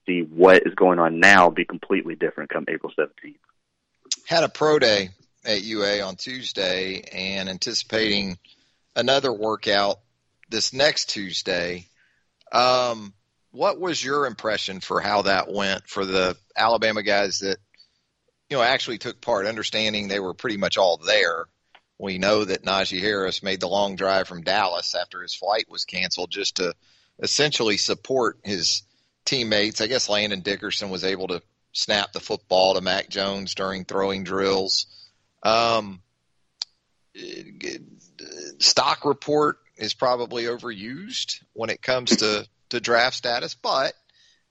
see 0.06 0.22
what 0.22 0.64
is 0.66 0.74
going 0.76 1.00
on 1.00 1.20
now 1.20 1.50
be 1.50 1.66
completely 1.66 2.16
different 2.16 2.52
come 2.52 2.66
April 2.68 2.92
seventeenth. 2.96 3.42
Had 4.26 4.44
a 4.44 4.50
pro 4.50 4.78
day 4.78 5.10
at 5.46 5.64
UA 5.64 6.02
on 6.02 6.16
Tuesday 6.16 7.02
and 7.12 7.50
anticipating 7.50 8.38
another 8.96 9.32
workout 9.32 10.00
this 10.50 10.74
next 10.74 11.10
Tuesday. 11.10 11.88
Um, 12.52 13.14
what 13.52 13.80
was 13.80 14.04
your 14.04 14.26
impression 14.26 14.80
for 14.80 15.02
how 15.02 15.24
that 15.24 15.52
went 15.52 15.88
for 15.88 16.06
the 16.06 16.38
Alabama 16.56 17.04
guys 17.04 17.40
that 17.40 17.58
you 18.50 18.58
know 18.58 18.64
actually 18.64 18.98
took 18.98 19.20
part, 19.22 19.46
understanding 19.46 20.08
they 20.08 20.20
were 20.20 20.34
pretty 20.34 20.58
much 20.58 20.78
all 20.78 20.98
there? 20.98 21.46
We 22.00 22.20
know 22.20 22.46
that 22.46 22.64
Najee 22.64 23.02
Harris 23.02 23.42
made 23.42 23.60
the 23.60 23.68
long 23.68 23.96
drive 23.96 24.28
from 24.28 24.44
Dallas 24.44 24.94
after 24.94 25.22
his 25.22 25.34
flight 25.34 25.66
was 25.70 25.86
canceled 25.86 26.30
just 26.30 26.58
to 26.58 26.74
essentially 27.20 27.78
support 27.78 28.38
his 28.44 28.84
teammates. 29.26 29.82
I 29.82 29.88
guess 29.88 30.08
Landon 30.08 30.42
Dickerson 30.42 30.92
was 30.92 31.04
able 31.04 31.30
to 31.30 31.42
snap 31.72 32.12
the 32.12 32.20
football 32.20 32.76
to 32.76 32.82
Mac 32.82 33.10
Jones 33.10 33.56
during 33.56 33.84
throwing 33.84 34.24
drills. 34.24 34.86
Um, 35.42 36.02
stock 38.60 39.06
report 39.06 39.58
is 39.78 39.94
probably 39.94 40.44
overused 40.44 41.44
when 41.54 41.70
it 41.70 41.82
comes 41.82 42.18
to, 42.18 42.48
to 42.70 42.80
draft 42.80 43.16
status, 43.16 43.56
but 43.56 43.94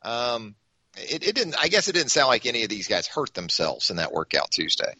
um, 0.03 0.55
it, 0.97 1.27
it 1.27 1.35
didn't. 1.35 1.57
I 1.61 1.69
guess 1.69 1.89
it 1.89 1.93
didn't 1.93 2.11
sound 2.11 2.29
like 2.29 2.47
any 2.47 2.63
of 2.63 2.69
these 2.69 2.89
guys 2.89 3.07
hurt 3.07 3.35
themselves 3.35 3.91
in 3.91 3.97
that 3.97 4.13
workout 4.13 4.51
Tuesday. 4.51 4.95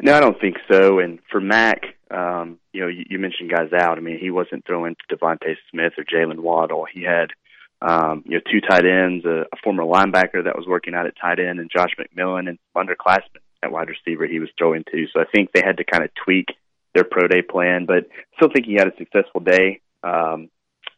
No, 0.00 0.14
I 0.14 0.20
don't 0.20 0.40
think 0.40 0.56
so. 0.70 0.98
And 0.98 1.20
for 1.30 1.40
Mac, 1.40 1.82
um, 2.10 2.58
you 2.72 2.80
know, 2.80 2.88
you, 2.88 3.04
you 3.08 3.18
mentioned 3.18 3.50
guys 3.50 3.72
out. 3.72 3.98
I 3.98 4.00
mean, 4.00 4.18
he 4.18 4.30
wasn't 4.30 4.66
throwing 4.66 4.96
to 4.96 5.16
DeVonta 5.16 5.54
Smith 5.70 5.92
or 5.96 6.04
Jaylen 6.04 6.40
Waddle. 6.40 6.86
He 6.92 7.02
had, 7.02 7.28
um, 7.80 8.22
you 8.26 8.32
know, 8.32 8.40
two 8.50 8.60
tight 8.60 8.84
ends, 8.84 9.24
a, 9.24 9.44
a 9.52 9.56
former 9.62 9.84
linebacker 9.84 10.44
that 10.44 10.56
was 10.56 10.66
working 10.66 10.94
out 10.94 11.06
at 11.06 11.14
tight 11.20 11.38
end, 11.38 11.60
and 11.60 11.70
Josh 11.70 11.94
McMillon 11.98 12.48
and 12.48 12.58
underclassmen 12.76 13.40
at 13.62 13.70
wide 13.70 13.88
receiver 13.88 14.26
he 14.26 14.40
was 14.40 14.48
throwing 14.58 14.84
to. 14.90 15.06
So 15.12 15.20
I 15.20 15.24
think 15.32 15.50
they 15.52 15.62
had 15.64 15.76
to 15.76 15.84
kind 15.84 16.02
of 16.04 16.10
tweak 16.24 16.46
their 16.94 17.04
pro 17.04 17.28
day 17.28 17.42
plan, 17.42 17.86
but 17.86 18.06
still 18.36 18.50
think 18.52 18.66
he 18.66 18.74
had 18.74 18.88
a 18.88 18.96
successful 18.96 19.40
day. 19.40 19.80
Um, 20.02 20.48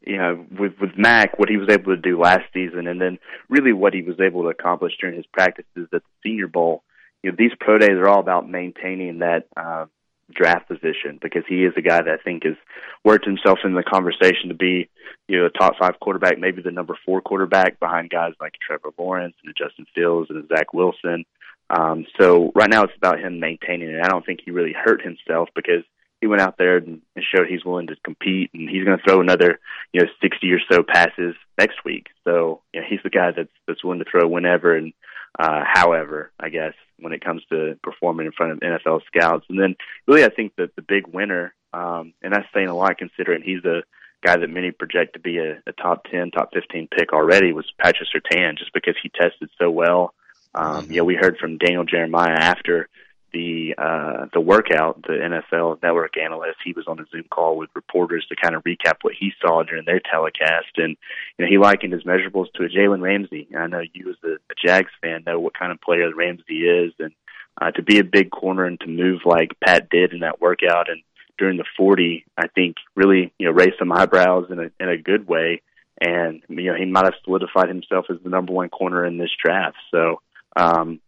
you 0.07 0.19
know, 0.19 0.45
with 0.59 0.73
with 0.81 0.97
Mac, 0.97 1.39
what 1.39 1.49
he 1.49 1.57
was 1.57 1.69
able 1.71 1.95
to 1.95 2.01
do 2.01 2.21
last 2.21 2.45
season, 2.53 2.87
and 2.87 3.01
then 3.01 3.19
really 3.49 3.73
what 3.73 3.95
he 3.95 4.03
was 4.03 4.21
able 4.21 4.43
to 4.43 4.49
accomplish 4.49 4.93
during 5.01 5.17
his 5.17 5.27
practices 5.27 5.89
at 5.93 6.03
the 6.03 6.03
Senior 6.23 6.49
Bowl. 6.49 6.83
You 7.23 7.31
know, 7.31 7.37
these 7.39 7.53
pro 7.59 7.79
days 7.79 7.93
are 7.93 8.09
all 8.09 8.21
about 8.21 8.49
maintaining 8.49 9.21
that 9.21 9.47
uh, 9.57 9.87
draft 10.33 10.69
position 10.69 11.19
because 11.21 11.43
he 11.49 11.65
is 11.65 11.73
a 11.77 11.83
guy 11.83 12.03
that 12.03 12.19
I 12.21 12.23
think 12.23 12.45
has 12.45 12.57
worked 13.05 13.25
himself 13.25 13.59
in 13.65 13.75
the 13.75 13.83
conversation 13.83 14.49
to 14.49 14.55
be, 14.55 14.89
you 15.29 15.39
know, 15.39 15.47
a 15.47 15.51
top 15.51 15.75
five 15.79 16.01
quarterback, 16.01 16.39
maybe 16.39 16.63
the 16.63 16.71
number 16.71 16.97
four 17.05 17.21
quarterback 17.21 17.81
behind 17.81 18.11
guys 18.11 18.33
like 18.41 18.55
Trevor 18.67 18.91
Lawrence 18.99 19.37
and 19.45 19.55
Justin 19.57 19.87
Fields 19.95 20.31
and 20.31 20.49
Zach 20.49 20.73
Wilson. 20.73 21.25
Um, 21.71 22.07
so 22.19 22.53
right 22.55 22.71
now 22.71 22.85
it's 22.85 22.97
about 22.97 23.21
him 23.21 23.41
maintaining 23.41 23.91
it. 23.91 24.01
I 24.03 24.09
don't 24.09 24.25
think 24.25 24.41
he 24.45 24.51
really 24.51 24.75
hurt 24.75 25.03
himself 25.03 25.49
because 25.55 25.83
he 26.21 26.27
went 26.27 26.43
out 26.43 26.57
there 26.59 26.79
and, 26.79 27.03
showed 27.35 27.47
he's 27.49 27.65
willing 27.65 27.87
to 27.87 27.97
compete 28.05 28.51
and 28.55 28.69
he's 28.69 28.85
going 28.85 28.97
to 28.97 29.05
throw 29.05 29.21
another, 29.21 29.59
you 29.93 30.01
know, 30.01 30.07
60 30.23 30.53
or 30.53 30.61
so 30.71 30.83
passes 30.83 31.35
next 31.59 31.85
week. 31.85 32.09
So, 32.25 32.63
you 32.73 32.81
know, 32.81 32.87
he's 32.89 33.01
the 33.03 33.11
guy 33.11 33.31
that's, 33.31 33.51
that's 33.67 33.83
willing 33.83 33.99
to 33.99 34.05
throw 34.11 34.29
whenever 34.29 34.77
and, 34.77 34.93
uh, 35.39 35.63
however, 35.67 36.31
I 36.39 36.49
guess, 36.49 36.75
when 36.99 37.13
it 37.13 37.25
comes 37.25 37.43
to 37.51 37.79
performing 37.83 38.27
in 38.27 38.33
front 38.33 38.53
of 38.53 38.61
NFL 38.61 39.01
scouts. 39.07 39.47
And 39.49 39.59
then 39.59 39.75
really, 40.07 40.25
I 40.25 40.29
think 40.29 40.55
that 40.57 40.77
the 40.77 40.83
big 40.83 41.07
winner, 41.09 41.55
um, 41.73 42.13
and 42.23 42.33
that's 42.33 42.47
saying 42.55 42.69
a 42.69 42.75
lot 42.75 42.99
considering 42.99 43.43
he's 43.43 43.65
a 43.65 43.83
guy 44.25 44.37
that 44.37 44.49
many 44.49 44.71
project 44.71 45.15
to 45.15 45.21
be 45.21 45.39
a, 45.39 45.61
a 45.67 45.73
top 45.73 46.05
10, 46.11 46.31
top 46.31 46.51
15 46.55 46.89
pick 46.97 47.13
already 47.13 47.53
was 47.53 47.71
Patrick 47.79 48.09
Surtain 48.15 48.57
just 48.57 48.73
because 48.73 48.95
he 49.03 49.11
tested 49.11 49.51
so 49.61 49.71
well. 49.71 50.15
Um, 50.55 50.91
yeah, 50.91 51.03
we 51.03 51.15
heard 51.15 51.39
from 51.39 51.59
Daniel 51.59 51.85
Jeremiah 51.85 52.37
after 52.39 52.89
the 53.35 53.75
uh, 53.77 54.27
the 54.33 54.41
workout, 54.41 55.03
the 55.03 55.15
NFL 55.15 55.83
network 55.83 56.17
analyst, 56.17 56.59
he 56.65 56.73
was 56.73 56.87
on 56.87 57.01
a 57.01 57.05
Zoom 57.11 57.25
call 57.31 57.59
with 57.59 57.69
reporters 57.75 58.25
to 58.29 58.37
kind 58.37 58.55
of 58.55 58.63
recap 58.63 58.99
what 59.03 59.15
he 59.19 59.33
saw 59.43 59.63
during 59.65 59.85
their 59.85 60.01
telecast, 60.01 60.79
and 60.79 60.97
you 61.37 61.45
know 61.45 61.51
he 61.51 61.59
likened 61.59 61.93
his 61.93 62.05
measurables 62.05 62.47
to 62.55 62.65
a 62.65 62.69
Jalen 62.69 63.03
Ramsey. 63.03 63.49
And 63.53 63.63
I 63.63 63.67
know 63.67 63.83
you, 63.93 64.09
as 64.11 64.17
a, 64.25 64.35
a 64.35 64.55
Jags 64.65 64.93
fan, 65.03 65.25
know 65.27 65.41
what 65.41 65.59
kind 65.59 65.73
of 65.73 65.81
player 65.81 66.15
Ramsey 66.15 66.63
is, 66.63 66.93
and 66.99 67.13
uh, 67.61 67.73
to 67.73 67.83
be 67.83 67.99
a 67.99 68.05
big 68.05 68.31
corner 68.31 68.65
and 68.65 68.79
to 68.81 68.87
move 68.87 69.23
like 69.25 69.59
Pat 69.65 69.91
did 69.91 70.13
in 70.13 70.21
that 70.21 70.41
workout 70.41 70.89
and 70.89 71.03
during 71.37 71.57
the 71.57 71.65
40, 71.77 72.25
I 72.39 72.47
think 72.47 72.77
really 72.95 73.33
you 73.39 73.47
know 73.47 73.53
raised 73.53 73.79
some 73.79 73.93
eyebrows 73.93 74.47
in 74.51 74.61
a 74.61 74.71
in 74.79 74.89
a 74.89 74.97
good 74.97 75.27
way, 75.27 75.61
and 76.01 76.41
you 76.49 76.71
know 76.71 76.77
he 76.79 76.85
might 76.85 77.05
have 77.05 77.15
solidified 77.25 77.69
himself 77.69 78.07
as 78.11 78.19
the 78.23 78.31
number 78.31 78.53
one 78.53 78.69
corner 78.69 79.05
in 79.05 79.19
this 79.19 79.31
draft. 79.43 79.77
So. 79.91 80.21
Um, 80.57 81.01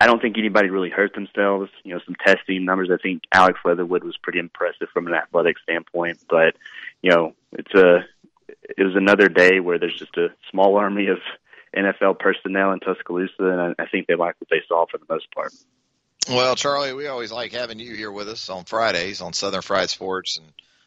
I 0.00 0.06
don't 0.06 0.20
think 0.20 0.36
anybody 0.38 0.70
really 0.70 0.90
hurt 0.90 1.14
themselves. 1.14 1.70
You 1.84 1.94
know, 1.94 2.00
some 2.04 2.16
testing 2.16 2.64
numbers. 2.64 2.90
I 2.92 2.96
think 3.00 3.22
Alex 3.32 3.60
Leatherwood 3.64 4.04
was 4.04 4.16
pretty 4.16 4.38
impressive 4.38 4.88
from 4.92 5.06
an 5.06 5.14
athletic 5.14 5.58
standpoint, 5.60 6.18
but 6.28 6.56
you 7.02 7.10
know, 7.10 7.34
it's 7.52 7.72
a 7.74 8.04
it 8.48 8.82
was 8.82 8.96
another 8.96 9.28
day 9.28 9.60
where 9.60 9.78
there's 9.78 9.98
just 9.98 10.16
a 10.16 10.28
small 10.50 10.76
army 10.76 11.08
of 11.08 11.18
NFL 11.76 12.18
personnel 12.18 12.72
in 12.72 12.80
Tuscaloosa, 12.80 13.32
and 13.38 13.60
I, 13.60 13.82
I 13.82 13.86
think 13.86 14.06
they 14.06 14.14
like 14.14 14.36
what 14.38 14.48
they 14.50 14.62
saw 14.66 14.86
for 14.90 14.98
the 14.98 15.06
most 15.08 15.30
part. 15.32 15.52
Well, 16.28 16.56
Charlie, 16.56 16.94
we 16.94 17.06
always 17.06 17.30
like 17.30 17.52
having 17.52 17.78
you 17.78 17.94
here 17.94 18.10
with 18.10 18.28
us 18.28 18.48
on 18.48 18.64
Fridays 18.64 19.20
on 19.20 19.32
Southern 19.32 19.62
Fried 19.62 19.90
Sports, 19.90 20.38
and 20.38 20.46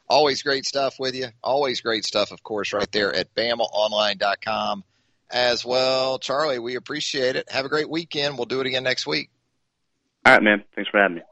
always 0.10 0.42
great 0.42 0.66
stuff 0.66 1.00
with 1.00 1.16
you. 1.16 1.28
Always 1.44 1.82
great 1.82 2.06
stuff, 2.06 2.32
of 2.32 2.44
course, 2.44 2.74
right 2.74 2.92
there 2.92 3.14
at 3.14 3.34
BamaOnline.com 3.36 4.84
as 5.30 5.66
well. 5.66 6.20
Charlie, 6.20 6.60
we 6.60 6.76
appreciate 6.76 7.36
it. 7.36 7.52
Have 7.52 7.66
a 7.66 7.70
great 7.70 7.90
weekend. 7.90 8.38
We'll 8.38 8.46
do 8.46 8.62
it 8.62 8.68
again 8.68 8.84
next 8.84 9.08
week. 9.08 9.30
All 10.26 10.34
right, 10.34 10.44
man. 10.44 10.64
Thanks 10.76 10.90
for 10.90 11.00
having 11.00 11.18
me. 11.18 11.24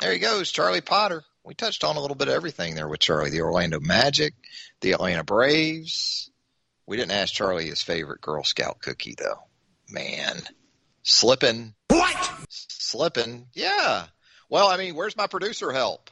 There 0.00 0.12
he 0.12 0.18
goes, 0.18 0.50
Charlie 0.50 0.80
Potter. 0.80 1.24
We 1.44 1.54
touched 1.54 1.82
on 1.82 1.96
a 1.96 2.00
little 2.00 2.16
bit 2.16 2.28
of 2.28 2.34
everything 2.34 2.74
there 2.74 2.88
with 2.88 3.00
Charlie. 3.00 3.30
The 3.30 3.40
Orlando 3.40 3.80
Magic, 3.80 4.34
the 4.80 4.92
Atlanta 4.92 5.24
Braves. 5.24 6.30
We 6.86 6.96
didn't 6.96 7.12
ask 7.12 7.32
Charlie 7.32 7.68
his 7.68 7.82
favorite 7.82 8.20
Girl 8.20 8.44
Scout 8.44 8.80
cookie, 8.80 9.14
though. 9.18 9.42
Man. 9.88 10.40
Slipping. 11.02 11.74
What? 11.88 12.30
Slipping. 12.48 13.46
Yeah. 13.54 14.06
Well, 14.50 14.68
I 14.68 14.76
mean, 14.76 14.94
where's 14.94 15.16
my 15.16 15.26
producer 15.26 15.72
help? 15.72 16.10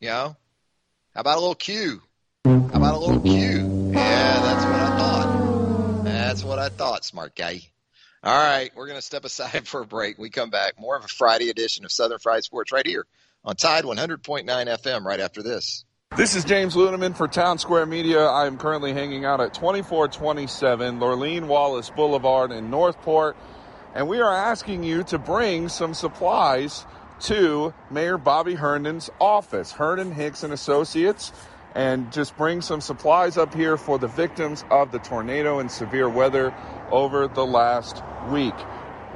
You 0.00 0.08
know? 0.08 0.36
How 1.14 1.20
about 1.20 1.38
a 1.38 1.40
little 1.40 1.54
cue? 1.54 2.02
How 2.44 2.52
about 2.74 2.94
a 2.94 2.98
little 2.98 3.20
cue? 3.20 3.90
Yeah, 3.92 4.40
that's 4.40 4.64
what 4.64 4.74
I 4.74 4.78
thought. 4.78 4.87
That's 6.38 6.46
what 6.46 6.60
I 6.60 6.68
thought, 6.68 7.04
smart 7.04 7.34
guy. 7.34 7.62
All 8.22 8.32
right, 8.32 8.70
we're 8.76 8.86
going 8.86 8.96
to 8.96 9.04
step 9.04 9.24
aside 9.24 9.66
for 9.66 9.80
a 9.80 9.84
break. 9.84 10.18
We 10.18 10.30
come 10.30 10.50
back. 10.50 10.78
More 10.78 10.96
of 10.96 11.04
a 11.04 11.08
Friday 11.08 11.50
edition 11.50 11.84
of 11.84 11.90
Southern 11.90 12.20
Fried 12.20 12.44
Sports 12.44 12.70
right 12.70 12.86
here 12.86 13.06
on 13.44 13.56
Tide 13.56 13.82
100.9 13.82 14.46
FM 14.46 15.04
right 15.04 15.18
after 15.18 15.42
this. 15.42 15.84
This 16.16 16.36
is 16.36 16.44
James 16.44 16.76
Luneman 16.76 17.16
for 17.16 17.26
Town 17.26 17.58
Square 17.58 17.86
Media. 17.86 18.24
I 18.24 18.46
am 18.46 18.56
currently 18.56 18.92
hanging 18.92 19.24
out 19.24 19.40
at 19.40 19.52
2427 19.52 21.00
Lurleen 21.00 21.48
Wallace 21.48 21.90
Boulevard 21.90 22.52
in 22.52 22.70
Northport, 22.70 23.36
and 23.96 24.06
we 24.06 24.20
are 24.20 24.32
asking 24.32 24.84
you 24.84 25.02
to 25.02 25.18
bring 25.18 25.68
some 25.68 25.92
supplies 25.92 26.86
to 27.22 27.74
Mayor 27.90 28.16
Bobby 28.16 28.54
Herndon's 28.54 29.10
office, 29.20 29.72
Herndon 29.72 30.12
Hicks 30.12 30.44
and 30.44 30.52
Associates, 30.52 31.32
and 31.74 32.10
just 32.12 32.36
bring 32.36 32.60
some 32.60 32.80
supplies 32.80 33.36
up 33.36 33.54
here 33.54 33.76
for 33.76 33.98
the 33.98 34.08
victims 34.08 34.64
of 34.70 34.92
the 34.92 34.98
tornado 34.98 35.58
and 35.58 35.70
severe 35.70 36.08
weather 36.08 36.54
over 36.90 37.28
the 37.28 37.44
last 37.44 38.02
week. 38.30 38.54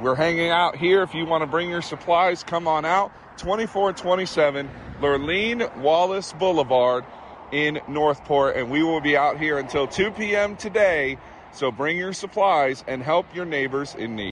We're 0.01 0.15
hanging 0.15 0.49
out 0.49 0.75
here. 0.75 1.01
If 1.03 1.13
you 1.13 1.25
want 1.25 1.43
to 1.43 1.47
bring 1.47 1.69
your 1.69 1.81
supplies, 1.81 2.43
come 2.43 2.67
on 2.67 2.85
out. 2.85 3.11
2427 3.37 4.69
Lurleen 5.01 5.75
Wallace 5.77 6.33
Boulevard 6.33 7.03
in 7.51 7.79
Northport, 7.87 8.55
and 8.55 8.69
we 8.69 8.83
will 8.83 9.01
be 9.01 9.15
out 9.15 9.39
here 9.39 9.57
until 9.57 9.87
2 9.87 10.11
p.m. 10.11 10.55
today. 10.55 11.17
So 11.51 11.71
bring 11.71 11.97
your 11.97 12.13
supplies 12.13 12.83
and 12.87 13.03
help 13.03 13.33
your 13.35 13.45
neighbors 13.45 13.95
in 13.95 14.15
need. 14.15 14.31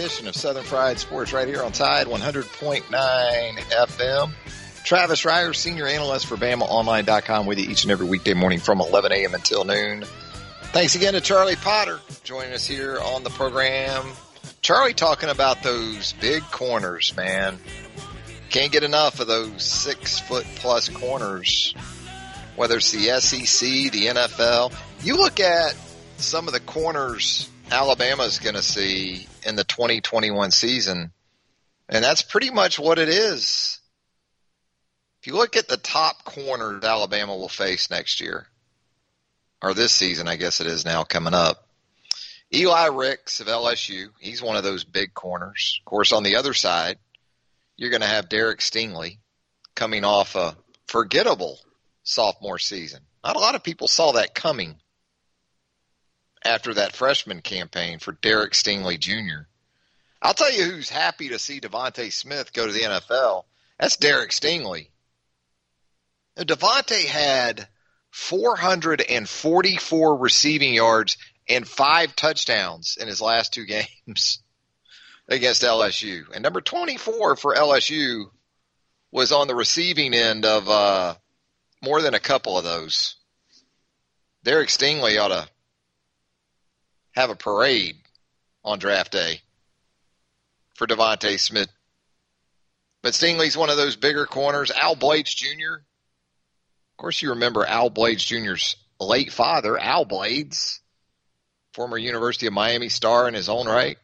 Edition 0.00 0.26
of 0.28 0.34
Southern 0.34 0.64
Fried 0.64 0.98
Sports 0.98 1.34
right 1.34 1.46
here 1.46 1.62
on 1.62 1.72
Tide 1.72 2.06
100.9 2.06 2.84
FM. 2.88 4.32
Travis 4.82 5.24
Reier, 5.24 5.54
senior 5.54 5.86
analyst 5.86 6.24
for 6.24 6.36
BamaOnline.com 6.36 7.44
with 7.44 7.58
you 7.58 7.68
each 7.68 7.84
and 7.84 7.92
every 7.92 8.06
weekday 8.06 8.32
morning 8.32 8.60
from 8.60 8.80
11 8.80 9.12
a.m. 9.12 9.34
until 9.34 9.66
noon. 9.66 10.04
Thanks 10.72 10.94
again 10.94 11.12
to 11.12 11.20
Charlie 11.20 11.56
Potter 11.56 12.00
joining 12.24 12.54
us 12.54 12.66
here 12.66 12.98
on 12.98 13.24
the 13.24 13.30
program. 13.30 14.06
Charlie 14.62 14.94
talking 14.94 15.28
about 15.28 15.62
those 15.62 16.14
big 16.14 16.44
corners, 16.44 17.14
man. 17.14 17.58
Can't 18.48 18.72
get 18.72 18.84
enough 18.84 19.20
of 19.20 19.26
those 19.26 19.62
six 19.62 20.18
foot 20.18 20.46
plus 20.56 20.88
corners, 20.88 21.74
whether 22.56 22.78
it's 22.78 22.90
the 22.90 23.20
SEC, 23.20 23.92
the 23.92 24.06
NFL. 24.06 24.72
You 25.02 25.18
look 25.18 25.40
at 25.40 25.76
some 26.16 26.46
of 26.46 26.54
the 26.54 26.60
corners 26.60 27.50
Alabama's 27.70 28.38
going 28.40 28.56
to 28.56 28.62
see 28.62 29.26
in 29.46 29.56
the 29.56 29.64
2021 29.64 30.50
season, 30.50 31.12
and 31.88 32.04
that's 32.04 32.22
pretty 32.22 32.50
much 32.50 32.78
what 32.78 32.98
it 32.98 33.08
is. 33.08 33.78
If 35.20 35.26
you 35.26 35.34
look 35.34 35.56
at 35.56 35.68
the 35.68 35.76
top 35.76 36.24
corners 36.24 36.82
Alabama 36.82 37.36
will 37.36 37.48
face 37.48 37.90
next 37.90 38.20
year, 38.20 38.46
or 39.62 39.74
this 39.74 39.92
season, 39.92 40.28
I 40.28 40.36
guess 40.36 40.60
it 40.60 40.66
is 40.66 40.84
now 40.84 41.04
coming 41.04 41.34
up. 41.34 41.66
Eli 42.52 42.86
Ricks 42.86 43.40
of 43.40 43.46
LSU, 43.46 44.08
he's 44.18 44.42
one 44.42 44.56
of 44.56 44.64
those 44.64 44.82
big 44.84 45.14
corners. 45.14 45.80
Of 45.80 45.84
course, 45.84 46.12
on 46.12 46.22
the 46.22 46.36
other 46.36 46.54
side, 46.54 46.98
you're 47.76 47.90
going 47.90 48.00
to 48.00 48.06
have 48.06 48.28
Derek 48.28 48.60
Stingley 48.60 49.18
coming 49.74 50.04
off 50.04 50.34
a 50.34 50.56
forgettable 50.88 51.60
sophomore 52.02 52.58
season. 52.58 53.00
Not 53.22 53.36
a 53.36 53.40
lot 53.40 53.54
of 53.54 53.62
people 53.62 53.86
saw 53.86 54.12
that 54.12 54.34
coming 54.34 54.79
after 56.44 56.74
that 56.74 56.94
freshman 56.94 57.42
campaign 57.42 57.98
for 57.98 58.12
Derek 58.12 58.52
Stingley 58.52 58.98
Jr. 58.98 59.46
I'll 60.22 60.34
tell 60.34 60.52
you 60.52 60.64
who's 60.64 60.90
happy 60.90 61.30
to 61.30 61.38
see 61.38 61.60
DeVonta 61.60 62.12
Smith 62.12 62.52
go 62.52 62.66
to 62.66 62.72
the 62.72 62.80
NFL. 62.80 63.44
That's 63.78 63.96
Derek 63.96 64.30
Stingley. 64.30 64.88
DeVonta 66.36 67.04
had 67.04 67.68
444 68.10 70.16
receiving 70.16 70.74
yards 70.74 71.16
and 71.48 71.66
five 71.66 72.14
touchdowns 72.16 72.96
in 73.00 73.08
his 73.08 73.20
last 73.20 73.52
two 73.52 73.64
games 73.66 74.40
against 75.28 75.62
LSU. 75.62 76.24
And 76.34 76.42
number 76.42 76.60
24 76.60 77.36
for 77.36 77.54
LSU 77.54 78.24
was 79.10 79.32
on 79.32 79.48
the 79.48 79.54
receiving 79.54 80.14
end 80.14 80.44
of 80.44 80.68
uh, 80.68 81.14
more 81.82 82.02
than 82.02 82.14
a 82.14 82.20
couple 82.20 82.58
of 82.58 82.64
those. 82.64 83.16
Derek 84.44 84.68
Stingley 84.68 85.20
ought 85.20 85.28
to 85.28 85.48
have 87.12 87.30
a 87.30 87.36
parade 87.36 87.96
on 88.64 88.78
draft 88.78 89.12
day 89.12 89.40
for 90.74 90.86
DeVonta 90.86 91.38
Smith. 91.38 91.68
But 93.02 93.14
Stingley's 93.14 93.56
one 93.56 93.70
of 93.70 93.76
those 93.76 93.96
bigger 93.96 94.26
corners. 94.26 94.70
Al 94.70 94.94
Blades 94.94 95.34
Jr. 95.34 95.74
Of 95.74 96.96
course, 96.96 97.22
you 97.22 97.30
remember 97.30 97.64
Al 97.64 97.90
Blades 97.90 98.24
Jr.'s 98.24 98.76
late 98.98 99.32
father, 99.32 99.78
Al 99.78 100.04
Blades, 100.04 100.80
former 101.72 101.96
University 101.96 102.46
of 102.46 102.52
Miami 102.52 102.90
star 102.90 103.26
in 103.26 103.34
his 103.34 103.48
own 103.48 103.66
right. 103.66 103.98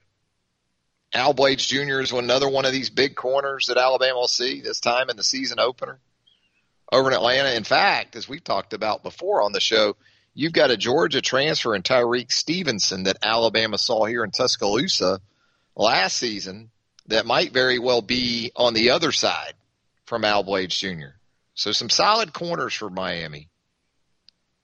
Al 1.13 1.35
Blades 1.35 1.67
Jr. 1.67 2.01
is 2.01 2.13
another 2.13 2.49
one 2.49 2.65
of 2.65 2.73
these 2.73 2.91
big 2.91 3.15
corners 3.15 3.67
that 3.67 3.77
Alabama 3.77 4.21
will 4.21 4.29
see 4.29 4.61
this 4.61 4.81
time 4.81 5.09
in 5.11 5.17
the 5.17 5.25
season 5.25 5.61
opener 5.61 5.99
over 6.91 7.09
in 7.09 7.15
Atlanta. 7.17 7.53
In 7.55 7.65
fact, 7.65 8.17
as 8.17 8.29
we've 8.29 8.45
talked 8.45 8.73
about 8.73 9.03
before 9.03 9.43
on 9.43 9.53
the 9.53 9.61
show, 9.61 9.97
you've 10.37 10.53
got 10.53 10.71
a 10.71 10.77
Georgia 10.77 11.23
transfer 11.23 11.75
in 11.75 11.83
Tyrique 11.83 12.31
Stevenson 12.31 13.05
that 13.05 13.17
Alabama 13.23 13.79
saw 13.79 14.05
here 14.05 14.23
in 14.23 14.31
Tuscaloosa 14.31 15.19
last 15.75 16.19
season 16.19 16.71
that 17.07 17.27
might 17.27 17.53
very 17.53 17.79
well 17.79 18.03
be 18.03 18.53
on 18.55 18.75
the 18.75 18.91
other 18.91 19.13
side 19.13 19.55
from 20.05 20.25
Al 20.25 20.43
Blades 20.43 20.77
Jr. 20.77 21.17
So 21.55 21.73
some 21.73 21.89
solid 21.89 22.35
corners 22.35 22.75
for 22.75 22.91
Miami. 22.91 23.49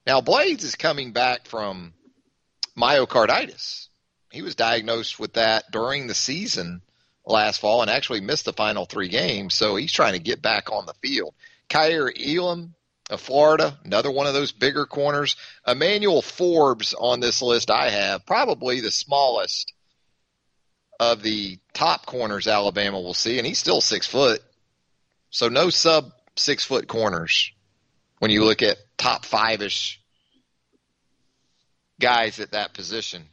Now 0.06 0.20
Blades 0.20 0.62
is 0.62 0.76
coming 0.76 1.12
back 1.12 1.46
from 1.46 1.94
myocarditis. 2.76 3.88
He 4.30 4.42
was 4.42 4.54
diagnosed 4.54 5.18
with 5.18 5.34
that 5.34 5.70
during 5.72 6.06
the 6.06 6.14
season 6.14 6.82
last 7.24 7.60
fall 7.60 7.80
and 7.80 7.90
actually 7.90 8.20
missed 8.20 8.44
the 8.44 8.52
final 8.52 8.84
three 8.84 9.08
games. 9.08 9.54
So 9.54 9.76
he's 9.76 9.92
trying 9.92 10.14
to 10.14 10.18
get 10.18 10.42
back 10.42 10.70
on 10.70 10.84
the 10.84 10.94
field. 10.94 11.32
Kaiir 11.70 12.10
Elam 12.10 12.74
of 13.12 13.20
Florida, 13.20 13.78
another 13.84 14.10
one 14.10 14.26
of 14.26 14.32
those 14.32 14.52
bigger 14.52 14.86
corners. 14.86 15.36
Emmanuel 15.66 16.22
Forbes 16.22 16.94
on 16.94 17.20
this 17.20 17.42
list 17.42 17.70
I 17.70 17.90
have, 17.90 18.24
probably 18.24 18.80
the 18.80 18.90
smallest 18.90 19.74
of 20.98 21.22
the 21.22 21.58
top 21.74 22.06
corners 22.06 22.48
Alabama 22.48 23.00
will 23.00 23.14
see, 23.14 23.38
and 23.38 23.46
he's 23.46 23.58
still 23.58 23.80
six 23.80 24.06
foot. 24.06 24.40
So 25.30 25.48
no 25.48 25.68
sub 25.68 26.12
six 26.36 26.64
foot 26.64 26.88
corners 26.88 27.52
when 28.18 28.30
you 28.30 28.44
look 28.44 28.62
at 28.62 28.78
top 28.96 29.26
five 29.26 29.60
ish 29.60 30.00
guys 32.00 32.40
at 32.40 32.52
that 32.52 32.72
position 32.72 33.24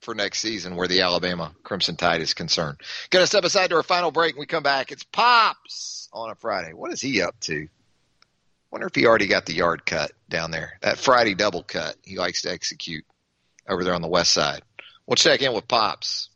for 0.00 0.14
next 0.14 0.40
season 0.40 0.76
where 0.76 0.88
the 0.88 1.02
Alabama 1.02 1.52
Crimson 1.62 1.96
Tide 1.96 2.22
is 2.22 2.32
concerned. 2.32 2.78
Going 3.10 3.22
to 3.22 3.26
step 3.26 3.44
aside 3.44 3.70
to 3.70 3.76
our 3.76 3.82
final 3.82 4.10
break. 4.10 4.34
and 4.34 4.40
we 4.40 4.46
come 4.46 4.62
back, 4.62 4.92
it's 4.92 5.04
Pops 5.04 6.08
on 6.12 6.30
a 6.30 6.34
Friday. 6.34 6.72
What 6.72 6.92
is 6.92 7.00
he 7.00 7.20
up 7.20 7.38
to? 7.40 7.68
Wonder 8.70 8.88
if 8.88 8.94
he 8.94 9.06
already 9.06 9.26
got 9.26 9.46
the 9.46 9.54
yard 9.54 9.86
cut 9.86 10.12
down 10.28 10.50
there. 10.50 10.78
That 10.82 10.98
Friday 10.98 11.34
double 11.34 11.62
cut 11.62 11.96
he 12.02 12.18
likes 12.18 12.42
to 12.42 12.50
execute 12.50 13.04
over 13.68 13.84
there 13.84 13.94
on 13.94 14.02
the 14.02 14.08
west 14.08 14.32
side. 14.32 14.62
We'll 15.06 15.16
check 15.16 15.42
in 15.42 15.52
with 15.52 15.68
Pops 15.68 16.30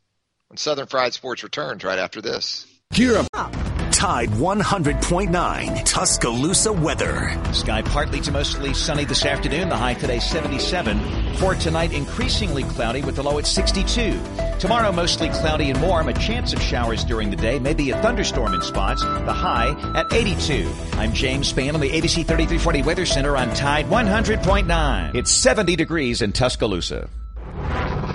when 0.49 0.57
Southern 0.57 0.87
Fried 0.87 1.13
Sports 1.13 1.43
returns 1.43 1.85
right 1.85 1.99
after 1.99 2.21
this. 2.21 2.67
Gear 2.93 3.25
up. 3.35 3.60
Tide 4.01 4.31
100.9 4.31 5.85
Tuscaloosa 5.85 6.73
weather. 6.73 7.39
Sky 7.53 7.83
partly 7.83 8.23
to 8.23 8.33
mostly 8.33 8.73
sunny 8.73 9.05
this 9.05 9.27
afternoon. 9.27 9.69
The 9.69 9.77
high 9.77 9.93
today 9.93 10.21
77. 10.21 11.37
For 11.37 11.55
tonight, 11.55 11.93
increasingly 11.93 12.63
cloudy 12.63 13.03
with 13.03 13.17
the 13.17 13.23
low 13.23 13.39
at 13.39 13.47
62. 13.47 14.19
Tomorrow, 14.59 14.91
mostly 14.93 15.29
cloudy 15.29 15.69
and 15.69 15.83
warm. 15.83 16.09
A 16.09 16.15
chance 16.15 16.55
of 16.55 16.63
showers 16.63 17.05
during 17.05 17.29
the 17.29 17.37
day. 17.37 17.59
Maybe 17.59 17.91
a 17.91 18.01
thunderstorm 18.01 18.55
in 18.55 18.63
spots. 18.63 19.03
The 19.03 19.35
high 19.35 19.79
at 19.95 20.11
82. 20.11 20.73
I'm 20.93 21.13
James 21.13 21.53
Spann 21.53 21.75
on 21.75 21.81
the 21.81 21.91
ABC 21.91 22.25
3340 22.25 22.81
Weather 22.81 23.05
Center 23.05 23.37
on 23.37 23.55
Tide 23.55 23.85
100.9. 23.85 25.15
It's 25.15 25.31
70 25.31 25.77
degrees 25.77 26.23
in 26.23 26.33
Tuscaloosa. 26.33 27.11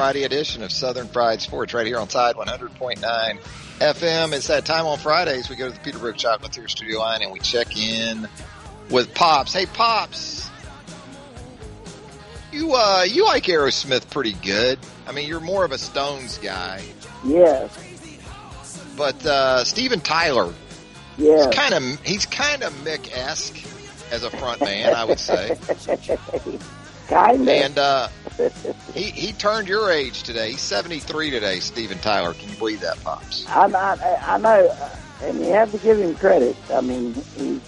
Friday 0.00 0.24
edition 0.24 0.62
of 0.62 0.72
Southern 0.72 1.08
Fried 1.08 1.42
Sports 1.42 1.74
right 1.74 1.86
here 1.86 1.98
on 1.98 2.08
Tide 2.08 2.34
100.9 2.34 3.00
FM. 3.80 4.32
It's 4.32 4.46
that 4.46 4.64
time 4.64 4.86
on 4.86 4.96
Fridays 4.96 5.50
we 5.50 5.56
go 5.56 5.70
to 5.70 5.74
the 5.78 5.90
Peterbrooke 5.92 6.14
Chocolatier 6.14 6.70
studio 6.70 7.00
line 7.00 7.20
and 7.20 7.30
we 7.30 7.38
check 7.38 7.76
in 7.76 8.26
with 8.88 9.12
Pops. 9.14 9.52
Hey 9.52 9.66
Pops, 9.66 10.48
you 12.50 12.72
uh 12.74 13.02
you 13.06 13.26
like 13.26 13.44
Aerosmith 13.44 14.08
pretty 14.08 14.32
good. 14.32 14.78
I 15.06 15.12
mean, 15.12 15.28
you're 15.28 15.38
more 15.38 15.66
of 15.66 15.72
a 15.72 15.76
Stones 15.76 16.38
guy, 16.38 16.80
Yes, 17.22 17.78
but 18.96 19.26
uh 19.26 19.64
Steven 19.64 20.00
Tyler, 20.00 20.54
yes. 21.18 21.44
he's 21.44 21.54
kind 21.54 21.74
of 21.74 22.00
he's 22.06 22.24
kind 22.24 22.62
of 22.62 22.72
Mick 22.84 23.14
esque 23.14 23.58
as 24.10 24.24
a 24.24 24.30
front 24.30 24.62
man, 24.62 24.94
I 24.94 25.04
would 25.04 25.20
say. 25.20 25.58
And 27.12 27.78
uh, 27.78 28.08
he 28.94 29.04
he 29.04 29.32
turned 29.32 29.68
your 29.68 29.90
age 29.90 30.22
today. 30.22 30.52
He's 30.52 30.60
73 30.60 31.30
today, 31.30 31.60
Steven 31.60 31.98
Tyler. 31.98 32.34
Can 32.34 32.50
you 32.50 32.56
believe 32.56 32.80
that, 32.80 33.02
Pops? 33.02 33.46
I, 33.48 33.66
I, 33.66 34.34
I 34.34 34.38
know, 34.38 34.68
uh, 34.68 34.96
and 35.22 35.38
you 35.38 35.46
have 35.52 35.70
to 35.72 35.78
give 35.78 35.98
him 35.98 36.14
credit. 36.14 36.56
I 36.72 36.80
mean, 36.80 37.14
he, 37.36 37.60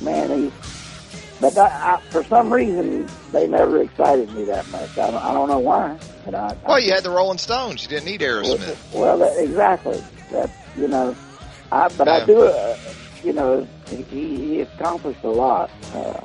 man, 0.00 0.30
he. 0.30 0.52
But 1.40 1.56
I, 1.56 1.94
I, 1.94 2.00
for 2.10 2.24
some 2.24 2.52
reason, 2.52 3.08
they 3.30 3.46
never 3.46 3.80
excited 3.80 4.32
me 4.32 4.44
that 4.44 4.68
much. 4.70 4.98
I 4.98 5.10
don't, 5.10 5.22
I 5.22 5.32
don't 5.32 5.48
know 5.48 5.60
why. 5.60 5.96
But 6.24 6.34
I, 6.34 6.56
Well, 6.66 6.80
you 6.80 6.92
had 6.92 7.04
the 7.04 7.10
Rolling 7.10 7.38
Stones. 7.38 7.82
You 7.84 7.88
didn't 7.88 8.06
need 8.06 8.20
Aerosmith. 8.22 8.76
Well, 8.92 9.22
exactly. 9.38 10.02
That 10.32 10.50
you 10.76 10.88
know, 10.88 11.14
I 11.70 11.88
but 11.90 12.06
Yeah. 12.06 12.14
I 12.14 12.24
do. 12.26 12.42
Uh, 12.42 12.76
you 13.22 13.32
know, 13.32 13.66
he, 13.88 14.02
he 14.02 14.60
accomplished 14.60 15.22
a 15.24 15.28
lot. 15.28 15.70
Uh, 15.92 16.20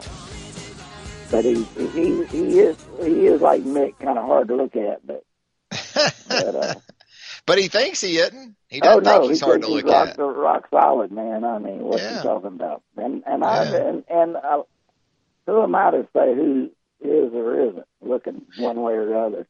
but 1.32 1.46
he, 1.46 1.64
he 1.64 2.24
he 2.26 2.60
is 2.60 2.78
he 3.02 3.28
is 3.28 3.42
like 3.42 3.64
Mick, 3.64 3.98
kind 4.00 4.18
of 4.18 4.26
hard 4.26 4.48
to 4.50 4.56
look 4.56 4.76
at. 4.76 5.06
But, 5.06 5.24
but 6.28 6.56
uh, 6.56 6.76
But 7.46 7.58
he 7.58 7.68
thinks 7.68 8.00
he 8.00 8.18
isn't. 8.20 8.56
He 8.70 8.80
oh 8.82 8.86
doesn't 9.02 9.04
no, 9.04 9.20
think 9.20 9.32
he's 9.32 9.40
he 9.42 9.46
hard 9.46 9.62
to 9.64 9.68
he's 9.68 9.76
look 9.84 9.86
rock, 9.94 10.08
at. 10.10 10.18
rock 10.18 10.68
solid, 10.70 11.12
man. 11.12 11.44
I 11.44 11.58
mean, 11.60 11.80
what's 11.80 12.02
Yeah. 12.02 12.18
he 12.22 12.24
talking 12.24 12.48
about? 12.48 12.84
And 12.96 13.24
and 13.26 13.44
I 13.44 13.64
and 13.66 14.04
and 14.10 14.36
uh, 14.38 14.64
who 15.46 15.62
am 15.64 15.76
I 15.76 15.92
to 15.92 16.08
say 16.16 16.34
who 16.36 16.70
is 17.02 17.34
or 17.34 17.60
isn't 17.70 17.86
looking 18.02 18.44
one 18.60 18.82
way 18.82 18.94
or 18.94 19.06
the 19.08 19.18
other? 19.20 19.48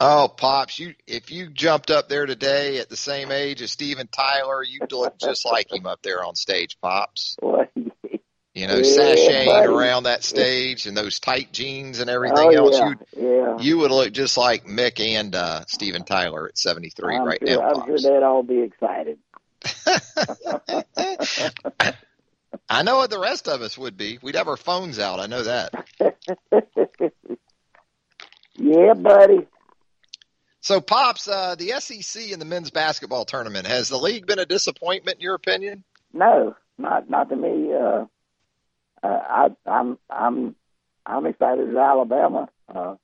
Oh, 0.00 0.28
Pops, 0.34 0.78
you 0.78 0.94
if 1.06 1.30
you 1.30 1.48
jumped 1.50 1.90
up 1.90 2.08
there 2.08 2.24
today 2.26 2.78
at 2.80 2.88
the 2.88 2.96
same 2.96 3.30
age 3.30 3.60
as 3.62 3.70
Steven 3.70 4.08
Tyler, 4.08 4.62
you'd 4.62 4.92
look 4.92 5.18
just 5.18 5.44
like 5.46 5.70
him 5.72 5.86
up 5.86 6.00
there 6.02 6.24
on 6.24 6.34
stage, 6.36 6.78
Pops. 6.82 7.36
What? 7.42 7.70
You 8.56 8.66
know, 8.66 8.76
Yeah, 8.76 8.82
sashaying 9.14 9.46
buddy. 9.46 9.66
around 9.68 10.04
that 10.04 10.24
stage 10.24 10.86
and 10.86 10.96
those 10.96 11.20
tight 11.20 11.52
jeans 11.52 12.00
and 12.00 12.08
everything 12.08 12.38
oh 12.38 12.48
else. 12.52 12.78
yeah, 12.78 12.94
You 13.14 13.36
yeah. 13.36 13.56
you 13.60 13.76
would 13.78 13.90
look 13.90 14.12
just 14.14 14.38
like 14.38 14.64
Mick 14.64 14.98
and 14.98 15.34
uh, 15.34 15.66
Steven 15.66 16.04
Tyler 16.04 16.48
at 16.48 16.56
73 16.56 17.16
I'm 17.16 17.24
right 17.26 17.38
sure, 17.46 17.60
now, 17.60 17.68
I'm 17.68 17.74
Pops. 17.74 18.02
sure 18.02 18.18
they'd 18.18 18.24
all 18.24 18.42
be 18.42 18.62
excited. 18.62 19.18
I 22.70 22.82
know 22.82 22.96
what 22.96 23.10
the 23.10 23.20
rest 23.20 23.46
of 23.46 23.60
us 23.60 23.76
would 23.76 23.98
be. 23.98 24.18
We'd 24.22 24.36
have 24.36 24.48
our 24.48 24.56
phones 24.56 24.98
out. 24.98 25.20
I 25.20 25.26
know 25.26 25.42
that. 25.42 25.74
Yeah, 28.58 28.94
buddy. 28.94 29.46
So, 30.62 30.80
pops, 30.80 31.28
uh, 31.28 31.56
the 31.56 31.74
SEC 31.78 32.32
and 32.32 32.40
the 32.40 32.46
men's 32.46 32.70
basketball 32.70 33.26
tournament 33.26 33.66
has 33.66 33.90
the 33.90 33.98
league 33.98 34.26
been 34.26 34.38
a 34.38 34.46
disappointment 34.46 35.16
in 35.18 35.20
your 35.20 35.34
opinion? 35.34 35.84
No, 36.14 36.56
not 36.78 37.10
not 37.10 37.28
to 37.28 37.36
me. 37.36 37.70
Uh, 37.74 38.06
uh, 39.02 39.06
I, 39.06 39.48
I'm 39.66 39.98
I'm 40.10 40.54
I'm 41.04 41.26
excited 41.26 41.68
as 41.70 41.76
Alabama. 41.76 42.48
Uh, 42.72 42.96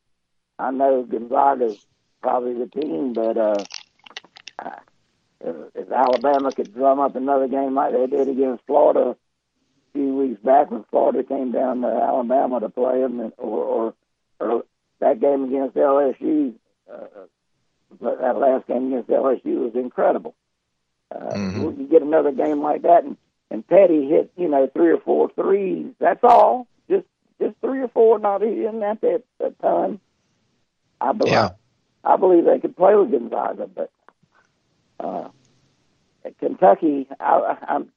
I 0.59 0.71
know 0.71 1.03
Gonzaga's 1.05 1.85
probably 2.23 2.55
the 2.55 2.67
team, 2.67 3.13
but 3.13 3.37
uh, 3.37 3.65
uh, 4.59 4.71
if 5.75 5.91
Alabama 5.91 6.53
could 6.53 6.75
drum 6.75 7.01
up 7.01 7.17
another 7.17 7.49
game 7.49 7.75
like 7.75 7.93
they 7.93 8.07
did 8.07 8.29
against 8.29 8.65
Florida 8.67 9.11
a 9.11 9.17
few 9.93 10.15
weeks 10.17 10.41
back 10.43 10.71
when 10.71 10.85
Florida 10.91 11.23
came 11.25 11.53
down 11.53 11.81
to 11.83 11.89
Alabama 11.89 12.61
to 12.61 12.69
play 12.69 13.01
them, 13.01 13.21
and- 13.21 13.33
or 13.39 13.65
or, 13.65 13.95
or 14.41 14.65
that 15.01 15.21
game 15.21 15.45
against 15.45 15.77
LSU, 15.77 16.55
uh, 16.93 17.07
but 18.01 18.21
that 18.21 18.37
last 18.39 18.67
game 18.69 18.87
against 18.89 19.11
LSU 19.11 19.65
was 19.65 19.75
incredible. 19.75 20.35
Uh, 21.15 21.35
Mhm. 21.35 21.79
You 21.79 21.87
get 21.89 22.03
another 22.03 22.31
game 22.33 22.63
like 22.63 22.83
that, 22.83 23.05
and 23.05 23.17
and 23.53 23.67
Petty 23.67 24.09
hit 24.09 24.33
you 24.37 24.49
know 24.49 24.69
three 24.75 24.91
or 24.91 24.99
four 24.99 25.31
threes. 25.35 25.93
That's 26.01 26.25
all. 26.25 26.67
Just 26.89 27.07
just 27.41 27.55
three 27.61 27.81
or 27.81 27.89
four. 27.89 28.19
Not 28.19 28.43
he 28.43 28.51
didn't 28.51 28.83
have 28.83 29.01
that 29.03 29.23
a 29.41 29.51
ton. 29.63 30.01
I 31.01 31.13
believe. 31.13 31.33
Yeah. 31.33 31.51
I 32.05 32.17
believe 32.17 32.45
they 32.45 32.59
could 32.59 32.77
play 32.77 32.95
with 32.97 33.13
Gonzaga, 33.13 33.69
but 33.69 33.91
uh, 34.99 35.29
Kentucky, 36.41 37.07
I, 37.21 37.57
I'm. 37.69 37.93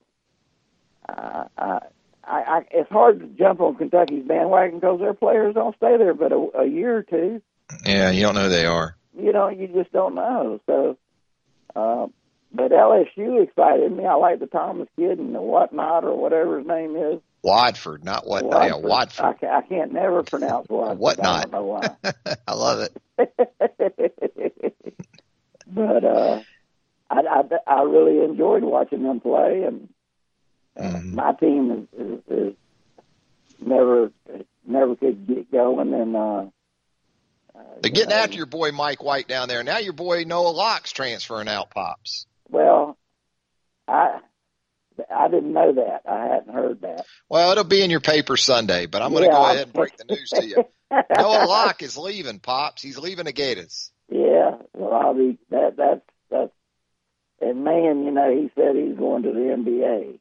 Uh, 1.08 1.46
I, 1.58 1.80
I, 2.24 2.42
I, 2.42 2.62
it's 2.72 2.90
hard 2.90 3.20
to 3.20 3.28
jump 3.28 3.62
on 3.62 3.76
Kentucky's 3.76 4.28
bandwagon 4.28 4.80
because 4.80 5.00
their 5.00 5.14
players 5.14 5.54
don't 5.54 5.76
stay 5.76 5.98
there 5.98 6.16
but 6.16 6.32
a, 6.32 6.48
a 6.60 6.66
year 6.66 6.98
or 6.98 7.04
two. 7.04 7.42
Yeah, 7.86 8.10
you 8.10 8.24
don't 8.24 8.34
know 8.34 8.44
who 8.44 8.50
they 8.50 8.66
are. 8.66 8.96
You 9.18 9.32
know, 9.32 9.50
you 9.50 9.68
just 9.68 9.92
don't 9.92 10.16
know. 10.16 10.60
So, 10.66 10.98
uh, 11.76 12.08
but 12.56 12.72
LSU 12.72 13.44
excited 13.44 13.92
me. 13.92 14.06
I 14.06 14.16
like 14.16 14.40
the 14.40 14.48
Thomas 14.48 14.88
kid 14.96 15.20
and 15.20 15.36
the 15.36 15.42
whatnot 15.42 16.04
or 16.06 16.18
whatever 16.18 16.60
his 16.60 16.68
name 16.68 16.96
is. 16.96 17.20
Watford, 17.44 18.04
not 18.04 18.26
what? 18.26 18.44
Yeah, 18.44 18.76
Watford. 18.76 19.26
I, 19.26 19.34
ca- 19.34 19.58
I 19.58 19.62
can't 19.62 19.92
never 19.94 20.24
pronounce 20.24 20.68
Watford. 20.70 20.98
Whatnot. 21.00 21.28
I 21.28 21.42
don't 21.42 21.52
know 21.52 21.64
why. 21.64 21.96
I 22.48 22.54
love 22.54 22.80
it. 22.80 22.98
but 25.68 26.04
uh, 26.04 26.42
I, 27.10 27.20
I 27.20 27.44
I 27.68 27.82
really 27.84 28.24
enjoyed 28.24 28.64
watching 28.64 29.04
them 29.04 29.20
play, 29.20 29.64
and 29.64 29.90
uh, 30.80 31.00
my 31.02 31.34
team 31.34 31.88
is, 31.98 32.00
is, 32.00 32.20
is 32.30 32.54
never 33.60 34.12
never 34.66 34.96
could 34.96 35.28
get 35.28 35.52
going, 35.52 35.94
and 35.94 36.16
uh, 36.16 36.46
They're 37.82 37.92
getting 37.92 38.12
after 38.12 38.38
your 38.38 38.48
boy 38.48 38.72
Mike 38.72 39.04
White 39.04 39.28
down 39.28 39.48
there. 39.50 39.64
Now 39.64 39.78
your 39.78 39.94
boy 39.94 40.24
Noah 40.24 40.50
Locke's 40.50 40.92
transferring 40.94 41.48
out, 41.48 41.70
pops. 41.70 42.26
Well, 42.50 42.98
I 43.88 44.20
I 45.14 45.28
didn't 45.28 45.54
know 45.54 45.74
that. 45.74 46.02
I 46.10 46.28
hadn't 46.28 46.54
heard 46.54 46.82
that. 46.82 47.06
Well, 47.30 47.52
it'll 47.52 47.64
be 47.64 47.84
in 47.84 47.90
your 47.92 48.00
paper 48.00 48.38
Sunday, 48.38 48.86
but 48.86 49.02
I'm 49.02 49.12
going 49.12 49.24
to 49.24 49.30
Yeah, 49.30 49.36
go 49.36 49.46
ahead 49.46 49.64
and 49.64 49.74
break 49.74 49.98
the 49.98 50.06
news 50.06 50.30
to 50.30 50.46
you. 50.46 50.64
Noah 50.92 51.46
Locke 51.46 51.82
is 51.82 51.98
leaving, 51.98 52.40
pops. 52.40 52.82
He's 52.82 52.98
leaving 52.98 53.26
the 53.26 53.34
Gators. 53.34 53.92
Yeah, 54.10 54.58
well, 54.74 54.94
I'll 54.94 55.14
be 55.14 55.38
that 55.50 55.76
that's 55.78 56.02
that's 56.30 56.52
and 57.42 57.64
man, 57.64 58.06
you 58.06 58.12
know, 58.12 58.32
he 58.32 58.52
said 58.56 58.76
he's 58.76 58.96
going 58.96 59.24
to 59.24 59.32
the 59.32 59.40
NBA. 59.40 60.20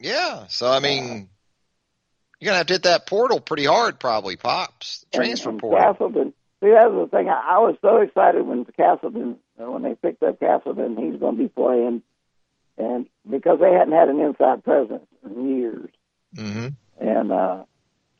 Yeah, 0.00 0.46
so 0.48 0.70
I 0.70 0.80
mean, 0.80 1.28
you're 2.40 2.48
gonna 2.48 2.58
have 2.58 2.66
to 2.66 2.74
hit 2.74 2.82
that 2.84 3.06
portal 3.06 3.40
pretty 3.40 3.64
hard, 3.64 4.00
probably, 4.00 4.36
pops. 4.36 5.04
Transfer 5.14 5.50
and, 5.50 5.54
and 5.54 5.60
portal. 5.60 5.84
Castleton. 5.84 6.34
See, 6.62 6.70
that 6.70 6.90
was 6.90 7.08
the 7.10 7.16
thing. 7.16 7.28
I, 7.28 7.56
I 7.56 7.58
was 7.58 7.76
so 7.82 7.98
excited 7.98 8.46
when 8.46 8.64
Castleton, 8.64 9.36
uh, 9.60 9.70
when 9.70 9.82
they 9.82 9.94
picked 9.94 10.22
up 10.22 10.40
Castleton, 10.40 10.96
he's 10.96 11.20
going 11.20 11.36
to 11.36 11.42
be 11.42 11.48
playing, 11.48 12.02
and 12.78 13.06
because 13.28 13.58
they 13.60 13.72
hadn't 13.72 13.92
had 13.94 14.08
an 14.08 14.20
inside 14.20 14.64
presence 14.64 15.06
in 15.24 15.58
years, 15.58 15.90
hmm 16.34 16.68
and 16.98 17.30
uh, 17.30 17.64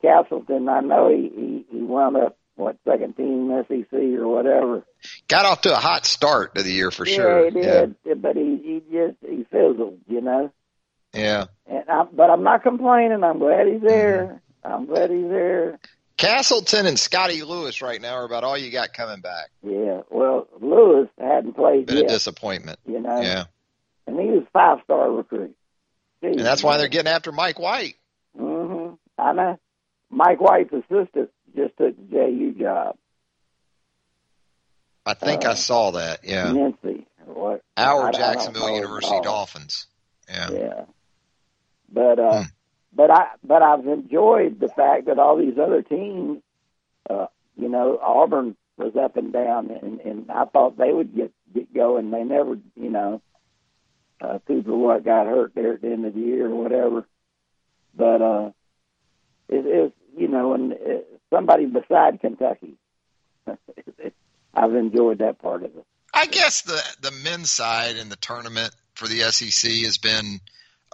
Castleton, 0.03 0.69
I 0.69 0.81
know 0.81 1.09
he, 1.09 1.31
he 1.35 1.67
he 1.71 1.83
wound 1.83 2.17
up 2.17 2.37
what 2.57 2.77
second 2.89 3.17
team 3.17 3.51
SEC 3.69 3.93
or 3.93 4.29
whatever. 4.29 4.85
Got 5.29 5.45
off 5.45 5.61
to 5.63 5.73
a 5.73 5.79
hot 5.79 6.07
start 6.07 6.55
to 6.55 6.63
the 6.63 6.73
year 6.73 6.91
for 6.91 7.07
yeah, 7.07 7.15
sure. 7.15 7.45
he 7.45 7.51
did, 7.51 7.97
but 8.23 8.37
he 8.37 8.57
he 8.63 8.83
just 8.91 9.17
he 9.21 9.45
fizzled, 9.51 9.99
you 10.09 10.21
know. 10.21 10.53
Yeah. 11.13 11.47
And 11.67 11.85
I, 11.89 12.05
but 12.13 12.31
I'm 12.31 12.43
not 12.43 12.63
complaining. 12.63 13.25
I'm 13.25 13.39
glad 13.39 13.67
he's 13.67 13.83
there. 13.83 14.43
I'm 14.65 14.87
glad 14.87 15.11
he's 15.11 15.29
there. 15.29 15.79
Castleton 16.17 16.87
and 16.87 16.99
Scotty 16.99 17.43
Lewis 17.43 17.83
right 17.83 18.01
now 18.01 18.15
are 18.15 18.25
about 18.25 18.43
all 18.45 18.57
you 18.57 18.71
got 18.71 18.95
coming 18.95 19.21
back. 19.21 19.51
Yeah. 19.63 20.01
Well, 20.11 20.49
Lewis 20.61 21.09
hadn't 21.19 21.55
played 21.55 21.87
Been 21.87 21.97
yet. 21.99 22.05
a 22.07 22.09
disappointment. 22.09 22.79
You 22.87 23.01
know. 23.01 23.21
Yeah. 23.21 23.45
And 24.07 24.19
he 24.19 24.27
was 24.29 24.45
five 24.53 24.79
star 24.85 25.11
recruit. 25.11 25.55
And 26.23 26.39
that's 26.41 26.63
why 26.63 26.79
they're 26.79 26.89
getting 26.89 27.13
after 27.13 27.33
Mike 27.33 27.59
White. 27.59 27.97
Mm-hmm. 28.39 28.95
I 29.19 29.33
know. 29.33 29.59
Mike 30.11 30.41
White's 30.41 30.73
assistant 30.73 31.31
just 31.55 31.77
took 31.77 31.97
the 31.97 32.07
JU 32.11 32.55
job. 32.59 32.97
I 35.05 35.15
think 35.15 35.45
Uh, 35.45 35.51
I 35.51 35.55
saw 35.55 35.91
that. 35.93 36.21
Yeah. 36.25 36.51
Nancy. 36.53 37.07
What? 37.27 37.63
I- 37.77 37.85
I 37.85 37.87
Our 37.93 38.13
Jacksonville 38.13 38.69
know 38.69 38.75
University. 38.75 39.21
Dolphins. 39.23 39.87
Yeah. 40.29 40.51
Yeah. 40.51 40.85
But 41.93 42.19
uh 42.19 42.43
Hmm. 42.43 42.49
But 42.93 43.11
I 43.11 43.29
but 43.45 43.63
I've 43.63 43.87
enjoyed 43.87 44.61
the 44.61 44.69
fact 44.69 45.07
that 45.07 45.19
all 45.19 45.37
these 45.37 45.59
other 45.59 45.83
teams 45.83 46.43
uh 47.09 47.27
you 47.59 47.71
know, 47.71 47.99
Auburn 48.03 48.55
was 48.77 48.95
up 48.97 49.17
and 49.17 49.33
down 49.33 49.71
and, 49.71 50.01
and 50.01 50.31
I 50.31 50.45
thought 50.45 50.77
they 50.77 50.93
would 50.93 51.15
get 51.15 51.33
get 51.55 51.73
going. 51.73 52.11
They 52.11 52.25
never 52.25 52.59
you 52.75 52.91
know 52.91 53.23
uh 54.21 54.39
people 54.47 54.79
what 54.79 55.05
got 55.05 55.27
hurt 55.27 55.55
there 55.55 55.75
at 55.75 55.83
the 55.83 55.89
end 55.91 56.07
of 56.07 56.15
the 56.15 56.21
year 56.21 56.47
or 56.47 56.55
whatever. 56.55 57.07
But 57.95 58.23
uh 58.23 58.51
it 59.49 59.67
is 59.67 59.93
you 60.17 60.29
know, 60.29 60.55
and 60.55 60.73
uh, 60.73 60.77
somebody 61.31 61.67
beside 61.67 62.21
Kentucky. 62.21 62.77
I've 64.55 64.75
enjoyed 64.75 65.19
that 65.19 65.39
part 65.39 65.63
of 65.63 65.77
it. 65.77 65.85
I 66.15 66.27
guess 66.27 66.63
the 66.63 66.83
the 67.03 67.11
men's 67.11 67.51
side 67.51 67.97
in 67.97 68.09
the 68.09 68.17
tournament 68.17 68.75
for 68.95 69.07
the 69.07 69.21
SEC 69.21 69.71
has 69.85 69.99
been 69.99 70.41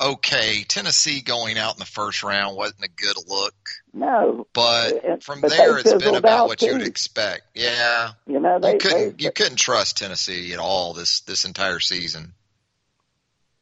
okay. 0.01 0.64
Tennessee 0.64 1.20
going 1.22 1.59
out 1.59 1.74
in 1.74 1.78
the 1.78 1.84
first 1.84 2.22
round 2.22 2.57
wasn't 2.57 2.84
a 2.84 2.88
good 2.88 3.16
look, 3.28 3.55
No, 3.93 4.47
but 4.53 5.22
from 5.22 5.40
but 5.40 5.51
there 5.51 5.78
it's 5.78 5.93
been 5.95 6.14
about 6.14 6.49
what 6.49 6.62
you 6.62 6.72
would 6.72 6.86
expect. 6.86 7.43
Yeah, 7.55 8.11
you 8.26 8.40
know 8.40 8.59
they 8.59 8.72
you 8.72 8.78
couldn't 8.78 9.18
they, 9.18 9.24
you 9.24 9.32
couldn't 9.32 9.57
trust 9.57 9.99
Tennessee 9.99 10.53
at 10.53 10.59
all 10.59 10.93
this 10.95 11.20
this 11.20 11.45
entire 11.45 11.80
season. 11.80 12.32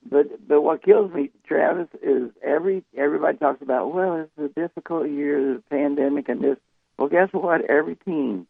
But 0.09 0.47
but 0.49 0.63
what 0.63 0.83
kills 0.83 1.13
me, 1.13 1.31
Travis, 1.47 1.89
is 2.03 2.31
every 2.43 2.85
everybody 2.97 3.39
talks 3.39 3.63
about 3.63 3.93
well, 3.95 4.17
it's 4.17 4.39
a 4.39 4.49
difficult 4.61 5.09
year, 5.11 5.55
the 5.55 5.63
pandemic, 5.71 6.29
and 6.29 6.43
this. 6.43 6.57
Well, 6.99 7.09
guess 7.09 7.29
what? 7.33 7.63
Every 7.71 7.97
team 7.97 8.47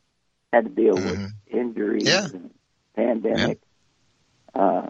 had 0.53 0.65
to 0.65 0.71
deal 0.71 0.95
with 0.95 1.33
injuries 1.47 2.07
Yeah. 2.09 2.27
and 2.27 2.51
pandemic. 2.97 3.61
Uh, 4.55 4.89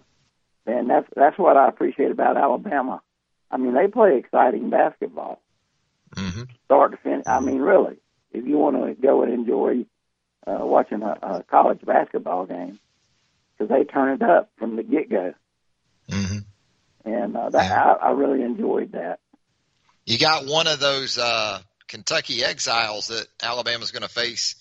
and 0.70 0.90
that's 0.90 1.06
that's 1.14 1.38
what 1.38 1.56
I 1.56 1.68
appreciate 1.68 2.10
about 2.10 2.36
Alabama. 2.36 3.02
I 3.50 3.56
mean, 3.56 3.74
they 3.74 3.88
play 3.88 4.16
exciting 4.16 4.70
basketball, 4.70 5.42
hmm 6.16 6.42
start 6.66 6.92
to 6.92 6.96
finish. 6.98 7.26
I 7.26 7.40
mean, 7.40 7.60
really, 7.60 7.96
if 8.32 8.46
you 8.46 8.58
want 8.58 8.76
to 8.76 8.94
go 9.00 9.22
and 9.22 9.32
enjoy 9.32 9.86
uh, 10.46 10.64
watching 10.64 11.02
a, 11.02 11.18
a 11.22 11.44
college 11.50 11.80
basketball 11.84 12.46
game, 12.46 12.78
because 13.58 13.70
they 13.70 13.84
turn 13.84 14.14
it 14.14 14.22
up 14.22 14.50
from 14.58 14.76
the 14.76 14.82
get 14.82 15.10
go 15.10 15.34
hmm 16.08 16.38
and 17.04 17.36
uh, 17.36 17.50
that 17.50 17.70
I, 17.70 18.08
I 18.08 18.10
really 18.12 18.42
enjoyed 18.42 18.92
that. 18.92 19.20
You 20.06 20.18
got 20.18 20.46
one 20.46 20.66
of 20.66 20.80
those 20.80 21.18
uh, 21.18 21.60
Kentucky 21.88 22.44
exiles 22.44 23.08
that 23.08 23.26
Alabama's 23.42 23.90
going 23.90 24.02
to 24.02 24.08
face 24.08 24.54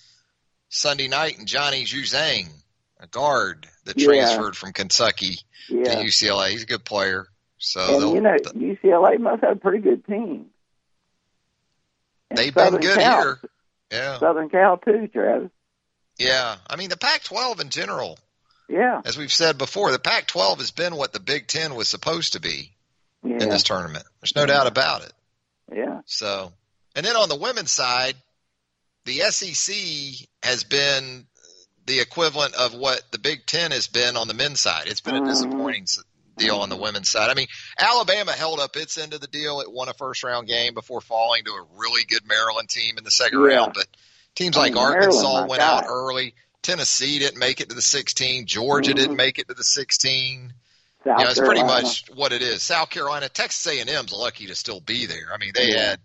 Sunday 0.70 1.08
night, 1.08 1.38
and 1.38 1.48
Johnny 1.48 1.84
Juzang, 1.84 2.48
a 3.00 3.08
guard 3.08 3.68
that 3.90 3.98
Yeah. 4.00 4.08
transferred 4.08 4.56
from 4.58 4.72
Kentucky 4.74 5.40
Yeah. 5.68 5.96
to 5.96 6.04
UCLA. 6.04 6.52
He's 6.52 6.64
a 6.64 6.68
good 6.68 6.86
player. 6.86 7.28
So 7.58 8.08
and 8.08 8.16
you 8.16 8.22
know, 8.22 8.38
UCLA 8.56 9.20
must 9.20 9.44
have 9.44 9.58
a 9.58 9.60
pretty 9.60 9.80
good 9.80 10.06
team. 10.06 10.50
And 12.30 12.38
they've 12.38 12.54
been 12.54 12.78
good 12.78 12.98
Cal, 12.98 13.22
here. 13.22 13.40
Yeah. 13.92 14.20
Southern 14.20 14.50
Cal 14.50 14.78
too, 14.78 15.08
Travis. 15.08 15.50
Yeah. 16.18 16.56
I 16.70 16.76
mean, 16.76 16.90
the 16.90 16.98
Pac 16.98 17.24
12 17.24 17.60
in 17.60 17.70
general, 17.70 18.18
Yeah, 18.68 19.02
as 19.04 19.18
we've 19.18 19.32
said 19.32 19.58
before, 19.58 19.92
the 19.92 20.00
Pac 20.00 20.28
12 20.28 20.60
has 20.60 20.72
been 20.72 20.96
what 20.96 21.12
the 21.12 21.20
Big 21.20 21.48
Ten 21.48 21.76
was 21.76 21.88
supposed 21.90 22.34
to 22.34 22.40
be 22.40 22.72
yeah, 23.24 23.38
in 23.42 23.50
this 23.50 23.64
tournament. 23.64 24.06
There's 24.22 24.36
no 24.36 24.46
doubt 24.46 24.68
about 24.68 25.04
it. 25.04 25.14
yeah. 25.74 26.02
So, 26.06 26.54
and 26.96 27.06
then 27.06 27.16
on 27.16 27.30
the 27.30 27.36
women's 27.36 27.72
side, 27.72 28.16
the 29.06 29.20
SEC 29.32 30.28
has 30.44 30.64
been 30.64 31.26
the 31.90 32.00
equivalent 32.00 32.54
of 32.54 32.76
what 32.76 33.02
the 33.12 33.18
Big 33.18 33.48
Ten 33.48 33.72
has 33.72 33.88
been 33.88 34.16
on 34.16 34.28
the 34.28 34.34
men's 34.36 34.60
side. 34.62 34.84
It's 34.86 35.02
been 35.02 35.16
a 35.16 35.26
disappointing 35.26 35.88
deal 36.38 36.58
on 36.58 36.70
the 36.70 36.78
women's 36.78 37.10
side. 37.10 37.32
I 37.32 37.34
mean, 37.34 37.48
Alabama 37.80 38.32
held 38.32 38.60
up 38.60 38.78
its 38.78 39.00
end 39.00 39.16
of 39.16 39.22
the 39.22 39.28
deal. 39.28 39.60
It 39.60 39.72
won 39.72 39.90
a 39.90 39.94
first 39.94 40.24
round 40.24 40.48
game 40.48 40.76
before 40.76 41.02
falling 41.02 41.46
to 41.46 41.52
a 41.52 41.66
really 41.78 42.06
good 42.06 42.28
Maryland 42.28 42.70
team 42.70 43.00
in 43.00 43.04
the 43.04 43.10
second 43.12 43.40
Yeah. 43.42 43.56
round, 43.56 43.74
but 43.74 43.88
Teams 44.36 44.56
I 44.56 44.62
like 44.62 44.74
mean, 44.74 44.84
Arkansas 44.84 45.22
Maryland, 45.22 45.50
went 45.50 45.62
out 45.64 45.86
early. 45.88 46.36
Tennessee 46.62 47.18
didn't 47.20 47.40
make 47.40 47.60
it 47.60 47.70
to 47.70 47.76
the 47.76 47.82
16. 47.82 48.46
Georgia 48.46 48.92
Mhm. 48.92 48.96
didn't 48.96 49.16
make 49.16 49.40
it 49.40 49.48
to 49.48 49.56
the 49.56 49.64
16. 49.64 50.54
South 51.04 51.18
you 51.18 51.24
know, 51.26 51.32
it's 51.32 51.40
pretty 51.40 51.64
much 51.64 52.04
what 52.14 52.32
it 52.32 52.42
is. 52.44 52.62
South 52.62 52.90
Carolina, 52.92 53.30
Texas 53.30 53.66
A&M's 53.66 54.12
lucky 54.12 54.46
to 54.48 54.56
still 54.56 54.80
be 54.80 55.08
there. 55.08 55.34
I 55.34 55.38
mean, 55.38 55.52
they 55.56 55.72
Yeah. 55.72 55.90
had 55.90 56.00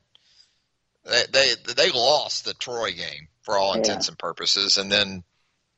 they, 1.04 1.24
they 1.30 1.54
they 1.74 1.90
lost 1.90 2.46
the 2.46 2.54
Troy 2.54 2.92
game 2.92 3.28
for 3.42 3.58
all 3.58 3.72
Yeah. 3.72 3.78
intents 3.78 4.08
and 4.08 4.18
purposes, 4.18 4.78
and 4.78 4.90
then 4.90 5.22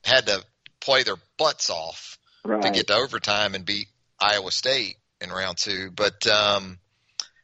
had 0.07 0.27
to 0.27 0.43
play 0.79 1.03
their 1.03 1.17
butts 1.37 1.69
off 1.69 2.17
to 2.61 2.69
get 2.71 2.87
to 2.87 2.95
overtime 2.95 3.55
and 3.55 3.65
beat 3.65 3.87
Iowa 4.19 4.51
State 4.51 4.97
in 5.21 5.29
round 5.29 5.57
two. 5.57 5.91
But 5.91 6.25
um, 6.27 6.79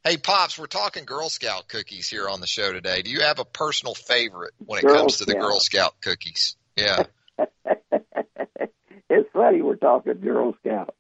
hey, 0.04 0.18
pops, 0.18 0.58
we're 0.58 0.68
talking 0.68 1.06
Girl 1.06 1.30
Scout 1.30 1.68
cookies 1.68 2.08
here 2.10 2.30
on 2.30 2.40
the 2.40 2.48
show 2.48 2.72
today. 2.72 3.02
Do 3.02 3.12
you 3.12 3.22
have 3.22 3.40
a 3.40 3.46
personal 3.46 3.96
favorite 3.96 4.54
when 4.60 4.80
it 4.80 4.86
Girl 4.86 4.96
comes 5.02 5.18
to 5.18 5.26
the 5.26 5.36
Girl 5.36 5.60
Scout 5.60 5.94
cookies? 6.02 6.56
Yeah, 6.78 7.04
it's 9.10 9.30
funny 9.34 9.62
we're 9.62 9.76
talking 9.76 10.14
Girl 10.22 10.56
Scout. 10.66 10.96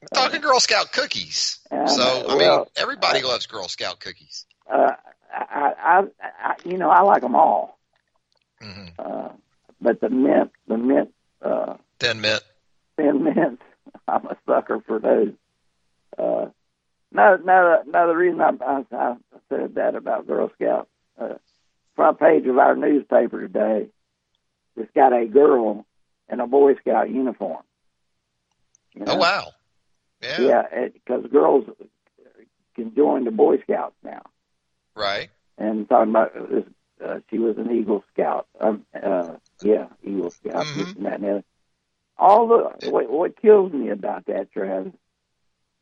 we're 0.00 0.08
talking 0.14 0.40
Girl 0.40 0.60
Scout 0.60 0.92
cookies. 0.92 1.60
Uh, 1.70 1.86
So 1.86 2.02
I 2.02 2.36
mean, 2.36 2.38
well, 2.38 2.68
everybody 2.76 3.22
loves 3.22 3.46
Girl 3.46 3.68
Scout 3.68 4.00
cookies. 4.00 4.46
Uh, 4.70 4.90
I, 5.34 5.72
I, 5.82 6.02
I, 6.20 6.54
you 6.64 6.76
know, 6.76 6.90
I 6.90 7.02
like 7.02 7.22
them 7.22 7.34
all, 7.34 7.78
hmm 8.60 8.86
uh, 8.98 9.28
but 9.82 10.00
the 10.00 10.08
mint, 10.08 10.50
the 10.68 10.78
mint, 10.78 11.12
uh, 11.42 11.74
Thin 11.98 12.20
mint. 12.20 12.42
thin 12.96 13.22
mints, 13.24 13.62
I'm 14.08 14.26
a 14.26 14.36
sucker 14.46 14.80
for 14.86 14.98
those. 14.98 15.32
Uh, 16.18 16.46
no, 17.12 17.36
no, 17.44 17.82
no. 17.86 18.08
The 18.08 18.14
reason 18.16 18.40
I, 18.40 18.50
I, 18.64 18.84
I 18.92 19.16
said 19.48 19.74
that 19.74 19.94
about 19.94 20.26
Girl 20.26 20.50
Scout, 20.54 20.88
uh, 21.20 21.34
front 21.94 22.18
page 22.18 22.46
of 22.46 22.58
our 22.58 22.74
newspaper 22.74 23.40
today, 23.40 23.88
it's 24.76 24.90
got 24.94 25.12
a 25.12 25.26
girl 25.26 25.84
in 26.30 26.40
a 26.40 26.46
Boy 26.46 26.74
Scout 26.76 27.10
uniform. 27.10 27.62
You 28.94 29.04
Oh 29.06 29.16
wow. 29.16 29.52
Yeah. 30.22 30.40
Yeah, 30.40 30.88
because 30.92 31.26
girls 31.30 31.64
can 32.76 32.94
join 32.94 33.24
the 33.24 33.30
Boy 33.30 33.58
Scouts 33.62 33.96
now. 34.02 34.22
Right. 34.94 35.30
And 35.58 35.88
talking 35.88 36.10
about 36.10 36.32
this, 36.50 36.64
uh, 37.04 37.18
she 37.30 37.38
was 37.38 37.56
an 37.58 37.70
Eagle 37.70 38.04
Scout. 38.12 38.46
Um, 38.60 38.84
uh, 38.94 39.34
yeah, 39.62 39.86
Eagle 40.02 40.30
Scout. 40.30 40.66
Mhm. 40.66 40.74
this 40.76 40.96
and 40.96 41.06
that 41.06 41.14
and 41.14 41.24
the 41.24 41.30
other. 41.30 41.44
All 42.18 42.46
the 42.48 42.88
what, 42.88 43.10
what 43.10 43.40
kills 43.40 43.72
me 43.72 43.88
about 43.90 44.26
that, 44.26 44.52
Travis, 44.52 44.92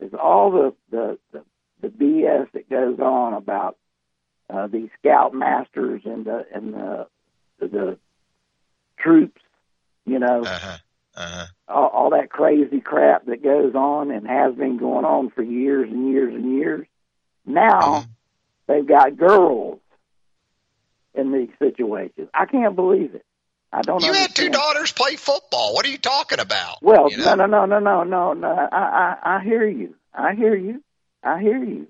is 0.00 0.12
all 0.14 0.50
the 0.50 0.74
the 0.90 1.18
the, 1.32 1.44
the 1.82 1.88
BS 1.88 2.50
that 2.52 2.68
goes 2.70 2.98
on 3.00 3.34
about 3.34 3.76
uh, 4.48 4.66
these 4.66 4.88
scout 4.98 5.34
masters 5.34 6.02
and 6.04 6.24
the 6.24 6.46
and 6.54 6.74
the 6.74 7.06
the, 7.60 7.98
troops. 8.98 9.42
You 10.06 10.18
know, 10.18 10.42
Uh 10.44 10.58
huh. 10.58 10.76
Uh 11.16 11.28
huh. 11.28 11.46
all, 11.68 11.88
all 11.88 12.10
that 12.10 12.30
crazy 12.30 12.80
crap 12.80 13.26
that 13.26 13.42
goes 13.42 13.74
on 13.74 14.10
and 14.10 14.26
has 14.26 14.54
been 14.54 14.76
going 14.78 15.04
on 15.04 15.30
for 15.30 15.42
years 15.42 15.90
and 15.90 16.10
years 16.10 16.34
and 16.34 16.54
years. 16.56 16.86
Now 17.44 18.02
Mhm. 18.02 18.08
they've 18.66 18.86
got 18.86 19.16
girls 19.16 19.80
in 21.14 21.32
these 21.32 21.50
situations. 21.58 22.28
I 22.32 22.46
can't 22.46 22.74
believe 22.76 23.14
it. 23.14 23.24
I 23.72 23.82
don't. 23.82 24.02
You 24.02 24.12
had 24.12 24.34
two 24.34 24.50
daughters 24.50 24.92
play 24.92 25.16
football. 25.16 25.74
What 25.74 25.86
are 25.86 25.90
you 25.90 25.98
talking 25.98 26.40
about? 26.40 26.82
Well, 26.82 27.10
You 27.10 27.18
know? 27.18 27.34
no, 27.36 27.46
no, 27.46 27.64
no, 27.66 27.78
no, 27.78 27.78
no, 27.78 28.02
no, 28.04 28.32
no. 28.32 28.68
I, 28.72 29.16
I, 29.22 29.36
I 29.36 29.44
hear 29.44 29.66
you. 29.68 29.94
I 30.12 30.34
hear 30.34 30.56
you. 30.56 30.82
I 31.22 31.40
hear 31.40 31.62
you. 31.62 31.86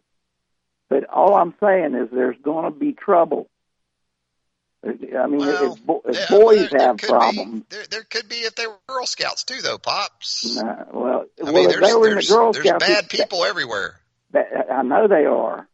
But 0.91 1.05
all 1.09 1.35
I'm 1.35 1.55
saying 1.61 1.95
is 1.95 2.09
there's 2.13 2.37
going 2.43 2.71
to 2.73 2.79
be 2.79 2.93
trouble. 2.93 3.49
I 4.85 5.27
mean, 5.27 5.39
Well, 5.41 5.79
if, 6.07 6.17
if 6.17 6.29
boys 6.31 6.59
there, 6.59 6.69
there 6.71 6.81
have 6.89 6.97
could 6.99 7.09
problems, 7.11 7.65
Be, 7.69 7.77
there, 7.77 7.85
there 7.91 8.03
could 8.03 8.29
be 8.29 8.37
if 8.37 8.55
they 8.55 8.67
were 8.67 8.79
Girl 8.89 9.07
Scouts 9.07 9.45
too, 9.45 9.61
though, 9.61 9.77
pops. 9.79 10.57
nah, 10.57 10.85
well, 10.93 11.25
I 11.39 11.45
well, 11.45 11.53
mean, 11.53 11.65
if 11.65 11.71
there's 11.71 11.87
they 11.87 11.95
were 11.95 12.07
in 12.07 12.11
the 12.11 12.15
there's, 12.17 12.29
Girl 12.31 12.53
there's 12.53 12.67
Scouts, 12.67 12.87
bad 12.87 13.05
it- 13.05 13.11
people 13.11 13.45
everywhere. 13.45 14.01
That, 14.33 14.47
I 14.73 14.83
know 14.83 15.07
they 15.09 15.25
are, 15.27 15.69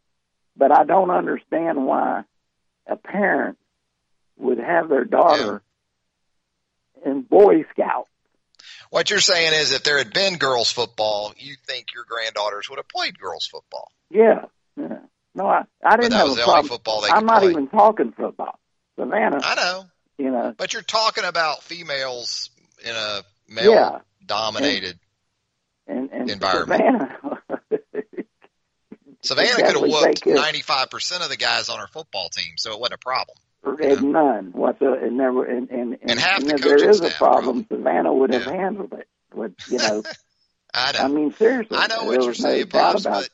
but 0.57 0.71
I 0.77 0.83
don't 0.83 1.11
understand 1.11 1.85
why 1.85 2.23
a 2.87 2.95
parent 2.95 3.57
would 4.37 4.57
have 4.59 4.89
their 4.89 5.05
daughter 5.05 5.61
in 7.05 7.21
Boy 7.21 7.63
Scout. 7.71 8.07
What 8.89 9.09
you're 9.09 9.19
saying 9.19 9.53
is, 9.53 9.71
if 9.73 9.83
there 9.83 9.97
had 9.97 10.13
been 10.13 10.37
girls 10.37 10.71
football, 10.71 11.33
you 11.37 11.55
think 11.65 11.87
your 11.93 12.05
granddaughters 12.07 12.69
would 12.69 12.77
have 12.79 12.87
played 12.87 13.19
girls 13.19 13.45
football. 13.45 13.91
Yeah, 14.09 14.45
yeah. 14.77 14.99
No, 15.35 15.45
I, 15.45 15.63
I 15.83 15.97
didn't 15.97 16.11
that 16.11 16.17
have 16.17 16.25
was 16.27 16.33
a 16.33 16.37
the 16.37 16.41
only 16.43 16.53
problem. 16.53 16.67
football 16.69 17.01
they 17.01 17.09
I'm 17.09 17.25
not 17.25 17.41
play. 17.41 17.51
even 17.51 17.67
talking 17.67 18.11
football. 18.13 18.57
Savannah, 18.97 19.39
I 19.43 19.55
know, 19.55 19.85
you 20.17 20.31
know, 20.31 20.53
but 20.57 20.73
you're 20.73 20.81
talking 20.81 21.23
about 21.23 21.61
females 21.63 22.49
in 22.83 22.95
a 22.95 23.21
male 23.47 23.71
Yeah. 23.73 23.99
dominated. 24.25 24.97
and 25.87 26.09
and 26.11 26.29
Environment. 26.31 26.81
Savannah. 26.81 27.19
Savannah 29.21 29.55
could 29.63 29.75
have 29.75 29.81
whooped 29.81 30.25
95 30.25 30.89
percent 30.89 31.23
of 31.23 31.29
the 31.29 31.37
guys 31.37 31.69
on 31.69 31.79
our 31.79 31.87
football 31.87 32.29
team, 32.29 32.53
so 32.57 32.71
it 32.73 32.79
wasn't 32.79 32.95
a 32.95 32.97
problem. 33.05 33.37
And 33.75 34.11
none 34.11 34.51
whatsoever, 34.53 35.05
and 35.05 35.17
never, 35.17 35.45
and 35.45 35.69
and, 35.69 35.97
and, 36.01 36.19
half 36.19 36.39
and 36.39 36.49
the 36.49 36.55
if 36.55 36.61
there 36.61 36.89
a 36.89 36.93
staff, 36.93 37.17
problem, 37.17 37.65
Savannah 37.69 38.13
would 38.13 38.31
have 38.31 38.43
Yeah. 38.45 38.51
handled 38.51 38.93
it. 38.93 39.07
Would 39.33 39.55
you 39.69 39.79
know? 39.79 40.03
I 40.73 40.91
know. 40.91 40.99
I 40.99 41.07
mean, 41.07 41.33
seriously, 41.37 41.77
I 41.77 41.87
know 41.87 42.03
what 42.03 42.19
you're 42.19 42.27
was 42.27 42.39
no 42.39 42.49
saying, 42.49 42.67
Pops, 42.67 43.01
about 43.05 43.21
but 43.23 43.29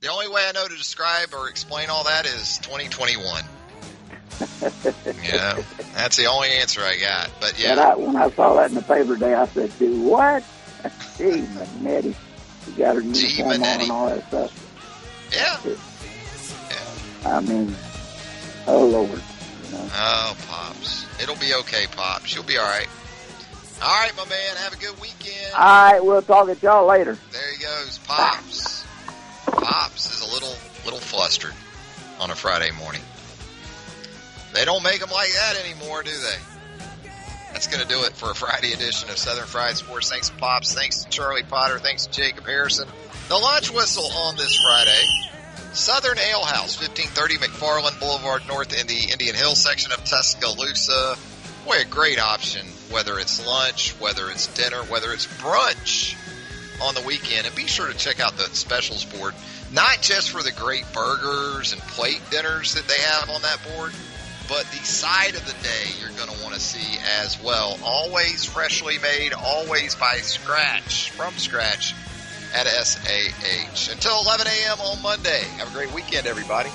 the 0.00 0.08
only 0.08 0.28
way 0.28 0.42
I 0.48 0.52
know 0.52 0.66
to 0.66 0.76
describe 0.76 1.34
or 1.34 1.48
explain 1.48 1.90
all 1.90 2.04
that 2.04 2.26
is 2.26 2.58
2021. 2.58 3.44
yeah, 5.22 5.62
that's 5.94 6.16
the 6.16 6.26
only 6.26 6.48
answer 6.48 6.80
I 6.80 6.96
got. 6.96 7.30
But 7.40 7.62
And 7.64 7.78
yeah, 7.78 7.86
I, 7.88 7.94
when 7.96 8.16
I 8.16 8.30
saw 8.30 8.54
that 8.54 8.70
in 8.70 8.74
the 8.74 8.82
paper 8.82 9.14
today, 9.14 9.34
I 9.34 9.46
said, 9.48 9.72
"Do 9.78 10.00
what?" 10.02 10.42
Gee, 11.18 11.42
Manetti, 11.82 12.14
you 12.66 12.72
got 12.78 12.96
her 12.96 13.00
uniform 13.02 13.62
on 13.62 13.80
and 13.82 13.90
all 13.92 14.08
that 14.08 14.26
stuff. 14.28 15.28
yeah. 15.32 15.58
I 17.24 17.40
mean, 17.40 17.74
oh 18.66 18.86
Lord, 18.86 19.22
know. 19.72 19.88
Oh, 19.92 20.36
pops, 20.46 21.06
it'll 21.22 21.36
be 21.36 21.54
okay, 21.54 21.86
pops. 21.90 22.34
You'll 22.34 22.44
be 22.44 22.58
all 22.58 22.68
right. 22.68 22.88
All 23.82 24.00
right, 24.00 24.16
my 24.16 24.24
man. 24.26 24.56
Have 24.58 24.74
a 24.74 24.76
good 24.76 25.00
weekend. 25.00 25.54
All 25.54 25.60
right, 25.60 26.04
we'll 26.04 26.22
talk 26.22 26.48
at 26.48 26.62
y'all 26.62 26.86
later. 26.86 27.18
There 27.32 27.52
he 27.52 27.62
goes, 27.62 27.98
pops. 28.06 28.84
Pops 29.46 30.12
is 30.12 30.28
a 30.28 30.32
little 30.32 30.54
little 30.84 31.00
flustered 31.00 31.54
on 32.20 32.30
a 32.30 32.34
Friday 32.34 32.70
morning. 32.72 33.02
They 34.54 34.64
don't 34.64 34.82
make 34.82 35.00
them 35.00 35.10
like 35.10 35.32
that 35.32 35.56
anymore, 35.64 36.02
do 36.02 36.10
they? 36.10 37.10
That's 37.52 37.66
going 37.66 37.82
to 37.82 37.88
do 37.88 38.04
it 38.04 38.12
for 38.12 38.30
a 38.30 38.34
Friday 38.34 38.72
edition 38.72 39.10
of 39.10 39.18
Southern 39.18 39.46
Fried 39.46 39.76
Sports. 39.76 40.10
Thanks 40.10 40.30
to 40.30 40.36
Pops. 40.36 40.74
Thanks 40.74 41.04
to 41.04 41.10
Charlie 41.10 41.42
Potter. 41.42 41.78
Thanks 41.78 42.06
to 42.06 42.12
Jacob 42.12 42.46
Harrison. 42.46 42.88
The 43.28 43.36
lunch 43.36 43.70
whistle 43.70 44.10
on 44.10 44.36
this 44.36 44.56
Friday. 44.60 45.04
Southern 45.74 46.18
Ale 46.18 46.44
House, 46.44 46.78
1530 46.78 47.38
McFarland 47.38 47.98
Boulevard 47.98 48.46
North 48.46 48.78
in 48.78 48.86
the 48.86 49.10
Indian 49.10 49.34
Hill 49.34 49.54
section 49.54 49.90
of 49.90 50.04
Tuscaloosa. 50.04 51.16
Boy, 51.64 51.80
a 51.80 51.84
great 51.86 52.18
option, 52.18 52.66
whether 52.90 53.18
it's 53.18 53.44
lunch, 53.46 53.92
whether 53.98 54.30
it's 54.30 54.48
dinner, 54.48 54.82
whether 54.84 55.12
it's 55.12 55.26
brunch 55.26 56.14
on 56.82 56.94
the 56.94 57.00
weekend. 57.00 57.46
And 57.46 57.56
be 57.56 57.66
sure 57.66 57.88
to 57.88 57.96
check 57.96 58.20
out 58.20 58.36
the 58.36 58.44
specials 58.54 59.06
board, 59.06 59.34
not 59.72 60.02
just 60.02 60.30
for 60.30 60.42
the 60.42 60.52
great 60.52 60.84
burgers 60.92 61.72
and 61.72 61.80
plate 61.82 62.20
dinners 62.30 62.74
that 62.74 62.86
they 62.86 62.98
have 62.98 63.30
on 63.30 63.40
that 63.40 63.58
board, 63.74 63.92
but 64.48 64.66
the 64.72 64.84
side 64.84 65.34
of 65.36 65.46
the 65.46 65.62
day 65.62 65.88
you're 66.00 66.10
going 66.10 66.28
to 66.28 66.42
want 66.42 66.52
to 66.52 66.60
see 66.60 66.98
as 67.22 67.42
well. 67.42 67.78
Always 67.82 68.44
freshly 68.44 68.98
made, 68.98 69.32
always 69.32 69.94
by 69.94 70.16
scratch, 70.16 71.10
from 71.12 71.32
scratch 71.38 71.94
at 72.54 72.66
SAH. 72.66 73.92
Until 73.92 74.20
11 74.22 74.46
a.m. 74.46 74.80
on 74.80 75.02
Monday. 75.02 75.42
Have 75.58 75.68
a 75.68 75.72
great 75.72 75.92
weekend, 75.92 76.26
everybody. 76.26 76.70